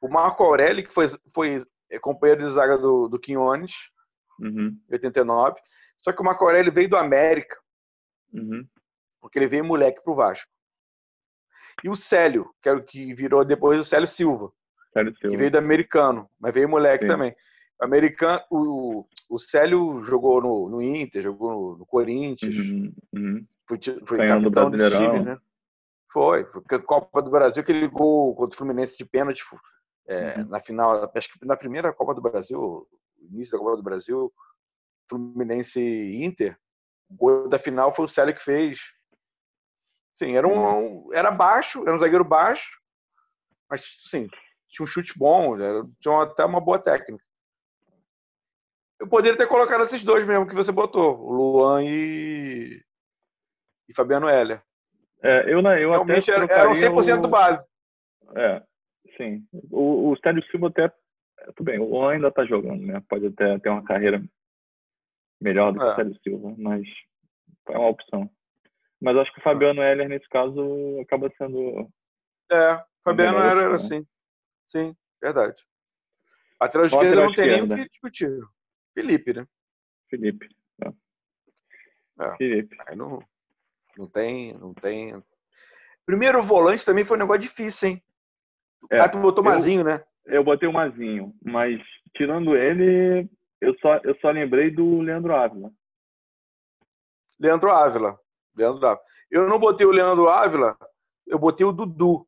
o 0.00 0.08
Marco 0.08 0.42
Aurélio, 0.42 0.84
que 0.84 0.92
foi, 0.92 1.06
foi 1.34 1.62
companheiro 2.00 2.44
de 2.44 2.52
zaga 2.52 2.78
do, 2.78 3.08
do 3.08 3.18
Quinones, 3.18 3.72
uhum. 4.40 4.76
89. 4.90 5.60
Só 5.98 6.12
que 6.12 6.20
o 6.20 6.24
Marco 6.24 6.44
Aurélio 6.44 6.72
veio 6.72 6.88
do 6.88 6.96
América. 6.96 7.56
Uhum. 8.32 8.66
Porque 9.20 9.38
ele 9.38 9.48
veio 9.48 9.64
moleque 9.64 10.02
pro 10.02 10.14
Vasco. 10.14 10.50
E 11.84 11.88
o 11.88 11.96
Célio, 11.96 12.50
que 12.62 12.68
era 12.68 12.78
o 12.78 12.84
que 12.84 13.14
virou 13.14 13.44
depois 13.44 13.78
o 13.78 13.84
Célio 13.84 14.06
Silva. 14.06 14.52
Célio 14.92 15.14
Silva. 15.16 15.30
Que 15.30 15.36
veio 15.36 15.50
do 15.50 15.58
americano, 15.58 16.28
mas 16.38 16.52
veio 16.52 16.68
moleque 16.68 17.04
Sim. 17.04 17.10
também 17.10 17.34
americano, 17.80 18.42
o, 18.50 19.06
o 19.28 19.38
Célio 19.38 20.02
jogou 20.04 20.40
no, 20.40 20.68
no 20.68 20.82
Inter, 20.82 21.22
jogou 21.22 21.50
no, 21.50 21.78
no 21.78 21.86
Corinthians, 21.86 22.54
uhum, 22.54 22.92
uhum. 23.12 23.42
foi, 23.66 23.78
foi 24.06 24.18
capitão 24.18 24.70
do 24.70 24.90
time, 24.90 25.20
né? 25.24 25.38
Foi, 26.12 26.44
foi 26.44 26.82
Copa 26.82 27.22
do 27.22 27.30
Brasil, 27.30 27.62
aquele 27.62 27.86
gol 27.88 28.34
contra 28.34 28.54
o 28.54 28.58
Fluminense 28.58 28.98
de 28.98 29.04
pênalti 29.04 29.44
é, 30.06 30.40
uhum. 30.40 30.48
na 30.48 30.60
final, 30.60 31.10
acho 31.14 31.32
que 31.32 31.46
na 31.46 31.56
primeira 31.56 31.92
Copa 31.92 32.14
do 32.14 32.20
Brasil, 32.20 32.86
início 33.18 33.52
da 33.52 33.58
Copa 33.58 33.76
do 33.76 33.82
Brasil, 33.82 34.32
Fluminense 35.08 35.80
e 35.80 36.24
Inter, 36.24 36.58
o 37.10 37.14
gol 37.16 37.48
da 37.48 37.58
final 37.58 37.92
foi 37.94 38.04
o 38.04 38.08
Célio 38.08 38.34
que 38.34 38.42
fez. 38.42 38.78
Sim, 40.14 40.36
era 40.36 40.46
um, 40.46 41.06
uhum. 41.06 41.14
era 41.14 41.30
baixo, 41.30 41.82
era 41.82 41.94
um 41.94 41.98
zagueiro 41.98 42.24
baixo, 42.24 42.70
mas 43.68 43.82
sim, 44.04 44.28
tinha 44.68 44.84
um 44.84 44.86
chute 44.86 45.18
bom, 45.18 45.58
era, 45.58 45.84
tinha 46.00 46.22
até 46.22 46.44
uma 46.44 46.60
boa 46.60 46.78
técnica. 46.78 47.24
Eu 48.98 49.08
poderia 49.08 49.36
ter 49.36 49.46
colocado 49.46 49.84
esses 49.84 50.02
dois 50.02 50.26
mesmo 50.26 50.46
que 50.46 50.54
você 50.54 50.70
botou, 50.70 51.18
o 51.18 51.32
Luan 51.32 51.82
e, 51.82 52.82
e 53.88 53.94
Fabiano 53.94 54.28
Heller. 54.28 54.62
É, 55.22 55.52
eu, 55.52 55.60
eu 55.60 55.90
Realmente 55.90 56.30
até 56.30 56.54
eram 56.54 56.72
100% 56.72 57.18
o... 57.18 57.22
do 57.22 57.28
base. 57.28 57.66
É, 58.36 58.62
sim. 59.16 59.42
O, 59.70 60.10
o 60.10 60.16
Stélio 60.16 60.44
Silva 60.50 60.68
até. 60.68 60.92
Tudo 61.56 61.64
bem, 61.64 61.78
o 61.78 61.88
Luan 61.88 62.12
ainda 62.12 62.28
está 62.28 62.44
jogando, 62.44 62.82
né? 62.86 63.02
Pode 63.08 63.26
até 63.26 63.58
ter 63.58 63.70
uma 63.70 63.82
carreira 63.82 64.22
melhor 65.40 65.72
do 65.72 65.78
que 65.78 65.84
é. 65.84 65.88
o 65.88 65.92
Stélio 65.92 66.20
Silva, 66.22 66.54
mas 66.58 66.86
é 67.68 67.78
uma 67.78 67.88
opção. 67.88 68.30
Mas 69.00 69.16
acho 69.16 69.32
que 69.32 69.40
o 69.40 69.42
Fabiano 69.42 69.82
Heller, 69.82 70.08
nesse 70.08 70.28
caso, 70.28 71.00
acaba 71.00 71.30
sendo. 71.38 71.88
É, 72.50 72.82
Fabiano 73.02 73.38
Heller 73.38 73.64
era 73.64 73.74
assim. 73.74 74.06
Sim, 74.66 74.94
verdade. 75.22 75.56
Lateral 76.60 76.86
esquerda 76.86 77.24
não 77.24 77.32
tem 77.32 77.46
nem 77.46 77.62
o 77.62 77.68
que 77.68 77.88
discutir. 77.88 78.38
Felipe, 78.94 79.32
né? 79.32 79.46
Felipe. 80.10 80.48
É. 80.84 80.88
É. 82.26 82.36
Felipe. 82.36 82.76
Aí 82.86 82.94
não, 82.94 83.22
não 83.96 84.06
tem, 84.06 84.52
não 84.54 84.74
tem. 84.74 85.22
Primeiro 86.04 86.42
volante 86.42 86.84
também 86.84 87.04
foi 87.04 87.16
um 87.16 87.20
negócio 87.20 87.42
difícil, 87.42 87.90
hein? 87.90 88.02
É, 88.90 89.00
ah, 89.00 89.08
tu 89.08 89.18
botou 89.18 89.42
o 89.42 89.46
Mazinho, 89.46 89.84
né? 89.84 90.02
Eu 90.26 90.44
botei 90.44 90.68
o 90.68 90.72
Mazinho, 90.72 91.34
mas 91.42 91.80
tirando 92.14 92.56
ele, 92.56 93.28
eu 93.60 93.74
só, 93.80 93.96
eu 93.98 94.16
só 94.20 94.30
lembrei 94.30 94.70
do 94.70 95.00
Leandro 95.00 95.34
Ávila. 95.34 95.70
Leandro 97.38 97.70
Ávila. 97.70 98.18
Leandro 98.56 98.86
Ávila. 98.86 99.04
Eu 99.30 99.48
não 99.48 99.58
botei 99.58 99.86
o 99.86 99.92
Leandro 99.92 100.28
Ávila, 100.28 100.76
eu 101.26 101.38
botei 101.38 101.66
o 101.66 101.72
Dudu. 101.72 102.26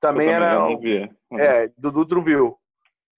Também, 0.00 0.28
também 0.28 0.34
era. 0.34 0.66
Uhum. 0.66 1.38
É, 1.38 1.68
Dudu 1.76 2.06
Truville 2.06 2.54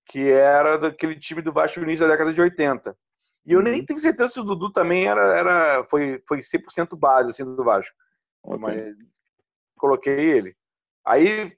que 0.07 0.31
era 0.31 0.79
daquele 0.79 1.19
time 1.19 1.43
do 1.43 1.53
Vasco 1.53 1.81
início 1.81 2.07
da 2.07 2.13
década 2.13 2.33
de 2.33 2.41
80. 2.41 2.97
E 3.45 3.53
eu 3.53 3.63
nem 3.63 3.81
uhum. 3.81 3.87
tenho 3.87 3.99
certeza 3.99 4.31
se 4.31 4.41
o 4.41 4.45
Dudu 4.45 4.73
também 4.73 5.07
era, 5.07 5.21
era 5.37 5.85
foi, 5.85 6.23
foi 6.27 6.41
100% 6.41 6.97
base 6.97 7.31
assim, 7.31 7.45
do 7.45 7.65
Vasco. 7.65 7.95
Okay. 8.43 8.59
Mas 8.59 8.97
coloquei 9.77 10.19
ele. 10.19 10.57
Aí, 11.05 11.57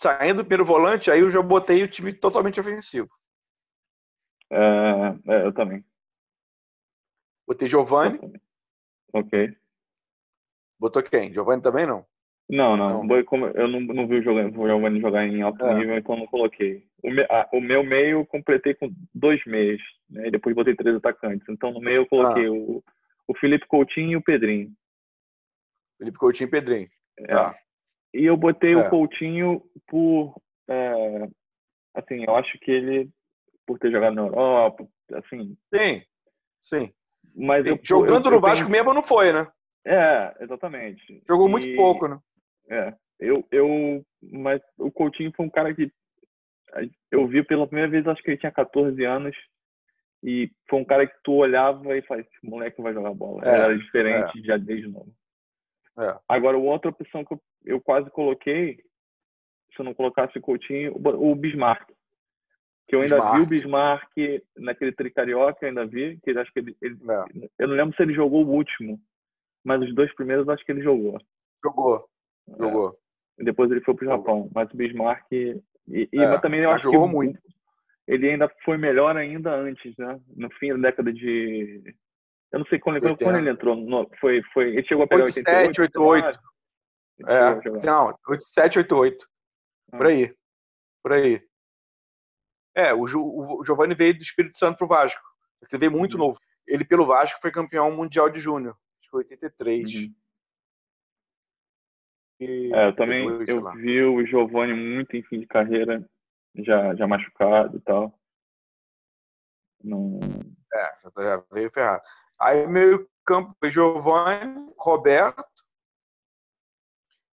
saindo 0.00 0.42
do 0.42 0.44
primeiro 0.44 0.64
volante, 0.64 1.10
aí 1.10 1.20
eu 1.20 1.30
já 1.30 1.40
botei 1.40 1.82
o 1.82 1.88
time 1.88 2.12
totalmente 2.12 2.60
ofensivo. 2.60 3.08
É, 4.50 5.32
é, 5.32 5.46
eu 5.46 5.52
também. 5.52 5.84
Botei 7.46 7.68
Giovanni. 7.68 8.18
Ok. 9.12 9.56
Botou 10.78 11.02
quem? 11.02 11.32
Giovanni 11.32 11.62
também 11.62 11.86
não? 11.86 12.06
Não, 12.48 12.76
não. 12.76 13.04
não. 13.04 13.16
Eu 13.54 13.68
não, 13.68 13.80
não 13.80 14.08
vi 14.08 14.16
o 14.16 14.22
Giovanni 14.22 15.00
jogar 15.00 15.26
em 15.26 15.40
alto 15.42 15.64
é. 15.64 15.74
nível, 15.74 15.96
então 15.96 16.16
não 16.16 16.26
coloquei. 16.26 16.84
O, 17.02 17.10
me, 17.10 17.22
a, 17.22 17.48
o, 17.52 17.60
meu 17.60 17.84
meio 17.84 18.18
eu 18.18 18.26
completei 18.26 18.74
com 18.74 18.92
dois 19.14 19.44
meios, 19.46 19.80
né? 20.08 20.26
E 20.26 20.30
depois 20.30 20.54
botei 20.54 20.74
três 20.74 20.96
atacantes. 20.96 21.48
Então 21.48 21.72
no 21.72 21.80
meio 21.80 21.98
eu 21.98 22.06
coloquei 22.06 22.46
ah. 22.46 22.52
o, 22.52 22.82
o 23.28 23.34
Felipe 23.36 23.66
Coutinho 23.66 24.12
e 24.12 24.16
o 24.16 24.22
Pedrinho. 24.22 24.72
Felipe 25.98 26.18
Coutinho 26.18 26.48
e 26.48 26.50
Pedrinho. 26.50 26.88
É. 27.18 27.26
Tá. 27.26 27.56
E 28.12 28.24
eu 28.24 28.36
botei 28.36 28.72
é. 28.72 28.76
o 28.76 28.90
Coutinho 28.90 29.62
por. 29.86 30.34
É, 30.68 31.28
assim, 31.94 32.24
eu 32.26 32.34
acho 32.34 32.58
que 32.58 32.70
ele, 32.70 33.10
por 33.70 33.78
ter 33.78 33.92
jogado 33.92 34.14
na 34.14 34.22
Europa, 34.22 34.84
assim. 35.14 35.56
Sim, 35.72 36.02
sim. 36.60 36.92
Mas 37.36 37.62
sim. 37.62 37.70
Eu, 37.70 37.78
Jogando 37.84 38.26
eu, 38.26 38.30
no 38.32 38.36
eu 38.38 38.40
Vasco 38.40 38.66
tenho... 38.66 38.70
mesmo 38.70 38.92
não 38.92 39.02
foi, 39.04 39.32
né? 39.32 39.46
É, 39.86 40.34
exatamente. 40.40 41.22
Jogou 41.28 41.46
e... 41.46 41.50
muito 41.52 41.76
pouco, 41.76 42.08
né? 42.08 42.18
É. 42.68 42.92
Eu, 43.20 43.46
eu, 43.52 44.04
mas 44.20 44.60
o 44.76 44.90
Coutinho 44.90 45.32
foi 45.36 45.46
um 45.46 45.50
cara 45.50 45.72
que 45.72 45.92
eu 47.12 47.28
vi 47.28 47.44
pela 47.44 47.64
primeira 47.64 47.88
vez, 47.88 48.08
acho 48.08 48.20
que 48.24 48.30
ele 48.30 48.38
tinha 48.38 48.50
14 48.50 49.04
anos. 49.04 49.36
E 50.20 50.50
foi 50.68 50.80
um 50.80 50.84
cara 50.84 51.06
que 51.06 51.14
tu 51.22 51.34
olhava 51.34 51.96
e 51.96 52.02
falava, 52.02 52.26
esse 52.26 52.46
moleque 52.46 52.82
vai 52.82 52.92
jogar 52.92 53.14
bola. 53.14 53.44
É, 53.44 53.54
Era 53.54 53.78
diferente 53.78 54.40
é. 54.40 54.42
já 54.42 54.56
desde 54.56 54.88
novo. 54.88 55.14
É. 55.96 56.18
Agora, 56.28 56.58
outra 56.58 56.90
opção 56.90 57.24
que 57.24 57.34
eu, 57.34 57.40
eu, 57.64 57.80
quase 57.80 58.10
coloquei, 58.10 58.82
se 59.72 59.78
eu 59.78 59.84
não 59.84 59.94
colocasse 59.94 60.36
o 60.36 60.42
Coutinho, 60.42 60.92
o, 60.92 61.30
o 61.30 61.34
Bismarck. 61.36 61.88
Que 62.90 62.96
eu 62.96 63.02
ainda 63.02 63.20
Bismarck. 63.20 63.36
vi 63.36 63.42
o 63.42 63.46
Bismarck 63.46 64.42
naquele 64.58 64.90
tricarioca, 64.90 65.64
ainda 65.64 65.86
vi, 65.86 66.18
que 66.24 66.30
acho 66.32 66.52
que 66.52 66.58
ele, 66.58 66.76
ele 66.82 66.98
é. 67.08 67.48
eu 67.60 67.68
não 67.68 67.76
lembro 67.76 67.94
se 67.94 68.02
ele 68.02 68.12
jogou 68.12 68.44
o 68.44 68.50
último, 68.50 69.00
mas 69.64 69.80
os 69.80 69.94
dois 69.94 70.12
primeiros 70.16 70.48
acho 70.48 70.64
que 70.64 70.72
ele 70.72 70.82
jogou. 70.82 71.16
Jogou, 71.64 72.04
jogou. 72.58 72.98
É. 73.38 73.44
Depois 73.44 73.70
ele 73.70 73.80
foi 73.82 73.94
pro 73.94 74.06
Japão, 74.06 74.50
mas 74.52 74.68
o 74.72 74.76
Bismarck 74.76 75.24
e, 75.30 75.62
e 75.88 76.08
é, 76.12 76.28
mas 76.28 76.40
também 76.40 76.60
eu 76.60 76.72
acho 76.72 76.82
jogou 76.82 77.06
que 77.06 77.14
muito. 77.14 77.38
ele 78.08 78.28
ainda 78.28 78.50
foi 78.64 78.76
melhor 78.76 79.16
ainda 79.16 79.54
antes, 79.54 79.96
né? 79.96 80.20
No 80.36 80.50
fim 80.54 80.70
da 80.70 80.90
década 80.90 81.12
de 81.12 81.94
eu 82.52 82.58
não 82.58 82.66
sei 82.66 82.80
quando, 82.80 83.00
quando 83.00 83.38
ele 83.38 83.50
entrou. 83.50 83.76
No, 83.76 84.10
foi, 84.20 84.42
foi, 84.52 84.70
ele 84.70 84.84
chegou 84.84 85.04
a 85.04 85.06
pegar 85.06 85.24
87, 85.24 85.80
88. 85.80 86.40
88. 87.20 87.78
É, 87.78 87.86
não, 87.86 88.06
87, 88.26 88.78
88. 88.80 89.26
Ah. 89.92 89.96
Por 89.96 90.06
aí. 90.06 90.34
Por 91.02 91.12
aí. 91.12 91.40
É, 92.74 92.94
o, 92.94 93.02
o 93.02 93.64
Giovanni 93.64 93.94
veio 93.94 94.16
do 94.16 94.22
Espírito 94.22 94.56
Santo 94.56 94.78
pro 94.78 94.86
Vasco. 94.86 95.20
Ele 95.62 95.78
veio 95.78 95.92
muito 95.92 96.14
uhum. 96.14 96.26
novo. 96.26 96.40
Ele, 96.66 96.84
pelo 96.84 97.06
Vasco, 97.06 97.40
foi 97.40 97.50
campeão 97.50 97.90
mundial 97.90 98.30
de 98.30 98.38
júnior. 98.38 98.76
Acho 98.98 99.04
que 99.04 99.10
foi 99.10 99.24
83. 99.24 99.94
Uhum. 99.94 100.14
E, 102.40 102.74
é, 102.74 102.88
eu 102.88 102.96
também 102.96 103.26
eu 103.46 103.72
vi 103.72 104.02
o 104.02 104.24
Giovanni 104.24 104.72
muito 104.72 105.14
em 105.14 105.22
fim 105.22 105.40
de 105.40 105.46
carreira, 105.46 106.08
já, 106.56 106.94
já 106.94 107.06
machucado 107.06 107.76
e 107.76 107.80
tal. 107.80 108.18
Não... 109.82 110.20
É, 110.72 111.22
já 111.22 111.44
veio 111.52 111.70
ferrado. 111.70 112.02
Aí 112.40 112.66
meio 112.66 113.08
campo 113.26 113.54
foi 113.58 113.70
Giovanni, 113.70 114.72
Roberto, 114.78 115.44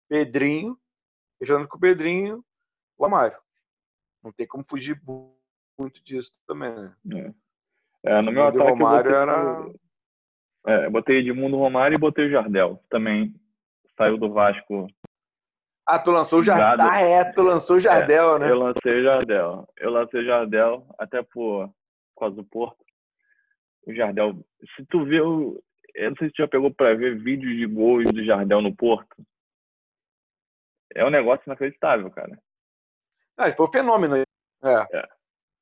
Pedrinho, 0.10 0.78
fechando 1.40 1.68
com 1.68 1.78
o 1.78 1.80
Pedrinho, 1.80 2.44
o 2.98 3.06
Amário. 3.06 3.38
Não 4.24 4.32
tem 4.32 4.48
como 4.48 4.66
fugir 4.68 5.02
muito 5.78 6.04
disso 6.04 6.32
também, 6.48 6.74
né? 6.74 7.34
É. 8.06 8.12
é 8.18 8.22
no 8.22 8.32
meu 8.32 8.46
ataque 8.46 8.70
Romário 8.70 9.12
eu 9.12 9.26
botei, 9.26 9.34
era... 10.66 10.86
É, 10.86 10.90
botei 10.90 11.18
Edmundo 11.20 11.58
Romário 11.58 11.96
e 11.96 12.00
botei 12.00 12.26
o 12.26 12.32
Jardel. 12.32 12.84
Também 12.90 13.34
saiu 13.96 14.18
do 14.18 14.32
Vasco. 14.32 14.88
Ah, 15.86 16.00
tu 16.00 16.12
lançou 16.12 16.40
o 16.40 16.44
Jardel. 16.44 16.88
Ah, 16.90 17.00
é, 17.00 17.24
tu 17.32 17.42
lançou 17.42 17.78
o 17.78 17.80
Jardel, 17.80 18.36
é, 18.36 18.40
né? 18.40 18.52
Eu 18.52 18.60
lancei 18.60 19.00
o 19.00 19.04
Jardel. 19.04 19.68
Eu 19.78 19.92
lancei 19.92 20.22
o 20.22 20.26
Jardel 20.26 20.86
até 21.00 21.24
por, 21.24 21.68
por 22.14 22.20
causa 22.20 22.36
do 22.36 22.44
Porto 22.44 22.88
o 23.88 23.94
Jardel. 23.94 24.46
Se 24.76 24.86
tu 24.86 25.06
vê 25.06 25.22
o. 25.22 25.62
Eu 25.96 26.12
não 26.12 26.18
sei 26.18 26.28
se 26.28 26.34
tu 26.34 26.42
já 26.42 26.48
pegou 26.48 26.72
para 26.72 26.96
ver 26.96 27.18
vídeos 27.18 27.56
de 27.56 27.66
gols 27.66 28.12
do 28.12 28.24
Jardel 28.24 28.62
no 28.62 28.76
Porto. 28.76 29.16
É 30.94 31.04
um 31.06 31.10
negócio 31.10 31.44
inacreditável, 31.48 32.10
cara. 32.12 32.38
Ah, 33.38 33.48
ele 33.48 33.56
foi 33.56 33.68
um 33.68 33.72
fenômeno. 33.72 34.16
É. 34.18 34.26
é. 34.64 35.08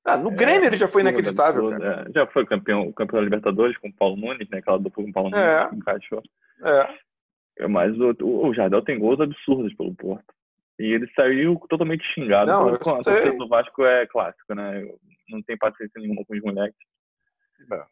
Ah, 0.06 0.18
no 0.18 0.30
Grêmio 0.30 0.66
é, 0.66 0.68
ele 0.68 0.78
já 0.78 0.88
foi 0.88 1.02
inacreditável, 1.02 1.74
é, 1.74 2.06
já 2.14 2.28
foi 2.28 2.46
campeão, 2.46 2.92
campeão 2.92 3.20
da 3.20 3.24
Libertadores 3.24 3.76
com 3.80 3.88
o 3.88 3.94
Paulo 3.94 4.16
Nunes, 4.16 4.48
né? 4.50 4.60
Aquela 4.60 4.78
dupla 4.78 5.04
com 5.04 5.10
o 5.10 5.14
Paulo 5.14 5.32
Nunes 5.32 5.44
é. 5.44 5.68
que 5.68 5.76
encaixou. 5.76 6.22
É. 6.64 7.64
é. 7.64 7.68
Mas 7.68 8.00
o, 8.00 8.16
o, 8.22 8.54
Jardel 8.54 8.84
tem 8.84 9.00
gols 9.00 9.20
absurdos 9.20 9.74
pelo 9.74 9.96
Porto. 9.96 10.34
E 10.78 10.94
ele 10.94 11.10
saiu 11.16 11.60
totalmente 11.70 12.04
xingado. 12.14 12.52
Não, 12.52 12.68
a 12.68 12.78
torcida 12.78 13.34
do 13.34 13.48
Vasco 13.48 13.84
é 13.84 14.06
clássico, 14.06 14.54
né? 14.54 14.88
Não 15.30 15.42
tem 15.42 15.58
paciência 15.58 16.00
nenhuma 16.00 16.24
com 16.24 16.36
os 16.36 16.42
moleques. 16.42 16.78
É. 17.72 17.84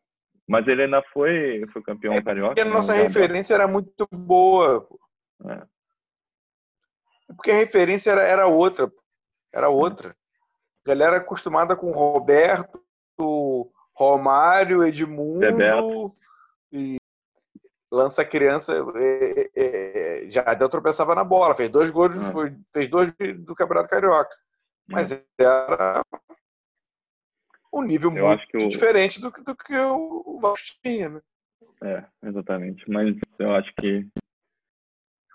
Mas 0.47 0.67
ele 0.67 0.84
ainda 0.84 1.01
foi, 1.13 1.65
foi 1.71 1.81
campeão 1.81 2.13
é 2.13 2.21
carioca. 2.21 2.49
Porque 2.49 2.61
a 2.61 2.65
né, 2.65 2.71
nossa 2.71 2.93
referência 2.93 3.55
era 3.55 3.67
muito 3.67 4.07
boa. 4.11 4.88
É. 5.45 5.63
Porque 7.36 7.49
a 7.49 7.55
referência 7.55 8.11
era, 8.11 8.21
era 8.21 8.47
outra. 8.47 8.91
Era 9.54 9.70
outra. 9.70 10.16
A 10.86 10.89
galera 10.89 11.18
acostumada 11.18 11.76
com 11.76 11.91
Roberto, 11.91 13.72
Romário, 13.93 14.84
Edmundo 14.84 15.39
Bebeto. 15.39 16.16
e 16.72 16.97
lança 17.91 18.26
criança. 18.26 18.74
É, 18.95 19.51
é, 19.56 20.32
já 20.32 20.54
deu 20.56 20.68
tropeçava 20.68 21.14
na 21.14 21.24
bola, 21.24 21.56
fez 21.56 21.70
dois 21.70 21.91
gols, 21.91 22.18
é. 22.18 22.32
foi, 22.32 22.56
fez 22.74 22.89
dois 22.89 23.14
do 23.38 23.56
Campeonato 23.56 23.89
Carioca. 23.89 24.36
Mas 24.88 25.12
é. 25.12 25.24
era 25.39 26.04
um 27.72 27.82
nível 27.82 28.16
eu 28.16 28.28
muito 28.28 28.58
o... 28.58 28.70
diferente 28.70 29.22
do, 29.22 29.32
do 29.32 29.56
que 29.56 29.78
o 29.78 30.39
Vasco 30.41 30.78
tinha, 30.84 31.10
né? 31.10 31.22
É, 31.84 32.06
exatamente. 32.28 32.89
Mas 32.89 33.16
eu 33.39 33.54
acho 33.54 33.74
que 33.76 34.08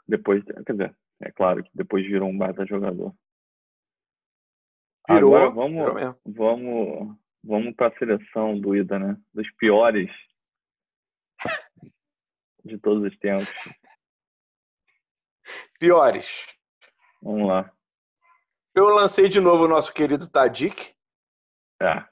depois, 0.06 0.42
quer 0.44 0.72
dizer, 0.72 0.96
é 1.20 1.30
claro 1.30 1.62
que 1.62 1.70
depois 1.74 2.06
virou 2.06 2.28
um 2.28 2.36
baita 2.36 2.64
jogador. 2.66 3.14
Virou, 5.08 5.34
Agora 5.34 5.50
vamos, 5.50 6.16
vamos, 6.26 7.16
vamos 7.42 7.74
para 7.74 7.88
a 7.88 7.98
seleção 7.98 8.60
do 8.60 8.76
Ida, 8.76 8.98
né? 8.98 9.16
Dos 9.32 9.50
piores 9.52 10.10
de 12.64 12.78
todos 12.78 13.10
os 13.10 13.18
tempos. 13.18 13.48
Piores. 15.78 16.28
Vamos 17.22 17.48
lá. 17.48 17.72
Eu 18.74 18.88
lancei 18.90 19.28
de 19.28 19.40
novo 19.40 19.64
o 19.64 19.68
nosso 19.68 19.92
querido 19.92 20.28
Tadic. 20.30 20.94
É. 21.80 22.04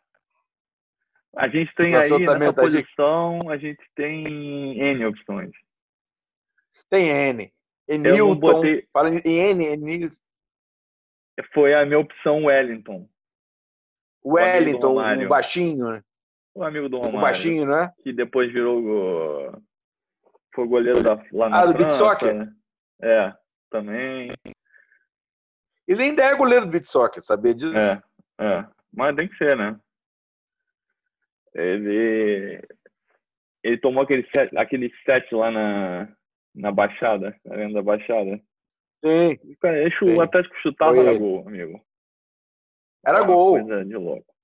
A 1.36 1.48
gente 1.48 1.74
tem 1.74 1.94
aí 1.94 2.08
nessa 2.10 2.52
posição, 2.54 3.40
a 3.50 3.58
gente 3.58 3.84
tem 3.94 4.80
N 4.80 5.04
opções. 5.04 5.52
Tem 6.88 7.08
N. 7.08 7.52
Enilton. 7.86 8.36
Botei... 8.36 8.88
Fala 8.90 9.10
em 9.10 9.20
N, 9.22 9.66
Enilton. 9.66 10.16
Foi 11.52 11.74
a 11.74 11.84
minha 11.84 11.98
opção 11.98 12.44
Wellington. 12.44 13.08
Wellington, 14.24 14.94
o, 14.94 15.24
o 15.24 15.28
baixinho, 15.28 15.90
né? 15.90 16.02
O 16.54 16.64
amigo 16.64 16.88
do 16.88 16.96
Romário. 16.96 17.18
O 17.18 17.22
baixinho, 17.22 17.66
né? 17.66 17.92
Que 18.02 18.12
depois 18.12 18.52
virou. 18.52 19.52
Foi 20.54 20.66
goleiro 20.66 21.02
da, 21.02 21.22
lá 21.32 21.48
na 21.50 21.60
Ah, 21.60 21.66
do 21.66 21.74
Beat 21.74 21.94
Soccer? 21.94 22.34
Né? 22.34 22.52
É, 23.02 23.34
também. 23.70 24.32
Ele 25.86 26.02
ainda 26.02 26.24
é 26.24 26.34
goleiro 26.34 26.64
do 26.64 26.72
Beat 26.72 26.84
Soccer, 26.84 27.22
sabia 27.22 27.54
disso? 27.54 27.76
É, 27.76 28.02
é. 28.40 28.66
Mas 28.92 29.14
tem 29.14 29.28
que 29.28 29.36
ser, 29.36 29.56
né? 29.56 29.78
Ele, 31.54 32.60
ele 33.62 33.78
tomou 33.78 34.02
aquele 34.02 34.26
set, 34.34 34.56
aquele 34.56 34.90
set 35.04 35.34
lá 35.34 35.50
na, 35.50 36.08
na 36.54 36.72
Baixada, 36.72 37.38
na 37.44 37.54
Arena 37.54 37.74
da 37.74 37.82
Baixada. 37.82 38.40
Sim. 39.04 39.38
Sim. 39.98 40.16
O 40.16 40.20
Atlético 40.20 40.56
chutava 40.56 40.98
era 40.98 41.16
gol, 41.16 41.46
amigo. 41.46 41.84
Era 43.04 43.22
gol. 43.22 43.60
Coisa 43.60 43.84
de 43.84 43.96
louco. 43.96 44.34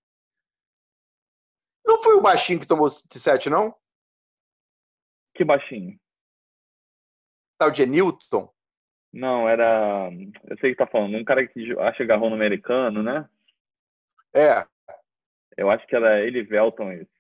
Não 1.85 2.03
foi 2.03 2.15
o 2.15 2.21
baixinho 2.21 2.61
que 2.61 2.67
tomou 2.67 2.89
de 2.89 3.19
set, 3.19 3.51
não? 3.51 3.75
Que 5.35 5.45
baixinho? 5.45 5.99
Tal 7.59 7.71
de 7.71 7.87
Newton? 7.87 8.53
Não, 9.13 9.49
era. 9.49 10.11
Eu 10.45 10.59
sei 10.59 10.71
que 10.71 10.77
tá 10.77 10.87
falando. 10.87 11.17
Um 11.17 11.25
cara 11.25 11.47
que 11.47 11.73
acha 11.79 11.97
que 11.99 12.03
agarrou 12.05 12.31
no 12.31 12.37
americano, 12.37 13.03
né? 13.03 13.29
É. 14.35 14.67
Eu 15.57 15.71
acho 15.71 15.87
que 15.87 15.95
era 15.95 16.25
Elivelton 16.25 16.93
isso. 16.93 17.11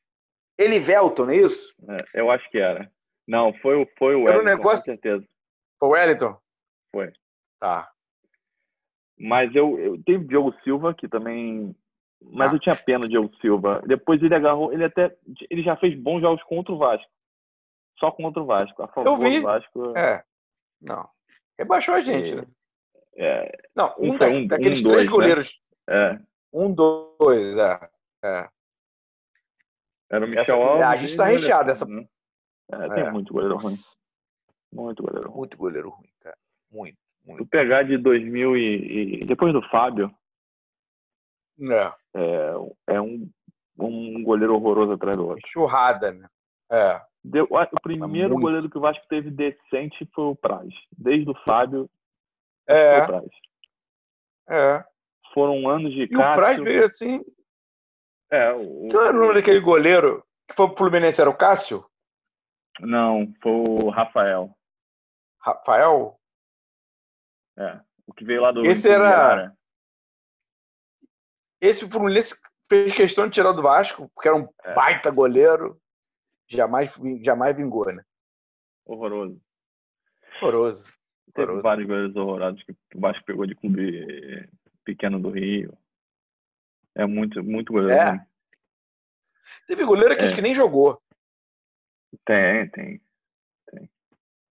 Elivelton, 0.59 1.31
é 1.31 1.37
isso? 1.37 1.75
É, 1.89 2.21
eu 2.21 2.31
acho 2.31 2.49
que 2.51 2.59
era. 2.59 2.91
Não, 3.27 3.53
foi, 3.55 3.77
o 3.77 3.87
foi 3.99 4.15
o 4.15 4.25
Wellington, 4.25 4.43
um 4.43 4.45
negócio... 4.45 4.79
com 4.79 4.85
certeza. 4.85 5.29
Foi 5.79 5.89
o 5.89 5.93
Wellington? 5.93 6.41
Foi. 6.95 7.13
Tá. 7.63 7.89
Mas 9.17 9.55
eu, 9.55 9.79
eu 9.79 9.93
o 9.93 10.27
Diogo 10.27 10.53
Silva, 10.65 10.93
que 10.93 11.07
também. 11.07 11.77
Mas 12.21 12.51
ah. 12.51 12.57
eu 12.57 12.59
tinha 12.59 12.75
pena 12.75 13.07
do 13.07 13.09
Diogo 13.09 13.33
Silva. 13.37 13.81
Depois 13.87 14.21
ele 14.21 14.35
agarrou. 14.35 14.73
Ele 14.73 14.83
até. 14.83 15.17
Ele 15.49 15.63
já 15.63 15.77
fez 15.77 15.97
bons 15.97 16.23
jogos 16.23 16.43
contra 16.43 16.73
o 16.73 16.79
Vasco. 16.79 17.09
Só 18.01 18.11
contra 18.11 18.43
o 18.43 18.47
Vasco. 18.47 18.83
A 18.83 18.89
favor 18.89 19.09
eu 19.09 19.17
vi. 19.17 19.39
do 19.39 19.43
Vasco. 19.45 19.97
É. 19.97 20.25
Não. 20.81 21.09
Rebaixou 21.57 21.95
a 21.95 22.01
gente, 22.01 22.33
é. 22.33 22.35
né? 22.35 22.47
É. 23.15 23.59
Não, 23.77 23.95
um, 23.97 24.13
um, 24.13 24.19
da, 24.19 24.27
um 24.27 24.47
daqueles 24.49 24.81
um, 24.81 24.89
três 24.89 24.95
dois, 24.95 25.05
né? 25.05 25.13
goleiros. 25.13 25.61
Né? 25.87 26.15
É. 26.15 26.21
Um, 26.53 26.75
dois, 26.75 27.57
é. 27.59 27.91
É. 28.25 28.49
Era 30.11 30.25
o 30.25 30.29
Michel 30.29 30.43
essa, 30.43 30.55
Alves. 30.55 30.83
A 30.83 30.97
gente 30.97 31.11
está 31.11 31.25
recheado 31.27 31.71
essa. 31.71 31.87
Né? 31.87 32.09
É, 32.73 32.89
tem 32.89 33.05
é. 33.05 33.13
muito 33.13 33.33
goleiro 33.33 33.57
ruim. 33.57 33.79
Muito 34.73 35.01
goleiro 35.05 35.29
ruim. 35.29 35.39
Muito 35.39 35.57
goleiro 35.57 35.91
ruim, 35.91 36.11
cara. 36.21 36.37
Muito, 36.73 36.99
Se 37.25 37.47
pegar 37.47 37.85
de 37.85 37.97
2000 37.97 38.57
e, 38.57 39.23
e 39.23 39.25
depois 39.25 39.53
do 39.53 39.63
Fábio, 39.69 40.13
é, 41.61 41.93
é, 42.15 42.95
é 42.95 43.01
um, 43.01 43.31
um 43.79 44.23
goleiro 44.23 44.55
horroroso 44.55 44.93
atrás 44.93 45.17
do 45.17 45.29
outro. 45.29 45.43
Churrada, 45.47 46.11
né? 46.11 46.29
É. 46.71 47.01
Deu, 47.25 47.47
o 47.49 47.83
primeiro 47.83 48.37
goleiro 48.37 48.69
que 48.69 48.79
o 48.79 48.81
Vasco 48.81 49.07
teve 49.09 49.31
decente 49.31 50.09
foi 50.13 50.25
o 50.25 50.37
Praz. 50.37 50.75
Desde 50.97 51.31
o 51.31 51.35
Fábio, 51.47 51.89
é. 52.67 52.95
foi 52.95 53.03
o 53.03 53.07
Praz. 53.07 53.31
É. 54.49 54.85
Foram 55.33 55.69
anos 55.69 55.93
de 55.93 56.09
E 56.11 56.17
o 56.17 56.19
Praz 56.19 56.61
veio 56.61 56.87
assim. 56.87 57.25
É, 58.31 58.53
o... 58.53 58.89
Qual 58.91 59.05
era 59.05 59.17
o 59.17 59.21
nome 59.21 59.35
daquele 59.35 59.61
goleiro 59.61 60.25
que 60.49 60.57
foi 60.57 60.67
pro 60.69 60.79
Fluminense? 60.79 61.21
Era 61.21 61.31
o 61.31 61.37
Cássio? 61.37 61.87
Não, 62.81 63.33
foi 63.41 63.53
o 63.53 63.91
Rafael. 63.91 64.51
Rafael? 65.39 66.19
É. 67.57 67.81
O 68.07 68.13
que 68.13 68.25
veio 68.25 68.43
lá 68.43 68.53
do. 68.53 68.65
Esse 68.65 68.89
era. 68.89 69.55
Esse 71.61 71.89
Fluminense 71.89 72.35
fez 72.69 72.93
questão 72.93 73.27
de 73.27 73.33
tirar 73.33 73.53
do 73.53 73.63
Vasco, 73.63 74.11
porque 74.15 74.29
era 74.29 74.37
um 74.37 74.49
é. 74.65 74.75
baita 74.75 75.11
goleiro. 75.11 75.81
Jamais, 76.49 76.95
jamais 77.23 77.57
vingou, 77.57 77.87
né? 77.87 78.05
Horroroso. 78.85 79.41
Horroroso. 80.41 80.85
Teve 81.33 81.45
horroroso. 81.45 81.63
vários 81.63 81.87
goleiros 81.87 82.17
horrorosos 82.17 82.63
que 82.65 82.73
o 82.95 83.01
Vasco 83.01 83.25
pegou 83.25 83.47
de 83.47 83.55
clube 83.55 84.49
pequeno 84.85 85.21
do 85.21 85.31
Rio. 85.31 85.77
É 86.95 87.07
muito, 87.07 87.43
muito 87.43 87.73
goleiro. 87.73 87.95
É. 87.95 88.13
Né? 88.13 88.27
Teve 89.67 89.85
goleiro 89.85 90.15
que 90.17 90.23
é. 90.23 90.27
acho 90.27 90.35
que 90.35 90.43
nem 90.43 90.55
jogou. 90.55 91.01
Tem, 92.25 92.69
tem. 92.71 93.01
Tem. 93.71 93.91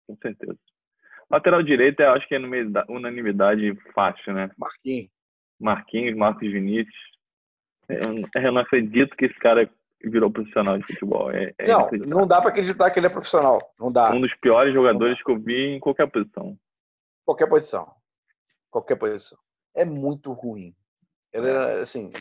Com 0.05 0.17
certeza. 0.17 0.59
Lateral 1.29 1.61
direito, 1.61 1.99
eu 1.99 2.11
acho 2.11 2.27
que 2.27 2.35
é 2.35 2.39
unanimidade 2.89 3.75
fácil, 3.93 4.33
né? 4.33 4.49
Marquinhos. 4.57 5.09
Marquinhos, 5.59 6.15
Marcos 6.15 6.51
Vinícius. 6.51 6.95
Eu, 7.89 8.41
eu 8.41 8.51
não 8.51 8.61
acredito 8.61 9.15
que 9.15 9.25
esse 9.25 9.37
cara 9.39 9.69
virou 10.03 10.31
profissional 10.31 10.77
de 10.77 10.85
futebol. 10.85 11.31
É, 11.31 11.53
é 11.57 11.67
não, 11.67 11.89
não 12.05 12.27
dá 12.27 12.39
para 12.39 12.51
acreditar 12.51 12.91
que 12.91 12.99
ele 12.99 13.07
é 13.07 13.09
profissional. 13.09 13.59
Não 13.79 13.91
dá. 13.91 14.13
Um 14.13 14.21
dos 14.21 14.33
piores 14.35 14.73
jogadores 14.73 15.21
que 15.21 15.31
eu 15.31 15.39
vi 15.39 15.75
em 15.75 15.79
qualquer 15.79 16.09
posição. 16.09 16.57
Qualquer 17.25 17.47
posição. 17.47 17.93
Qualquer 18.69 18.95
posição. 18.95 19.37
É 19.75 19.83
muito 19.83 20.31
ruim. 20.31 20.75
Era 21.33 21.81
assim. 21.81 22.11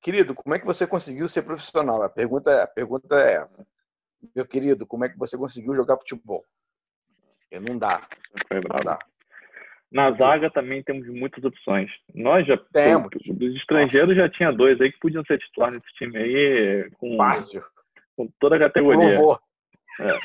Querido, 0.00 0.34
como 0.34 0.54
é 0.54 0.58
que 0.58 0.66
você 0.66 0.86
conseguiu 0.86 1.28
ser 1.28 1.42
profissional? 1.42 2.02
A 2.02 2.08
pergunta, 2.08 2.62
a 2.62 2.66
pergunta 2.66 3.20
é 3.20 3.34
essa. 3.34 3.66
Meu 4.34 4.46
querido, 4.46 4.86
como 4.86 5.04
é 5.04 5.08
que 5.08 5.18
você 5.18 5.36
conseguiu 5.36 5.74
jogar 5.74 5.96
futebol? 5.96 6.44
Não 7.52 7.78
dá. 7.78 8.06
Bravo. 8.48 8.68
Não 8.68 8.84
dá. 8.84 8.98
Na 9.90 10.10
zaga 10.12 10.50
também 10.50 10.82
temos 10.82 11.06
muitas 11.08 11.42
opções. 11.44 11.90
Nós 12.14 12.46
já 12.46 12.56
temos. 12.72 13.08
Dos 13.26 13.54
estrangeiros 13.56 14.08
Fácil. 14.08 14.22
já 14.22 14.28
tinha 14.28 14.52
dois 14.52 14.80
aí 14.80 14.92
que 14.92 14.98
podiam 14.98 15.24
ser 15.24 15.38
titular 15.38 15.70
nesse 15.70 15.86
time 15.94 16.16
aí 16.18 16.90
com, 16.98 17.16
Fácil. 17.16 17.64
com 18.16 18.28
toda 18.40 18.56
a 18.56 18.58
categoria. 18.58 19.18
É. 20.00 20.18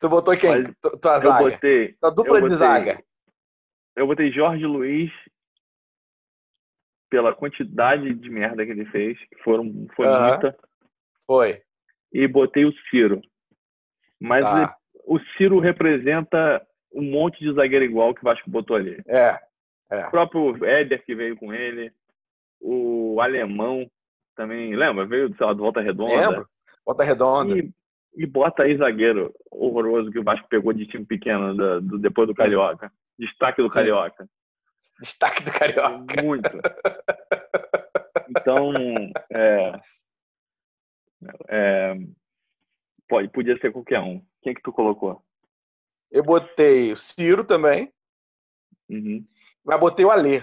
tu 0.00 0.08
botou 0.08 0.36
quem? 0.36 0.50
Mas 0.50 0.74
Tua 1.00 1.20
zaga? 1.20 1.44
Eu 1.44 1.50
botei. 1.50 1.92
Tua 1.94 2.10
dupla 2.10 2.40
botei, 2.40 2.48
de 2.48 2.56
zaga. 2.56 3.04
Eu 3.96 4.06
botei 4.06 4.32
Jorge 4.32 4.66
Luiz 4.66 5.12
pela 7.08 7.34
quantidade 7.34 8.12
de 8.14 8.30
merda 8.30 8.64
que 8.64 8.70
ele 8.72 8.86
fez, 8.86 9.18
que 9.18 9.36
foram, 9.42 9.86
foi 9.94 10.06
uh 10.06 10.10
-huh. 10.10 10.28
muita. 10.28 10.58
Foi. 11.26 11.62
E 12.12 12.26
botei 12.26 12.64
o 12.64 12.72
Ciro. 12.88 13.20
Mas 14.20 14.44
tá. 14.44 14.76
O 15.10 15.18
Ciro 15.36 15.58
representa 15.58 16.64
um 16.94 17.02
monte 17.02 17.40
de 17.40 17.52
zagueiro 17.52 17.84
igual 17.84 18.14
que 18.14 18.20
o 18.20 18.24
Vasco 18.24 18.48
botou 18.48 18.76
ali. 18.76 19.02
É. 19.08 19.36
é. 19.90 20.06
O 20.06 20.10
próprio 20.10 20.64
Éder 20.64 21.04
que 21.04 21.16
veio 21.16 21.36
com 21.36 21.52
ele, 21.52 21.92
o 22.60 23.20
alemão 23.20 23.90
também, 24.36 24.76
lembra? 24.76 25.04
Veio, 25.04 25.34
sei 25.36 25.44
lá, 25.44 25.52
do 25.52 25.64
Volta 25.64 25.80
Redonda. 25.80 26.14
Lembro. 26.14 26.48
Volta 26.86 27.02
Redonda. 27.02 27.58
E, 27.58 27.72
e 28.14 28.24
bota 28.24 28.62
aí 28.62 28.76
zagueiro 28.76 29.34
horroroso 29.50 30.12
que 30.12 30.20
o 30.20 30.22
Vasco 30.22 30.46
pegou 30.48 30.72
de 30.72 30.86
time 30.86 31.04
pequeno 31.04 31.56
do, 31.56 31.80
do 31.80 31.98
depois 31.98 32.28
do 32.28 32.34
Carioca. 32.34 32.92
Destaque 33.18 33.62
do. 33.62 33.68
Carioca. 33.68 34.28
Destaque 35.00 35.42
do 35.42 35.52
Carioca. 35.52 36.22
Muito. 36.22 36.48
Então, 38.32 38.72
é, 39.32 39.72
é, 41.48 41.94
pode, 43.08 43.26
podia 43.30 43.58
ser 43.58 43.72
qualquer 43.72 43.98
um. 43.98 44.22
Quem 44.42 44.52
é 44.52 44.54
que 44.54 44.62
tu 44.62 44.72
colocou? 44.72 45.22
Eu 46.10 46.22
botei 46.22 46.92
o 46.92 46.96
Ciro 46.96 47.44
também. 47.44 47.92
Uhum. 48.88 49.24
Mas 49.64 49.80
botei 49.80 50.04
o 50.04 50.10
Alê. 50.10 50.42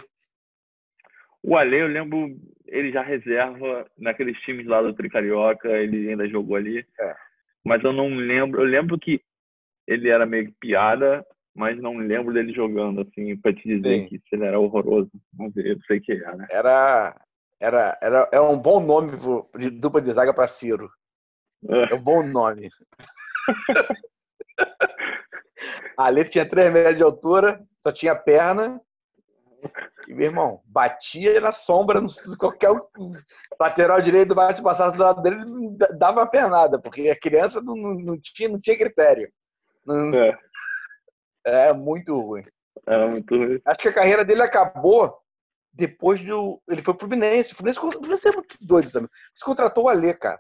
O 1.44 1.58
Alê, 1.58 1.82
eu 1.82 1.88
lembro, 1.88 2.38
ele 2.66 2.92
já 2.92 3.02
reserva 3.02 3.86
naqueles 3.98 4.38
times 4.42 4.66
lá 4.66 4.82
do 4.82 4.94
Tricarioca, 4.94 5.70
ele 5.70 6.10
ainda 6.10 6.28
jogou 6.28 6.56
ali. 6.56 6.86
É. 7.00 7.16
Mas 7.64 7.84
eu 7.84 7.92
não 7.92 8.10
lembro. 8.16 8.62
Eu 8.62 8.66
lembro 8.66 8.98
que 8.98 9.22
ele 9.86 10.10
era 10.10 10.26
meio 10.26 10.54
piada, 10.60 11.26
mas 11.54 11.78
não 11.82 11.98
lembro 11.98 12.34
dele 12.34 12.54
jogando, 12.54 13.02
assim, 13.02 13.36
pra 13.38 13.54
te 13.54 13.64
dizer 13.64 14.08
Sim. 14.10 14.20
que 14.20 14.36
ele 14.36 14.46
era 14.46 14.60
horroroso. 14.60 15.12
Mas 15.34 15.56
eu 15.58 15.78
sei 15.88 16.00
que 16.00 16.14
era. 16.14 16.36
Né? 16.36 16.48
Era. 16.50 17.22
Era, 17.60 17.98
era, 18.04 18.30
é 18.32 18.40
um 18.40 18.56
bom 18.56 18.80
nome 18.80 19.14
de 19.58 19.72
dupla 19.72 20.00
de 20.00 20.14
zaga 20.14 20.32
para 20.32 20.48
Ciro. 20.48 20.92
É. 21.68 21.94
é 21.94 21.96
um 21.96 22.02
bom 22.02 22.22
nome. 22.22 22.70
A 25.98 26.10
Lê 26.10 26.24
tinha 26.24 26.48
3 26.48 26.72
metros 26.72 26.98
de 26.98 27.04
altura, 27.04 27.60
só 27.80 27.92
tinha 27.92 28.16
perna. 28.16 28.80
E, 30.08 30.14
meu 30.14 30.28
irmão, 30.28 30.62
batia 30.66 31.42
na 31.42 31.52
sombra, 31.52 32.02
qualquer 32.40 32.70
lateral 33.60 34.00
direito 34.02 34.36
bate 34.36 34.62
passasse 34.62 34.96
do 34.96 35.04
lado 35.04 35.22
dele, 35.22 35.38
dava 35.98 36.20
uma 36.20 36.28
pernada, 36.28 36.80
porque 36.80 37.10
a 37.10 37.20
criança 37.20 37.62
não, 37.62 37.76
não, 37.76 38.20
tinha, 38.22 38.48
não 38.48 38.60
tinha 38.60 38.78
critério. 38.78 39.30
Não... 39.86 40.12
É. 40.14 40.38
é 41.46 41.74
muito 41.74 42.20
ruim. 42.20 42.46
É 42.86 43.08
muito 43.08 43.36
ruim. 43.36 43.60
Acho 43.66 43.80
que 43.80 43.90
a 43.90 43.94
carreira 43.94 44.24
dele 44.24 44.44
acabou 44.44 45.18
depois 45.74 46.22
do. 46.22 46.62
Ele 46.70 46.84
foi 46.84 46.94
pro 46.94 47.08
Fluminense. 47.08 47.54
O 47.54 47.56
Fluminense, 47.56 47.80
o 47.80 47.92
Fluminense 47.92 48.28
é 48.28 48.32
muito 48.32 48.58
doido 48.62 48.92
também. 48.92 49.10
Você 49.36 49.44
contratou 49.44 49.86
o 49.86 49.90
Alê, 49.90 50.14
cara. 50.14 50.40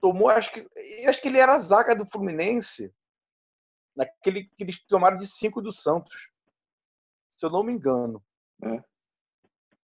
Tomou, 0.00 0.28
acho 0.28 0.52
que. 0.52 0.66
Acho 1.06 1.20
que 1.20 1.28
ele 1.28 1.38
era 1.38 1.54
a 1.54 1.58
zaga 1.58 1.94
do 1.94 2.06
Fluminense 2.06 2.92
naquele 3.96 4.44
que 4.44 4.64
eles 4.64 4.78
tomaram 4.86 5.16
de 5.16 5.26
5 5.26 5.60
do 5.60 5.72
Santos. 5.72 6.30
Se 7.36 7.46
eu 7.46 7.50
não 7.50 7.62
me 7.62 7.72
engano. 7.72 8.22
É. 8.62 8.82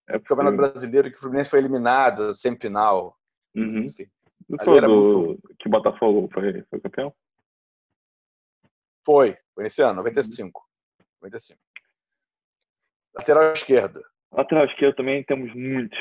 É 0.09 0.17
o 0.17 0.21
Campeonato 0.21 0.57
Brasileiro 0.57 1.09
que 1.09 1.17
o 1.17 1.19
Fluminense 1.19 1.49
foi 1.49 1.59
eliminado, 1.59 2.33
semifinal. 2.33 3.17
Uhum. 3.55 3.85
Enfim. 3.85 4.09
Foi 4.63 4.81
do... 4.81 4.89
muito... 4.89 5.55
Que 5.59 5.69
Botafogo 5.69 6.29
foi, 6.33 6.63
foi 6.63 6.79
campeão? 6.81 7.15
Foi, 9.05 9.37
foi 9.53 9.63
nesse 9.63 9.81
ano, 9.81 9.95
95. 9.95 10.61
95. 11.21 11.59
Lateral 13.15 13.53
esquerdo. 13.53 14.03
Lateral 14.31 14.65
esquerdo 14.65 14.95
também 14.95 15.23
temos 15.23 15.53
muitos. 15.53 15.99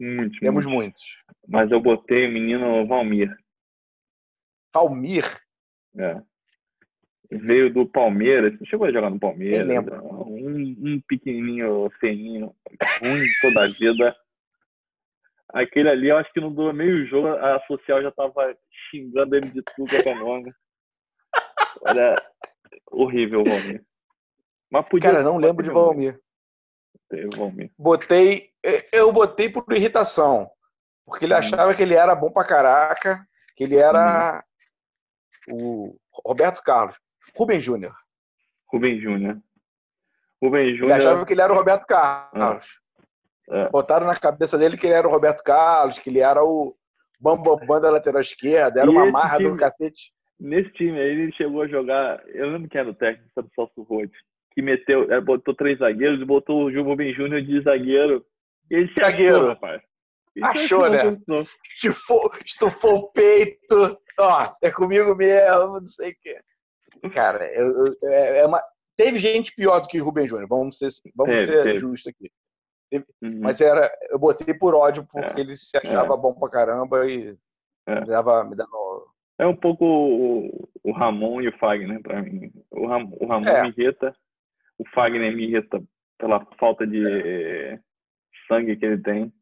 Muitos. 0.00 0.38
Temos 0.40 0.66
muitos. 0.66 1.02
muitos. 1.02 1.24
Mas 1.46 1.70
eu 1.70 1.80
botei 1.80 2.26
o 2.26 2.32
menino 2.32 2.86
Valmir. 2.86 3.36
Valmir? 4.74 5.24
É 5.96 6.20
veio 7.30 7.72
do 7.72 7.86
Palmeiras, 7.86 8.52
chegou 8.64 8.86
a 8.86 8.92
jogar 8.92 9.10
no 9.10 9.18
Palmeiras, 9.18 9.66
um, 10.02 10.76
um 10.78 11.02
pequenininho 11.06 11.90
feinho, 12.00 12.54
ruim 13.00 13.24
toda 13.40 13.64
a 13.64 13.68
vida. 13.68 14.16
Aquele 15.50 15.88
ali, 15.88 16.08
eu 16.08 16.16
acho 16.16 16.32
que 16.32 16.40
não 16.40 16.52
deu 16.52 16.72
meio 16.72 17.06
jogo, 17.06 17.28
a 17.28 17.60
social 17.66 18.02
já 18.02 18.10
tava 18.10 18.56
xingando 18.90 19.36
ele 19.36 19.50
de 19.50 19.62
tudo 19.76 19.94
é 19.94 20.14
nome. 20.14 20.52
Olha, 21.82 22.16
horrível 22.90 23.40
o 23.40 23.44
Valmir. 23.44 23.84
Mas 24.70 24.88
podia, 24.88 25.10
Cara, 25.10 25.22
não 25.22 25.36
lembro 25.36 25.62
de 25.62 25.70
Valmir. 25.70 26.18
Valmir. 27.36 27.70
Botei, 27.78 28.50
eu 28.92 29.12
botei 29.12 29.48
por 29.48 29.64
irritação, 29.72 30.50
porque 31.06 31.24
ele 31.24 31.34
hum. 31.34 31.38
achava 31.38 31.74
que 31.74 31.82
ele 31.82 31.94
era 31.94 32.14
bom 32.14 32.30
pra 32.30 32.44
caraca, 32.44 33.24
que 33.54 33.62
ele 33.62 33.76
era 33.76 34.38
hum. 34.38 34.53
O 35.48 35.96
Roberto 36.24 36.62
Carlos. 36.62 36.96
Rubem 37.36 37.60
Júnior. 37.60 37.94
Rubem 38.72 39.00
Júnior. 39.00 39.38
Rubem 40.42 40.76
Júnior. 40.76 40.96
Ele 40.96 41.06
achava 41.06 41.26
que 41.26 41.32
ele 41.32 41.42
era 41.42 41.52
o 41.52 41.56
Roberto 41.56 41.86
Carlos. 41.86 42.66
É. 42.80 42.84
É. 43.50 43.68
Botaram 43.68 44.06
na 44.06 44.16
cabeça 44.16 44.56
dele 44.56 44.76
que 44.76 44.86
ele 44.86 44.94
era 44.94 45.06
o 45.06 45.10
Roberto 45.10 45.42
Carlos, 45.42 45.98
que 45.98 46.08
ele 46.08 46.20
era 46.20 46.42
o 46.42 46.74
Bambambam 47.20 47.80
da 47.80 47.90
lateral 47.90 48.20
esquerda, 48.20 48.80
era 48.80 48.90
e 48.90 48.92
uma 48.92 49.06
marra 49.10 49.38
time, 49.38 49.50
do 49.50 49.56
cacete. 49.56 50.12
Nesse 50.40 50.70
time 50.72 50.98
aí 50.98 51.10
ele 51.10 51.32
chegou 51.32 51.62
a 51.62 51.68
jogar, 51.68 52.22
eu 52.28 52.50
lembro 52.50 52.68
que 52.68 52.78
era 52.78 52.88
o 52.88 52.94
técnico 52.94 53.42
do 53.42 53.50
Celso 53.54 53.82
Roth, 53.82 54.12
que 54.52 54.62
meteu, 54.62 55.06
botou 55.22 55.54
três 55.54 55.78
zagueiros 55.78 56.20
e 56.20 56.24
botou 56.24 56.64
o 56.64 56.82
Rubem 56.82 57.14
Júnior 57.14 57.42
de 57.42 57.60
zagueiro. 57.60 58.24
Ele 58.70 58.90
zagueiro, 58.98 59.36
achou, 59.36 59.48
rapaz. 59.48 59.82
Achou, 60.42 60.90
né? 60.90 61.16
Estufou, 61.74 62.30
estufou 62.44 62.96
o 62.96 63.12
peito. 63.12 63.98
Ó, 64.18 64.48
é 64.62 64.70
comigo 64.70 65.14
mesmo, 65.14 65.80
não 65.80 65.84
sei 65.84 66.12
o 66.12 66.16
quê. 66.20 66.40
Cara, 67.12 67.46
eu, 67.52 67.86
eu, 67.86 67.96
é, 68.04 68.38
é 68.38 68.46
uma... 68.46 68.62
teve 68.96 69.18
gente 69.18 69.54
pior 69.54 69.80
do 69.80 69.88
que 69.88 69.98
Rubem 69.98 70.28
Júnior, 70.28 70.48
vamos 70.48 70.78
ser, 70.78 70.88
vamos 71.14 71.34
teve, 71.34 71.52
ser 71.52 71.78
justos 71.78 72.12
aqui. 72.12 72.30
Uhum. 73.22 73.40
Mas 73.40 73.60
era, 73.60 73.90
eu 74.10 74.18
botei 74.18 74.54
por 74.54 74.74
ódio 74.74 75.06
porque 75.10 75.40
é, 75.40 75.42
ele 75.42 75.56
se 75.56 75.76
achava 75.76 76.14
é. 76.14 76.16
bom 76.16 76.34
pra 76.34 76.48
caramba 76.48 77.06
e 77.10 77.36
é. 77.86 78.00
me 78.00 78.06
dava. 78.06 78.44
Me 78.44 78.56
dava... 78.56 78.70
É 79.38 79.46
um 79.46 79.56
pouco 79.56 79.84
o, 79.84 80.68
o 80.84 80.92
Ramon 80.92 81.40
e 81.40 81.48
o 81.48 81.58
Fagner 81.58 82.00
pra 82.00 82.22
mim. 82.22 82.52
O, 82.70 82.86
Ram, 82.86 83.10
o 83.20 83.26
Ramon 83.26 83.48
é. 83.48 83.62
me 83.62 83.68
irrita, 83.70 84.14
o 84.78 84.88
Fagner 84.90 85.34
me 85.34 85.44
irrita 85.44 85.82
pela 86.18 86.46
falta 86.58 86.86
de 86.86 87.04
é. 87.04 87.80
sangue 88.46 88.76
que 88.76 88.86
ele 88.86 89.02
tem. 89.02 89.32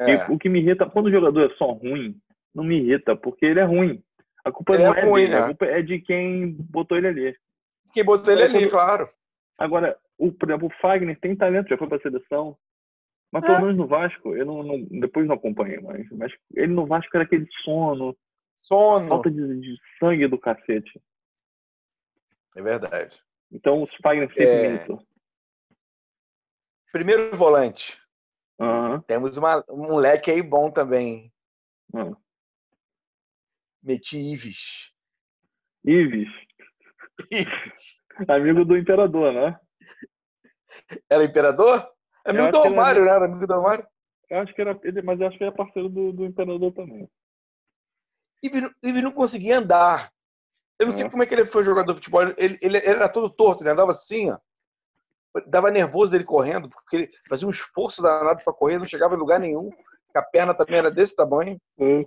É. 0.00 0.32
O 0.32 0.38
que 0.38 0.48
me 0.48 0.60
irrita, 0.60 0.88
quando 0.88 1.06
o 1.06 1.10
jogador 1.10 1.50
é 1.50 1.54
só 1.56 1.72
ruim, 1.72 2.18
não 2.54 2.64
me 2.64 2.80
irrita, 2.80 3.14
porque 3.14 3.44
ele 3.44 3.60
é 3.60 3.64
ruim. 3.64 4.02
A 4.42 4.50
culpa 4.50 4.74
ele 4.74 4.84
não 4.84 4.94
é, 4.94 5.00
ruim, 5.02 5.22
dele, 5.22 5.34
né? 5.34 5.40
a 5.40 5.46
culpa 5.48 5.66
é 5.66 5.82
de 5.82 6.00
quem 6.00 6.52
botou 6.52 6.96
ele 6.96 7.08
ali. 7.08 7.36
Quem 7.92 8.02
botou 8.02 8.32
ele 8.32 8.44
ali, 8.44 8.70
claro. 8.70 9.10
Agora, 9.58 9.96
o, 10.16 10.32
por 10.32 10.48
exemplo, 10.48 10.68
o 10.68 10.80
Fagner 10.80 11.18
tem 11.20 11.36
talento, 11.36 11.68
já 11.68 11.76
foi 11.76 11.86
para 11.86 11.98
a 11.98 12.00
seleção. 12.00 12.56
Mas 13.30 13.44
pelo 13.44 13.58
é. 13.58 13.60
menos 13.60 13.76
no 13.76 13.86
Vasco, 13.86 14.34
eu 14.34 14.44
não, 14.44 14.62
não, 14.62 14.82
depois 15.00 15.26
não 15.26 15.34
acompanhei 15.34 15.78
mais. 15.80 16.08
Mas 16.12 16.32
ele 16.54 16.72
no 16.72 16.86
Vasco 16.86 17.10
era 17.14 17.24
aquele 17.24 17.46
sono. 17.62 18.16
Sono. 18.56 19.08
Falta 19.08 19.30
de, 19.30 19.60
de 19.60 19.76
sangue 19.98 20.26
do 20.26 20.38
cacete. 20.38 21.00
É 22.56 22.62
verdade. 22.62 23.20
Então 23.52 23.82
o 23.82 23.88
Fagner 24.02 24.28
sempre 24.28 24.44
é... 24.46 24.86
Primeiro 26.90 27.36
volante. 27.36 28.00
Uhum. 28.60 29.00
Temos 29.02 29.36
uma, 29.38 29.64
um 29.70 29.88
moleque 29.88 30.30
aí 30.30 30.42
bom 30.42 30.70
também. 30.70 31.32
Uhum. 31.94 32.14
Meti 33.82 34.18
Ives. 34.18 34.92
Ives? 35.84 36.28
Amigo 38.28 38.64
do 38.66 38.76
imperador, 38.76 39.32
né? 39.32 39.58
Era 41.08 41.24
imperador? 41.24 41.90
Amigo 42.24 42.50
do 42.50 42.58
Romário, 42.58 43.02
era... 43.02 43.10
né? 43.10 43.16
Era 43.16 43.24
amigo 43.24 43.46
do 43.46 43.54
Romário. 43.54 43.86
Eu 44.28 44.40
acho 44.40 44.54
que 44.54 44.60
era 44.60 44.78
ele, 44.84 45.00
mas 45.00 45.18
eu 45.18 45.26
acho 45.26 45.38
que 45.38 45.44
era 45.44 45.52
parceiro 45.52 45.88
do, 45.88 46.12
do 46.12 46.26
imperador 46.26 46.72
também. 46.72 47.08
Ives, 48.42 48.70
Ives 48.82 49.02
não 49.02 49.12
conseguia 49.12 49.58
andar. 49.58 50.12
Eu 50.78 50.86
não 50.86 50.94
é. 50.94 50.96
sei 50.96 51.08
como 51.08 51.22
é 51.22 51.26
que 51.26 51.34
ele 51.34 51.46
foi 51.46 51.64
jogador 51.64 51.92
de 51.92 51.98
futebol. 51.98 52.22
Ele, 52.22 52.58
ele, 52.60 52.78
ele 52.78 52.86
era 52.86 53.08
todo 53.08 53.30
torto, 53.30 53.62
ele 53.62 53.70
andava 53.70 53.92
assim, 53.92 54.30
ó. 54.30 54.38
Dava 55.46 55.70
nervoso 55.70 56.14
ele 56.14 56.24
correndo, 56.24 56.68
porque 56.68 56.96
ele 56.96 57.10
fazia 57.28 57.46
um 57.46 57.52
esforço 57.52 58.02
danado 58.02 58.42
para 58.42 58.52
correr, 58.52 58.78
não 58.78 58.86
chegava 58.86 59.14
em 59.14 59.18
lugar 59.18 59.38
nenhum. 59.38 59.70
A 60.14 60.22
perna 60.22 60.52
também 60.52 60.78
era 60.78 60.90
desse 60.90 61.14
tamanho. 61.14 61.60
É. 61.78 62.04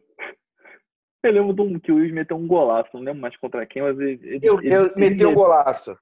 Eu 1.23 1.31
lembro 1.31 1.53
do, 1.53 1.79
que 1.79 1.91
o 1.91 1.95
Luiz 1.95 2.11
meteu 2.11 2.35
um 2.35 2.45
golaço, 2.45 2.89
não 2.93 3.01
lembro 3.01 3.21
mais 3.21 3.35
contra 3.37 3.65
quem, 3.65 3.81
mas 3.81 3.97
ele. 3.97 4.19
ele 4.23 4.39
eu, 4.43 4.61
eu 4.61 4.85
ele, 4.87 4.93
meti 4.97 5.25
um 5.25 5.33
golaço. 5.33 5.97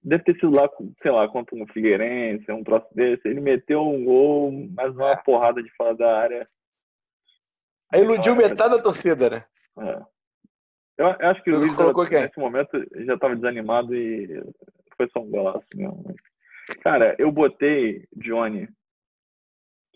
Deve 0.00 0.22
ter 0.22 0.34
sido 0.34 0.50
lá, 0.50 0.68
sei 1.02 1.10
lá, 1.10 1.26
contra 1.28 1.56
um 1.56 1.66
Figueirense, 1.66 2.52
um 2.52 2.62
troço 2.62 2.86
desse. 2.94 3.26
Ele 3.26 3.40
meteu 3.40 3.80
um 3.80 4.04
gol, 4.04 4.52
mais 4.70 4.94
uma 4.94 5.12
é. 5.12 5.16
porrada 5.16 5.62
de 5.62 5.70
fora 5.70 5.96
da 5.96 6.18
área. 6.18 6.48
Aí 7.92 8.02
iludiu 8.02 8.36
metade 8.36 8.76
da 8.76 8.82
torcida, 8.82 9.30
né? 9.30 9.44
É. 9.78 10.02
Eu, 10.98 11.06
eu 11.06 11.30
acho 11.30 11.42
que 11.42 11.50
o 11.50 11.58
Luiz, 11.58 11.76
nesse 12.10 12.38
momento, 12.38 12.70
já 13.04 13.14
estava 13.14 13.34
desanimado 13.34 13.94
e 13.94 14.40
foi 14.96 15.08
só 15.08 15.20
um 15.20 15.30
golaço 15.30 15.66
mesmo. 15.74 16.14
Cara, 16.82 17.14
eu 17.18 17.30
botei 17.30 18.06
Johnny, 18.16 18.68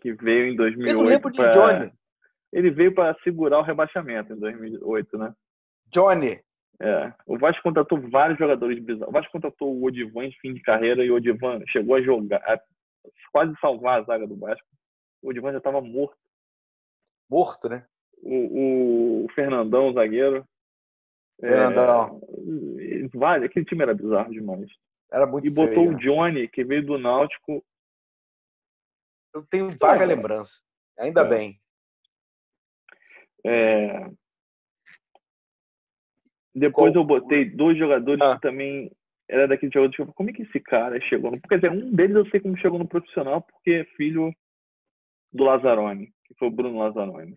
que 0.00 0.12
veio 0.12 0.52
em 0.52 0.56
2008. 0.56 0.90
Eu 0.90 1.02
não 1.02 1.08
lembro 1.08 1.30
de 1.30 1.36
pra... 1.36 1.50
Johnny. 1.50 1.92
Ele 2.52 2.70
veio 2.70 2.94
para 2.94 3.16
segurar 3.22 3.58
o 3.58 3.62
rebaixamento 3.62 4.32
em 4.32 4.38
2008, 4.38 5.18
né? 5.18 5.34
Johnny. 5.92 6.40
É. 6.80 7.12
O 7.26 7.36
Vasco 7.36 7.62
contratou 7.62 8.00
vários 8.08 8.38
jogadores 8.38 8.78
bizarros. 8.78 9.08
O 9.08 9.12
Vasco 9.12 9.32
contratou 9.32 9.74
o 9.74 9.84
Odivan 9.84 10.26
em 10.26 10.32
fim 10.32 10.54
de 10.54 10.60
carreira 10.60 11.04
e 11.04 11.10
o 11.10 11.16
Odivan 11.16 11.60
chegou 11.66 11.96
a 11.96 12.02
jogar, 12.02 12.38
a 12.38 12.60
quase 13.32 13.52
salvar 13.60 14.00
a 14.00 14.04
zaga 14.04 14.26
do 14.26 14.36
Vasco. 14.36 14.66
O 15.22 15.30
Odivan 15.30 15.52
já 15.52 15.58
estava 15.58 15.80
morto. 15.80 16.16
Morto, 17.28 17.68
né? 17.68 17.84
O, 18.22 19.24
o 19.24 19.28
Fernandão, 19.34 19.88
o 19.88 19.92
zagueiro. 19.92 20.44
Fernandão. 21.40 22.20
É, 22.78 23.08
vale, 23.16 23.46
aquele 23.46 23.66
time 23.66 23.82
era 23.82 23.94
bizarro 23.94 24.30
demais. 24.30 24.70
Era 25.12 25.26
muito 25.26 25.46
E 25.46 25.50
botou 25.50 25.84
feio. 25.84 25.90
o 25.90 25.98
Johnny, 25.98 26.48
que 26.48 26.64
veio 26.64 26.84
do 26.84 26.98
Náutico. 26.98 27.64
Eu 29.34 29.46
tenho 29.50 29.76
vaga 29.78 30.04
é, 30.04 30.06
lembrança. 30.06 30.62
Ainda 30.98 31.22
é. 31.22 31.28
bem. 31.28 31.60
É... 33.44 34.10
Depois 36.54 36.94
eu 36.94 37.04
botei 37.04 37.44
dois 37.44 37.78
jogadores 37.78 38.20
ah. 38.20 38.34
que 38.34 38.40
também 38.40 38.90
era 39.28 39.46
daquele 39.46 39.70
jogador 39.72 39.94
que 39.94 40.02
eu 40.02 40.06
como 40.12 40.30
é 40.30 40.32
que 40.32 40.42
esse 40.42 40.58
cara 40.60 41.00
chegou 41.02 41.30
no. 41.30 41.40
Quer 41.40 41.56
dizer, 41.56 41.70
um 41.70 41.94
deles 41.94 42.16
eu 42.16 42.26
sei 42.30 42.40
como 42.40 42.56
chegou 42.56 42.78
no 42.78 42.88
profissional, 42.88 43.42
porque 43.42 43.70
é 43.72 43.84
filho 43.96 44.32
do 45.32 45.44
Lazzaroni, 45.44 46.12
que 46.24 46.34
foi 46.34 46.48
o 46.48 46.50
Bruno 46.50 46.78
Lazzaroni. 46.78 47.36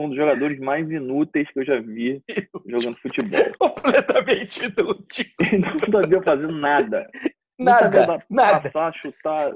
Foi 0.00 0.06
um 0.06 0.08
dos 0.08 0.16
jogadores 0.16 0.58
mais 0.58 0.90
inúteis 0.90 1.50
que 1.50 1.60
eu 1.60 1.64
já 1.66 1.78
vi 1.78 2.22
jogando 2.66 2.96
futebol. 3.00 3.38
Completamente 3.60 4.64
inútil. 4.64 5.26
Ele 5.38 5.58
não 5.58 6.00
sabia 6.00 6.22
fazer 6.22 6.50
nada. 6.50 7.10
Nada, 7.58 8.24
nada. 8.30 8.70
Passar, 8.70 8.94
chutar, 8.94 9.52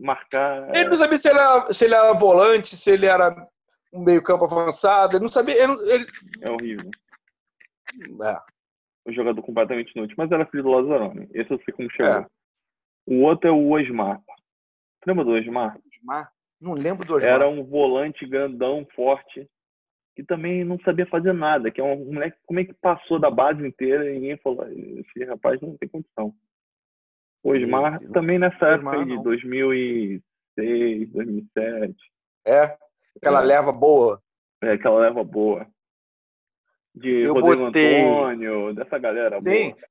marcar. 0.00 0.74
Ele 0.74 0.88
não 0.88 0.96
sabia 0.96 1.16
se 1.16 1.28
ele, 1.28 1.38
era, 1.38 1.72
se 1.72 1.84
ele 1.84 1.94
era 1.94 2.12
volante, 2.12 2.76
se 2.76 2.90
ele 2.90 3.06
era 3.06 3.46
um 3.92 4.02
meio-campo 4.02 4.46
avançado. 4.46 5.16
Ele 5.16 5.22
não 5.22 5.30
sabia. 5.30 5.62
Ele, 5.62 5.72
ele... 5.92 6.06
É 6.40 6.50
horrível. 6.50 6.90
É. 8.24 8.40
Um 9.06 9.12
jogador 9.12 9.40
completamente 9.42 9.92
inútil. 9.94 10.16
Mas 10.18 10.32
era 10.32 10.46
filho 10.46 10.64
do 10.64 10.70
Lazzaroni. 10.70 11.28
Esse 11.32 11.52
eu 11.52 11.60
sei 11.64 11.72
como 11.72 11.88
chegou. 11.92 12.10
É. 12.10 12.26
O 13.06 13.20
outro 13.20 13.48
é 13.48 13.52
o 13.52 13.70
Osmar. 13.70 14.20
Lembra 15.06 15.24
do 15.24 15.30
Osmar? 15.30 15.78
Osmar? 15.86 16.32
Não 16.60 16.72
lembro 16.72 17.06
do 17.06 17.14
Osmar. 17.14 17.30
Era 17.30 17.48
um 17.48 17.62
volante 17.62 18.26
grandão, 18.26 18.84
forte, 18.96 19.48
que 20.14 20.22
também 20.22 20.64
não 20.64 20.78
sabia 20.80 21.06
fazer 21.06 21.32
nada. 21.32 21.70
Que 21.70 21.80
é 21.80 21.84
um 21.84 22.12
moleque, 22.12 22.36
como 22.46 22.60
é 22.60 22.64
que 22.64 22.74
passou 22.74 23.18
da 23.18 23.30
base 23.30 23.66
inteira 23.66 24.08
e 24.10 24.14
ninguém 24.14 24.36
falou, 24.38 24.66
esse 24.68 25.24
rapaz 25.24 25.60
não 25.60 25.76
tem 25.76 25.88
condição. 25.88 26.34
O 27.42 27.50
Osmar 27.50 28.00
também 28.12 28.38
nessa 28.38 28.76
Osmar, 28.76 28.94
época 28.94 29.16
de 29.16 29.22
2006, 29.22 31.10
2007. 31.10 31.94
É? 32.46 32.78
Aquela 33.16 33.42
é. 33.42 33.44
leva 33.44 33.72
boa. 33.72 34.22
É, 34.62 34.72
aquela 34.72 34.98
leva 35.00 35.22
boa. 35.22 35.66
De 36.94 37.10
eu 37.10 37.34
Rodrigo 37.34 37.66
botei... 37.66 38.02
Antônio, 38.02 38.74
dessa 38.74 38.98
galera 38.98 39.40
Sim. 39.40 39.70
boa. 39.70 39.82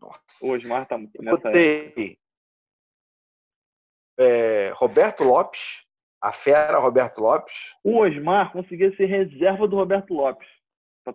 Nossa. 0.00 0.22
O 0.42 0.50
Osmar 0.50 0.86
tá 0.86 0.96
nessa 0.98 1.10
eu 1.18 1.24
botei... 1.24 2.18
É, 4.18 4.70
Roberto 4.74 5.24
Lopes, 5.24 5.60
a 6.20 6.32
fera 6.32 6.78
Roberto 6.78 7.20
Lopes. 7.20 7.54
O 7.82 7.98
Osmar 7.98 8.52
conseguia 8.52 8.94
ser 8.96 9.06
reserva 9.06 9.66
do 9.66 9.76
Roberto 9.76 10.14
Lopes. 10.14 10.48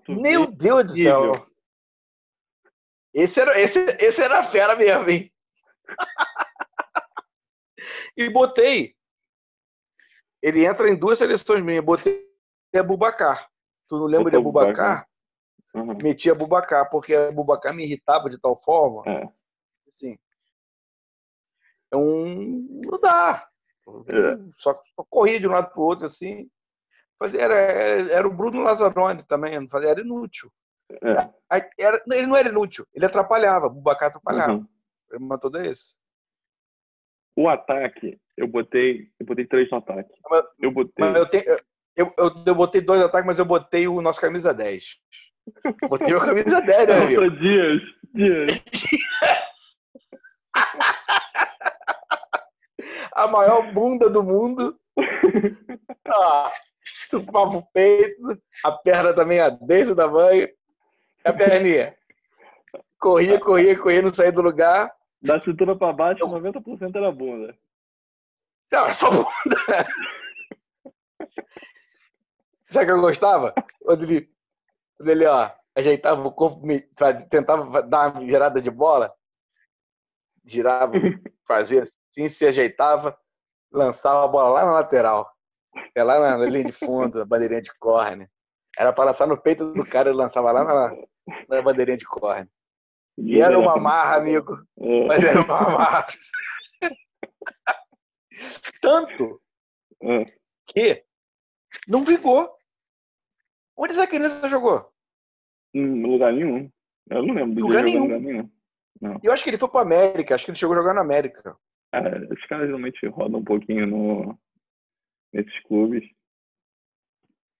Meu 0.07 0.47
Deus 0.47 0.87
do 0.87 0.93
céu! 0.93 1.47
Esse 3.13 3.39
era, 3.39 3.59
esse, 3.59 3.79
esse 3.79 4.21
era 4.21 4.39
a 4.39 4.43
fera 4.43 4.75
mesmo, 4.75 5.09
hein? 5.09 5.31
e 8.17 8.29
botei 8.29 8.95
ele 10.45 10.63
entra 10.63 10.87
em 10.87 10.95
duas 10.95 11.17
seleções 11.17 11.63
minhas. 11.63 11.83
Botei 11.83 12.23
Abubacar. 12.75 13.49
Tu 13.89 13.97
não 13.97 14.05
lembra 14.05 14.29
de 14.29 14.37
Abubacar? 14.37 15.09
Uhum. 15.73 15.97
Meti 15.97 16.29
Abubacar, 16.29 16.87
porque 16.91 17.15
Abubacar 17.15 17.73
me 17.73 17.83
irritava 17.83 18.29
de 18.29 18.39
tal 18.39 18.55
forma. 18.61 19.01
É. 19.11 19.27
Assim. 19.87 20.19
É 21.91 21.97
um. 21.97 22.79
Não 22.85 22.99
dá. 22.99 23.49
É. 24.07 24.37
Só, 24.55 24.73
só, 24.95 25.03
corria 25.09 25.39
de 25.39 25.47
um 25.47 25.51
lado 25.51 25.71
para 25.71 25.79
o 25.79 25.83
outro, 25.83 26.05
assim. 26.05 26.49
Era, 27.37 27.55
era 27.55 28.27
o 28.27 28.33
Bruno 28.33 28.61
Lazzaroni 28.61 29.23
também, 29.25 29.53
era 29.55 30.01
inútil. 30.01 30.51
É. 30.91 31.63
Era, 31.79 32.03
ele 32.11 32.27
não 32.27 32.35
era 32.35 32.49
inútil, 32.49 32.85
ele 32.93 33.05
atrapalhava, 33.05 33.67
o 33.67 33.69
Bubacar 33.69 34.09
atrapalhava. 34.09 34.53
Uhum. 34.53 34.67
Ele 35.11 35.25
matou 35.25 35.49
desse. 35.49 35.95
O 37.35 37.49
ataque, 37.49 38.19
eu 38.37 38.47
botei, 38.47 39.09
eu 39.19 39.25
botei 39.25 39.45
três 39.45 39.69
no 39.69 39.77
ataque. 39.77 40.13
Mas, 40.29 40.45
eu 40.59 40.71
botei. 40.71 41.05
eu, 41.05 41.25
tenho, 41.25 41.43
eu, 41.95 42.13
eu, 42.17 42.31
eu, 42.45 42.55
botei 42.55 42.81
dois 42.81 43.01
ataques, 43.01 43.25
mas 43.25 43.39
eu 43.39 43.45
botei 43.45 43.87
o 43.87 44.01
nosso 44.01 44.21
camisa 44.21 44.53
10. 44.53 44.83
Botei 45.89 46.13
o 46.13 46.19
camisa 46.19 46.61
10, 46.61 46.87
né, 46.87 46.93
amigo? 46.93 47.29
Dias, 47.31 47.81
dias. 48.13 48.61
A 53.15 53.27
maior 53.27 53.73
bunda 53.73 54.09
do 54.09 54.23
mundo. 54.23 54.77
Ah, 56.07 56.51
o 57.11 57.61
peito, 57.73 58.39
a 58.63 58.71
perna 58.71 59.11
também 59.11 59.39
a 59.39 59.49
desse 59.49 59.95
tamanho. 59.95 60.47
A 61.23 61.33
perninha. 61.33 61.97
Corria, 62.99 63.39
corria, 63.39 63.77
corria, 63.77 64.03
não 64.03 64.13
saía 64.13 64.31
do 64.31 64.43
lugar. 64.43 64.93
Da 65.19 65.41
cintura 65.41 65.75
pra 65.75 65.91
baixo, 65.91 66.23
90% 66.23 66.95
era 66.95 67.11
bunda. 67.11 67.57
Não, 68.71 68.83
era 68.83 68.93
só 68.93 69.09
bunda. 69.09 69.27
Já 72.69 72.85
que 72.85 72.91
eu 72.91 73.01
gostava? 73.01 73.53
Quando 73.81 74.03
ele, 74.03 74.29
quando 74.97 75.09
ele 75.09 75.25
ó, 75.25 75.49
ajeitava 75.75 76.27
o 76.27 76.31
corpo, 76.31 76.61
tentava 77.29 77.81
dar 77.81 78.11
uma 78.11 78.25
girada 78.25 78.61
de 78.61 78.69
bola, 78.69 79.13
girava, 80.43 80.93
fazia 81.47 81.83
assim, 81.83 82.29
se 82.29 82.45
ajeitava, 82.45 83.17
lançava 83.71 84.23
a 84.23 84.27
bola 84.27 84.49
lá 84.49 84.65
na 84.65 84.73
lateral. 84.73 85.29
É 85.93 86.03
lá 86.03 86.37
na 86.37 86.45
linha 86.45 86.65
de 86.65 86.71
fundo, 86.71 87.21
a 87.21 87.25
bandeirinha 87.25 87.61
de 87.61 87.73
corne. 87.77 88.27
Era 88.77 88.93
para 88.93 89.11
lançar 89.11 89.27
no 89.27 89.41
peito 89.41 89.73
do 89.73 89.85
cara, 89.85 90.09
ele 90.09 90.17
lançava 90.17 90.51
lá 90.51 90.63
na, 90.63 90.95
na 91.49 91.61
bandeirinha 91.61 91.97
de 91.97 92.05
corne. 92.05 92.49
E 93.17 93.41
era 93.41 93.57
uma 93.57 93.77
marra, 93.77 94.17
amigo. 94.17 94.57
É. 94.77 95.05
Mas 95.05 95.23
era 95.23 95.41
uma 95.41 95.61
marra. 95.71 96.07
Tanto 98.81 99.41
é. 100.03 100.25
que 100.65 101.03
não 101.87 102.03
vingou. 102.03 102.53
Onde 103.77 103.93
essa 103.93 104.07
criança 104.07 104.47
jogou? 104.47 104.89
Em 105.73 106.03
lugar 106.03 106.33
nenhum. 106.33 106.69
Eu 107.09 107.23
não 107.25 107.35
lembro. 107.35 107.65
Lugar 107.65 107.83
nenhum. 107.83 108.03
lugar 108.03 108.19
nenhum. 108.19 108.49
Não. 109.01 109.19
Eu 109.23 109.31
acho 109.31 109.43
que 109.43 109.49
ele 109.49 109.57
foi 109.57 109.69
pro 109.69 109.79
América. 109.79 110.35
Acho 110.35 110.45
que 110.45 110.51
ele 110.51 110.57
chegou 110.57 110.75
a 110.75 110.79
jogar 110.79 110.93
no 110.93 111.01
América. 111.01 111.55
É, 111.93 112.33
os 112.33 112.45
caras 112.47 112.67
realmente 112.67 113.05
rodam 113.07 113.39
um 113.39 113.43
pouquinho 113.43 113.87
no, 113.87 114.39
nesses 115.33 115.59
clubes 115.63 116.03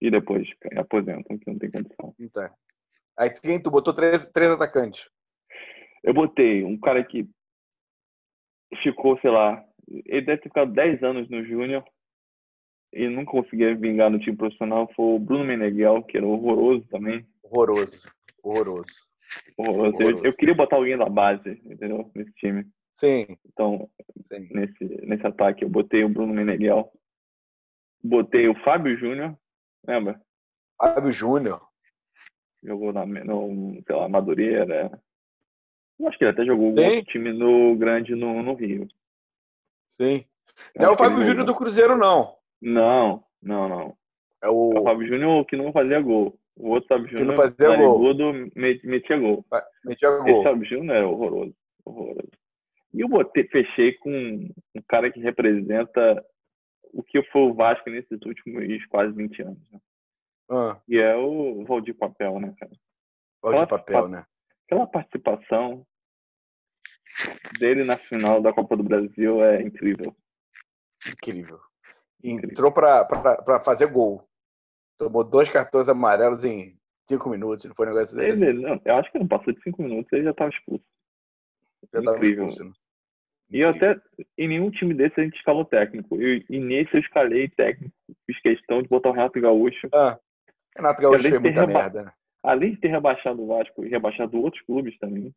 e 0.02 0.12
depois 0.12 0.48
aposentam, 0.78 1.38
que 1.38 1.50
não 1.50 1.58
tem 1.58 1.72
condição. 1.72 2.14
Então. 2.20 2.50
Aí 3.18 3.30
quem 3.30 3.62
tu 3.62 3.72
botou 3.72 3.94
três, 3.94 4.28
três 4.30 4.52
atacantes? 4.52 5.08
Eu 6.04 6.14
botei 6.14 6.64
um 6.64 6.78
cara 6.80 7.04
que 7.04 7.28
ficou, 8.84 9.18
sei 9.20 9.32
lá, 9.32 9.64
ele 9.88 10.26
deve 10.26 10.42
ter 10.42 10.50
ficado 10.50 10.72
10 10.72 11.04
anos 11.04 11.30
no 11.30 11.44
Júnior 11.46 11.84
e 12.94 13.08
nunca 13.08 13.32
conseguia 13.32 13.76
vingar 13.76 14.10
no 14.10 14.20
time 14.20 14.36
profissional. 14.36 14.92
Foi 14.96 15.16
o 15.16 15.20
Bruno 15.20 15.44
Meneghel, 15.44 16.04
que 16.04 16.18
era 16.18 16.26
horroroso 16.26 16.86
também. 16.90 17.26
Horroroso, 17.44 18.10
horroroso. 18.44 18.94
Eu, 19.58 20.24
eu, 20.24 20.34
queria 20.34 20.54
botar 20.54 20.76
alguém 20.76 20.98
da 20.98 21.08
base, 21.08 21.62
entendeu? 21.66 22.12
Nesse 22.14 22.32
time. 22.34 22.66
Sim. 22.94 23.38
Então, 23.46 23.90
Sim. 24.26 24.48
Nesse, 24.52 24.84
nesse 25.06 25.26
ataque, 25.26 25.64
eu 25.64 25.70
botei 25.70 26.04
o 26.04 26.10
Bruno 26.10 26.34
Meneghel. 26.34 26.92
Botei 28.04 28.48
o 28.48 28.56
Fábio 28.64 28.98
Júnior, 28.98 29.38
lembra? 29.88 30.22
Fábio 30.78 31.12
Júnior. 31.12 31.62
Jogou 32.64 32.92
na, 32.92 33.06
no, 33.06 33.82
sei 33.86 33.96
lá, 33.96 34.10
Madureira. 34.10 34.92
Eu 36.00 36.08
acho 36.08 36.18
que 36.18 36.24
ele 36.24 36.32
até 36.32 36.46
jogou 36.46 36.68
um 36.68 36.84
outro 36.84 37.06
time 37.06 37.32
no 37.32 37.76
grande 37.76 38.16
no, 38.16 38.42
no 38.42 38.54
Rio. 38.54 38.88
Sim. 39.90 40.26
Não 40.76 40.86
é 40.86 40.90
o 40.90 40.98
Fábio 40.98 41.24
Júnior 41.24 41.46
do 41.46 41.56
Cruzeiro, 41.56 41.96
não. 41.96 42.36
Não, 42.62 43.24
não, 43.42 43.70
não. 43.70 43.98
É 44.42 44.50
o, 44.50 44.74
é 44.74 44.80
o 44.80 44.84
Fábio 44.84 45.08
Júnior 45.08 45.46
que 45.46 45.56
não 45.56 45.72
fazia 45.72 46.02
gol. 46.02 46.38
O 46.58 46.70
outro 46.70 46.88
Fábio 46.88 47.10
Júnior 47.10 47.36
fazia 47.36 47.76
gol. 47.76 48.16
metia 48.84 49.18
gol. 49.18 49.46
Metia 49.84 50.10
gol. 50.10 50.28
Esse 50.28 50.44
Fábio 50.44 50.66
Júnior 50.66 50.96
é 50.96 51.06
horroroso. 51.06 51.56
horroroso. 51.84 52.32
E 52.94 53.02
eu 53.02 53.10
botei, 53.10 53.44
fechei 53.48 53.94
com 53.94 54.10
um 54.10 54.82
cara 54.88 55.12
que 55.12 55.20
representa 55.20 56.26
o 56.94 57.04
que 57.04 57.22
foi 57.24 57.42
o 57.42 57.54
Vasco 57.54 57.90
nesses 57.90 58.22
últimos 58.26 58.86
quase 58.88 59.14
20 59.14 59.42
anos. 59.42 59.72
Né? 59.72 59.80
Ah. 60.50 60.80
E 60.88 60.98
é 60.98 61.16
o 61.16 61.66
Valdir 61.66 61.96
Papel, 61.96 62.40
né, 62.40 62.56
cara? 62.58 62.72
Valdir 63.42 63.68
Papel, 63.68 64.08
né? 64.08 64.26
Aquela 64.66 64.88
participação 64.88 65.86
dele 67.60 67.84
na 67.84 67.98
final 67.98 68.42
da 68.42 68.54
Copa 68.54 68.78
do 68.78 68.84
Brasil 68.84 69.44
é 69.44 69.62
incrível. 69.62 70.16
Incrível. 71.06 71.60
Entrou 72.24 72.72
para 72.72 73.62
fazer 73.64 73.88
gol. 73.88 74.26
Tomou 74.98 75.24
dois 75.24 75.50
cartões 75.50 75.90
amarelos 75.90 76.44
em 76.44 76.78
cinco 77.08 77.30
minutos, 77.30 77.66
não 77.66 77.76
foi 77.76 77.88
um 77.88 77.94
negócio 77.94 78.16
desse? 78.16 78.46
Ele, 78.46 78.62
não, 78.62 78.82
eu 78.84 78.96
acho 78.96 79.12
que 79.12 79.20
não 79.20 79.28
passou 79.28 79.54
de 79.54 79.62
cinco 79.62 79.84
minutos, 79.84 80.12
ele 80.14 80.24
já 80.24 80.32
estava 80.32 80.50
expulso. 80.50 80.86
Já 81.94 82.00
incrível. 82.00 82.48
Expulso, 82.48 82.64
né? 82.70 82.72
E 83.52 83.60
eu 83.60 83.70
até, 83.70 84.00
em 84.38 84.48
nenhum 84.48 84.72
time 84.72 84.94
desse 84.94 85.20
a 85.20 85.24
gente 85.24 85.38
escalou 85.38 85.64
técnico. 85.66 86.20
E, 86.20 86.44
e 86.50 86.60
nesse 86.60 86.96
eu 86.96 87.00
escalei 87.00 87.48
técnico, 87.50 87.94
fiz 88.26 88.42
questão 88.42 88.82
de 88.82 88.90
botar 88.90 89.10
o 89.10 89.12
Renato 89.12 89.40
Gaúcho. 89.40 89.88
Ah, 89.94 90.20
Renato 90.76 91.02
Gaúcho 91.02 91.22
fez 91.22 91.40
muita 91.40 91.68
merda, 91.68 92.04
né? 92.04 92.14
Além 92.44 92.72
de 92.72 92.78
ter 92.78 92.90
rebaixado 92.90 93.42
o 93.42 93.48
Vasco 93.48 93.86
e 93.86 93.90
rebaixado 93.90 94.42
outros 94.42 94.64
clubes 94.64 94.98
também. 94.98 95.34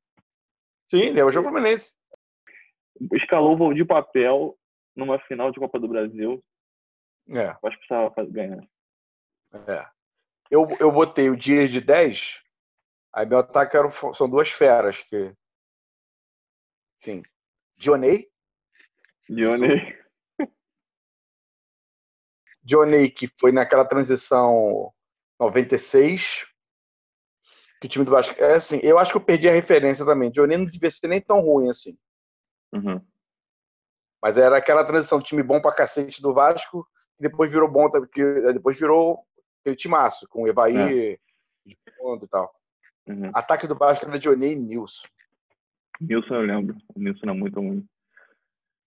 Sim, 0.91 1.13
rebaixou 1.13 1.43
o 1.43 1.45
Fluminense. 1.45 1.95
Escalou 3.13 3.55
o 3.55 3.57
Valdir 3.57 3.87
Papel 3.87 4.57
numa 4.97 5.19
final 5.21 5.51
de 5.51 5.61
Copa 5.61 5.79
do 5.79 5.89
Brasil. 5.89 6.43
É. 7.29 7.51
Eu 7.51 7.69
acho 7.69 7.79
que 7.79 7.87
precisava 7.87 8.25
ganhar. 8.27 8.67
É. 9.53 9.87
Eu, 10.51 10.67
eu 10.81 10.91
botei 10.91 11.29
o 11.31 11.37
dia 11.37 11.69
de 11.69 11.81
10, 11.81 12.41
aí 13.13 13.27
meu 13.27 13.39
ataque 13.39 13.77
era, 13.77 13.91
são 14.15 14.29
duas 14.29 14.51
feras 14.51 15.03
que. 15.03 15.35
Sim. 16.99 17.23
Dionei. 17.77 18.31
Dionei. 19.29 19.99
Dionei, 22.63 23.11
que 23.11 23.29
foi 23.39 23.53
naquela 23.53 23.85
transição 23.85 24.93
96, 25.39 26.47
que 27.81 27.87
o 27.87 27.91
time 27.91 28.05
do 28.05 28.11
Vasco. 28.11 28.35
É 28.39 28.55
assim, 28.55 28.81
eu 28.83 28.99
acho 28.99 29.13
que 29.13 29.17
eu 29.17 29.25
perdi 29.25 29.49
a 29.49 29.53
referência 29.53 30.05
também. 30.05 30.31
Dionei 30.31 30.59
não 30.59 30.67
devia 30.67 30.91
ser 30.91 31.09
nem 31.09 31.21
tão 31.21 31.41
ruim 31.41 31.71
assim. 31.71 31.97
Uhum. 32.73 33.01
Mas 34.21 34.37
era 34.37 34.57
aquela 34.57 34.85
transição, 34.85 35.21
time 35.21 35.43
bom 35.43 35.61
pra 35.61 35.75
cacete 35.75 36.21
do 36.21 36.35
Vasco, 36.35 36.85
que 37.17 37.23
depois 37.23 37.51
virou 37.51 37.71
bom, 37.71 37.89
que 38.13 38.53
depois 38.53 38.79
virou 38.79 39.25
aquele 39.69 39.77
timaço, 39.77 40.27
com 40.29 40.43
o 40.43 40.49
Evaí 40.49 40.77
é. 40.77 41.19
de 41.67 41.79
fundo 41.97 42.25
e 42.25 42.29
tal. 42.29 42.53
Uhum. 43.07 43.31
Ataque 43.35 43.67
do 43.67 43.77
Vasco 43.77 44.07
era 44.07 44.19
Dionei 44.19 44.53
e 44.53 44.57
Nilson. 44.57 45.07
Nilson 46.01 46.35
eu 46.35 46.43
lembro. 46.43 46.77
O 46.95 47.01
Nilson 47.01 47.21
era 47.25 47.35
muito 47.35 47.61
ruim. 47.61 47.87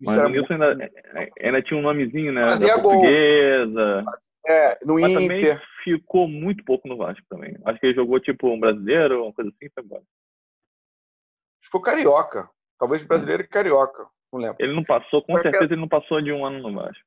Mas 0.04 0.20
o 0.20 0.30
Nilson 0.30 0.58
muito... 0.58 0.82
ainda, 0.82 1.32
ainda 1.40 1.62
tinha 1.62 1.80
um 1.80 1.84
nomezinho, 1.84 2.32
né? 2.32 2.44
Fazia 2.44 2.76
da 2.76 2.82
portuguesa. 2.82 4.06
É, 4.48 4.80
no 4.86 4.96
Mas 4.96 5.12
Inter. 5.12 5.22
também 5.22 5.62
ficou 5.84 6.28
muito 6.28 6.64
pouco 6.64 6.88
no 6.88 6.98
Vasco 6.98 7.26
também. 7.30 7.56
Acho 7.66 7.80
que 7.80 7.88
ele 7.88 7.96
jogou 7.96 8.20
tipo 8.20 8.50
um 8.50 8.60
brasileiro, 8.60 9.24
uma 9.24 9.34
coisa 9.34 9.52
assim, 9.52 9.70
foi 9.74 9.84
embora. 9.84 10.04
Ficou 11.64 11.82
carioca. 11.82 12.50
Talvez 12.80 13.04
brasileiro 13.04 13.44
e 13.44 13.48
carioca. 13.48 14.08
Não 14.34 14.40
lembro. 14.40 14.58
Ele 14.60 14.74
não 14.74 14.84
passou, 14.84 15.22
com 15.22 15.34
Porque... 15.34 15.50
certeza 15.50 15.74
ele 15.74 15.82
não 15.82 15.88
passou 15.88 16.22
de 16.22 16.32
um 16.32 16.46
ano 16.46 16.60
no 16.60 16.74
Vasco. 16.74 17.06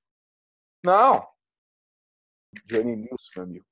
Não. 0.85 1.27
Johnny 2.67 2.97
Nilson, 2.97 3.31
meu 3.37 3.43
amigo. 3.45 3.67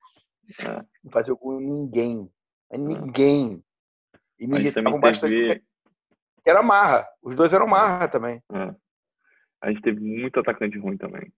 É. 0.61 0.85
Não 1.05 1.11
fazia 1.11 1.35
com 1.35 1.59
ninguém. 1.59 2.31
É 2.71 2.79
ninguém. 2.79 3.65
E 4.39 4.47
me 4.47 4.59
irritavam 4.59 5.01
bastante. 5.01 5.31
Teve... 5.31 5.65
Que 6.43 6.51
era 6.51 6.63
marra. 6.63 7.09
Os 7.23 7.35
dois 7.35 7.53
eram 7.53 7.67
marra 7.67 8.09
também. 8.09 8.43
É. 8.53 8.75
A 9.61 9.71
gente 9.71 9.83
teve 9.83 10.01
muito 10.01 10.41
atacante 10.41 10.79
ruim 10.79 10.97
também. 10.97 11.33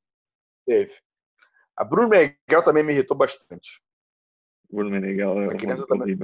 Teve. 0.66 0.94
A 1.76 1.84
Bruno 1.84 2.08
Meneghel 2.08 2.62
também 2.64 2.82
me 2.82 2.92
irritou 2.92 3.16
bastante. 3.16 3.82
Bruno 4.70 4.90
Meneghel 4.90 5.40
é 5.40 5.46
horrível. 5.46 5.86
Também. 5.86 6.18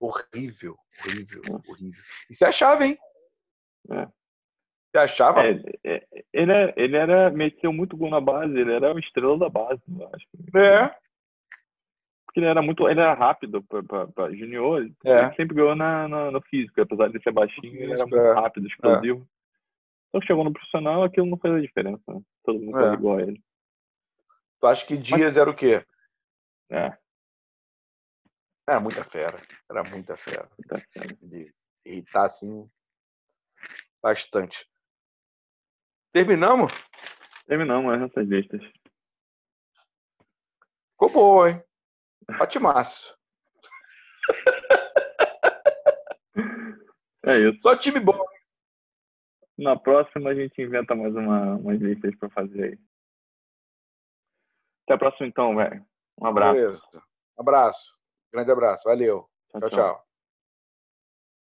Horrível, 0.00 0.78
horrível, 1.00 1.42
é. 1.46 1.70
horrível. 1.70 2.02
E 2.30 2.34
você 2.34 2.44
achava, 2.44 2.86
hein? 2.86 2.98
É. 3.90 4.08
Você 4.94 4.98
achava? 4.98 5.44
É, 5.44 5.60
é, 5.82 6.06
ele, 6.32 6.52
é, 6.52 6.72
ele 6.76 6.96
era, 6.96 7.28
meteu 7.28 7.72
muito 7.72 7.96
gol 7.96 8.10
na 8.10 8.20
base, 8.20 8.56
ele 8.56 8.72
era 8.72 8.94
o 8.94 8.98
estrela 9.00 9.36
da 9.36 9.48
base, 9.48 9.82
eu 9.88 10.08
acho. 10.14 10.26
É. 10.56 10.88
Porque 12.24 12.38
ele 12.38 12.46
era 12.46 12.62
muito, 12.62 12.88
ele 12.88 13.00
era 13.00 13.12
rápido 13.12 13.60
para 13.64 14.30
junior, 14.32 14.88
é. 15.04 15.24
ele 15.24 15.34
sempre 15.34 15.56
ganhou 15.56 15.74
na, 15.74 16.06
na, 16.06 16.30
no 16.30 16.40
físico, 16.42 16.80
apesar 16.80 17.08
de 17.08 17.20
ser 17.24 17.32
baixinho, 17.32 17.74
ele 17.74 17.92
era 17.92 18.06
muito 18.06 18.16
é. 18.16 18.34
rápido, 18.34 18.68
explosivo. 18.68 19.28
Então 20.08 20.22
chegou 20.22 20.44
no 20.44 20.52
profissional, 20.52 21.02
aquilo 21.02 21.26
não 21.26 21.38
fez 21.38 21.54
a 21.54 21.60
diferença, 21.60 22.02
né? 22.06 22.20
Todo 22.44 22.60
mundo 22.60 22.78
é. 22.78 22.94
igual 22.94 23.18
a 23.18 23.22
ele. 23.22 23.42
Tu 24.60 24.66
acha 24.68 24.86
que 24.86 24.96
Dias 24.96 25.20
Mas... 25.20 25.36
era 25.36 25.50
o 25.50 25.56
quê? 25.56 25.84
É. 26.70 26.96
Era 28.68 28.78
muita 28.78 29.02
fera, 29.02 29.42
era 29.68 29.82
muita 29.82 30.16
fera. 30.16 30.48
Muita 30.56 30.78
fera. 30.92 31.16
De 31.20 31.52
irritar 31.84 32.26
assim 32.26 32.70
bastante. 34.00 34.64
Terminamos? 36.14 36.72
Terminamos 37.48 38.00
essas 38.00 38.28
listas. 38.28 38.62
Ficou 40.92 41.10
boa, 41.10 41.50
hein? 41.50 41.62
Patimaço. 42.38 43.18
É 47.26 47.38
isso. 47.38 47.62
Só 47.62 47.74
time 47.74 48.00
bom. 48.00 48.22
Na 49.56 49.78
próxima 49.78 50.28
a 50.28 50.34
gente 50.34 50.60
inventa 50.60 50.94
mais 50.94 51.16
uma, 51.16 51.54
umas 51.54 51.80
listas 51.80 52.14
para 52.16 52.28
fazer 52.28 52.64
aí. 52.64 52.78
Até 54.82 54.92
a 54.92 54.98
próxima 54.98 55.26
então, 55.26 55.56
velho. 55.56 55.82
Um 56.20 56.26
abraço. 56.26 56.54
Beleza. 56.54 56.82
Um 57.38 57.40
abraço. 57.40 57.96
Grande 58.30 58.50
abraço. 58.50 58.84
Valeu. 58.84 59.26
tchau. 59.52 59.60
tchau. 59.60 59.70
tchau. 59.70 60.13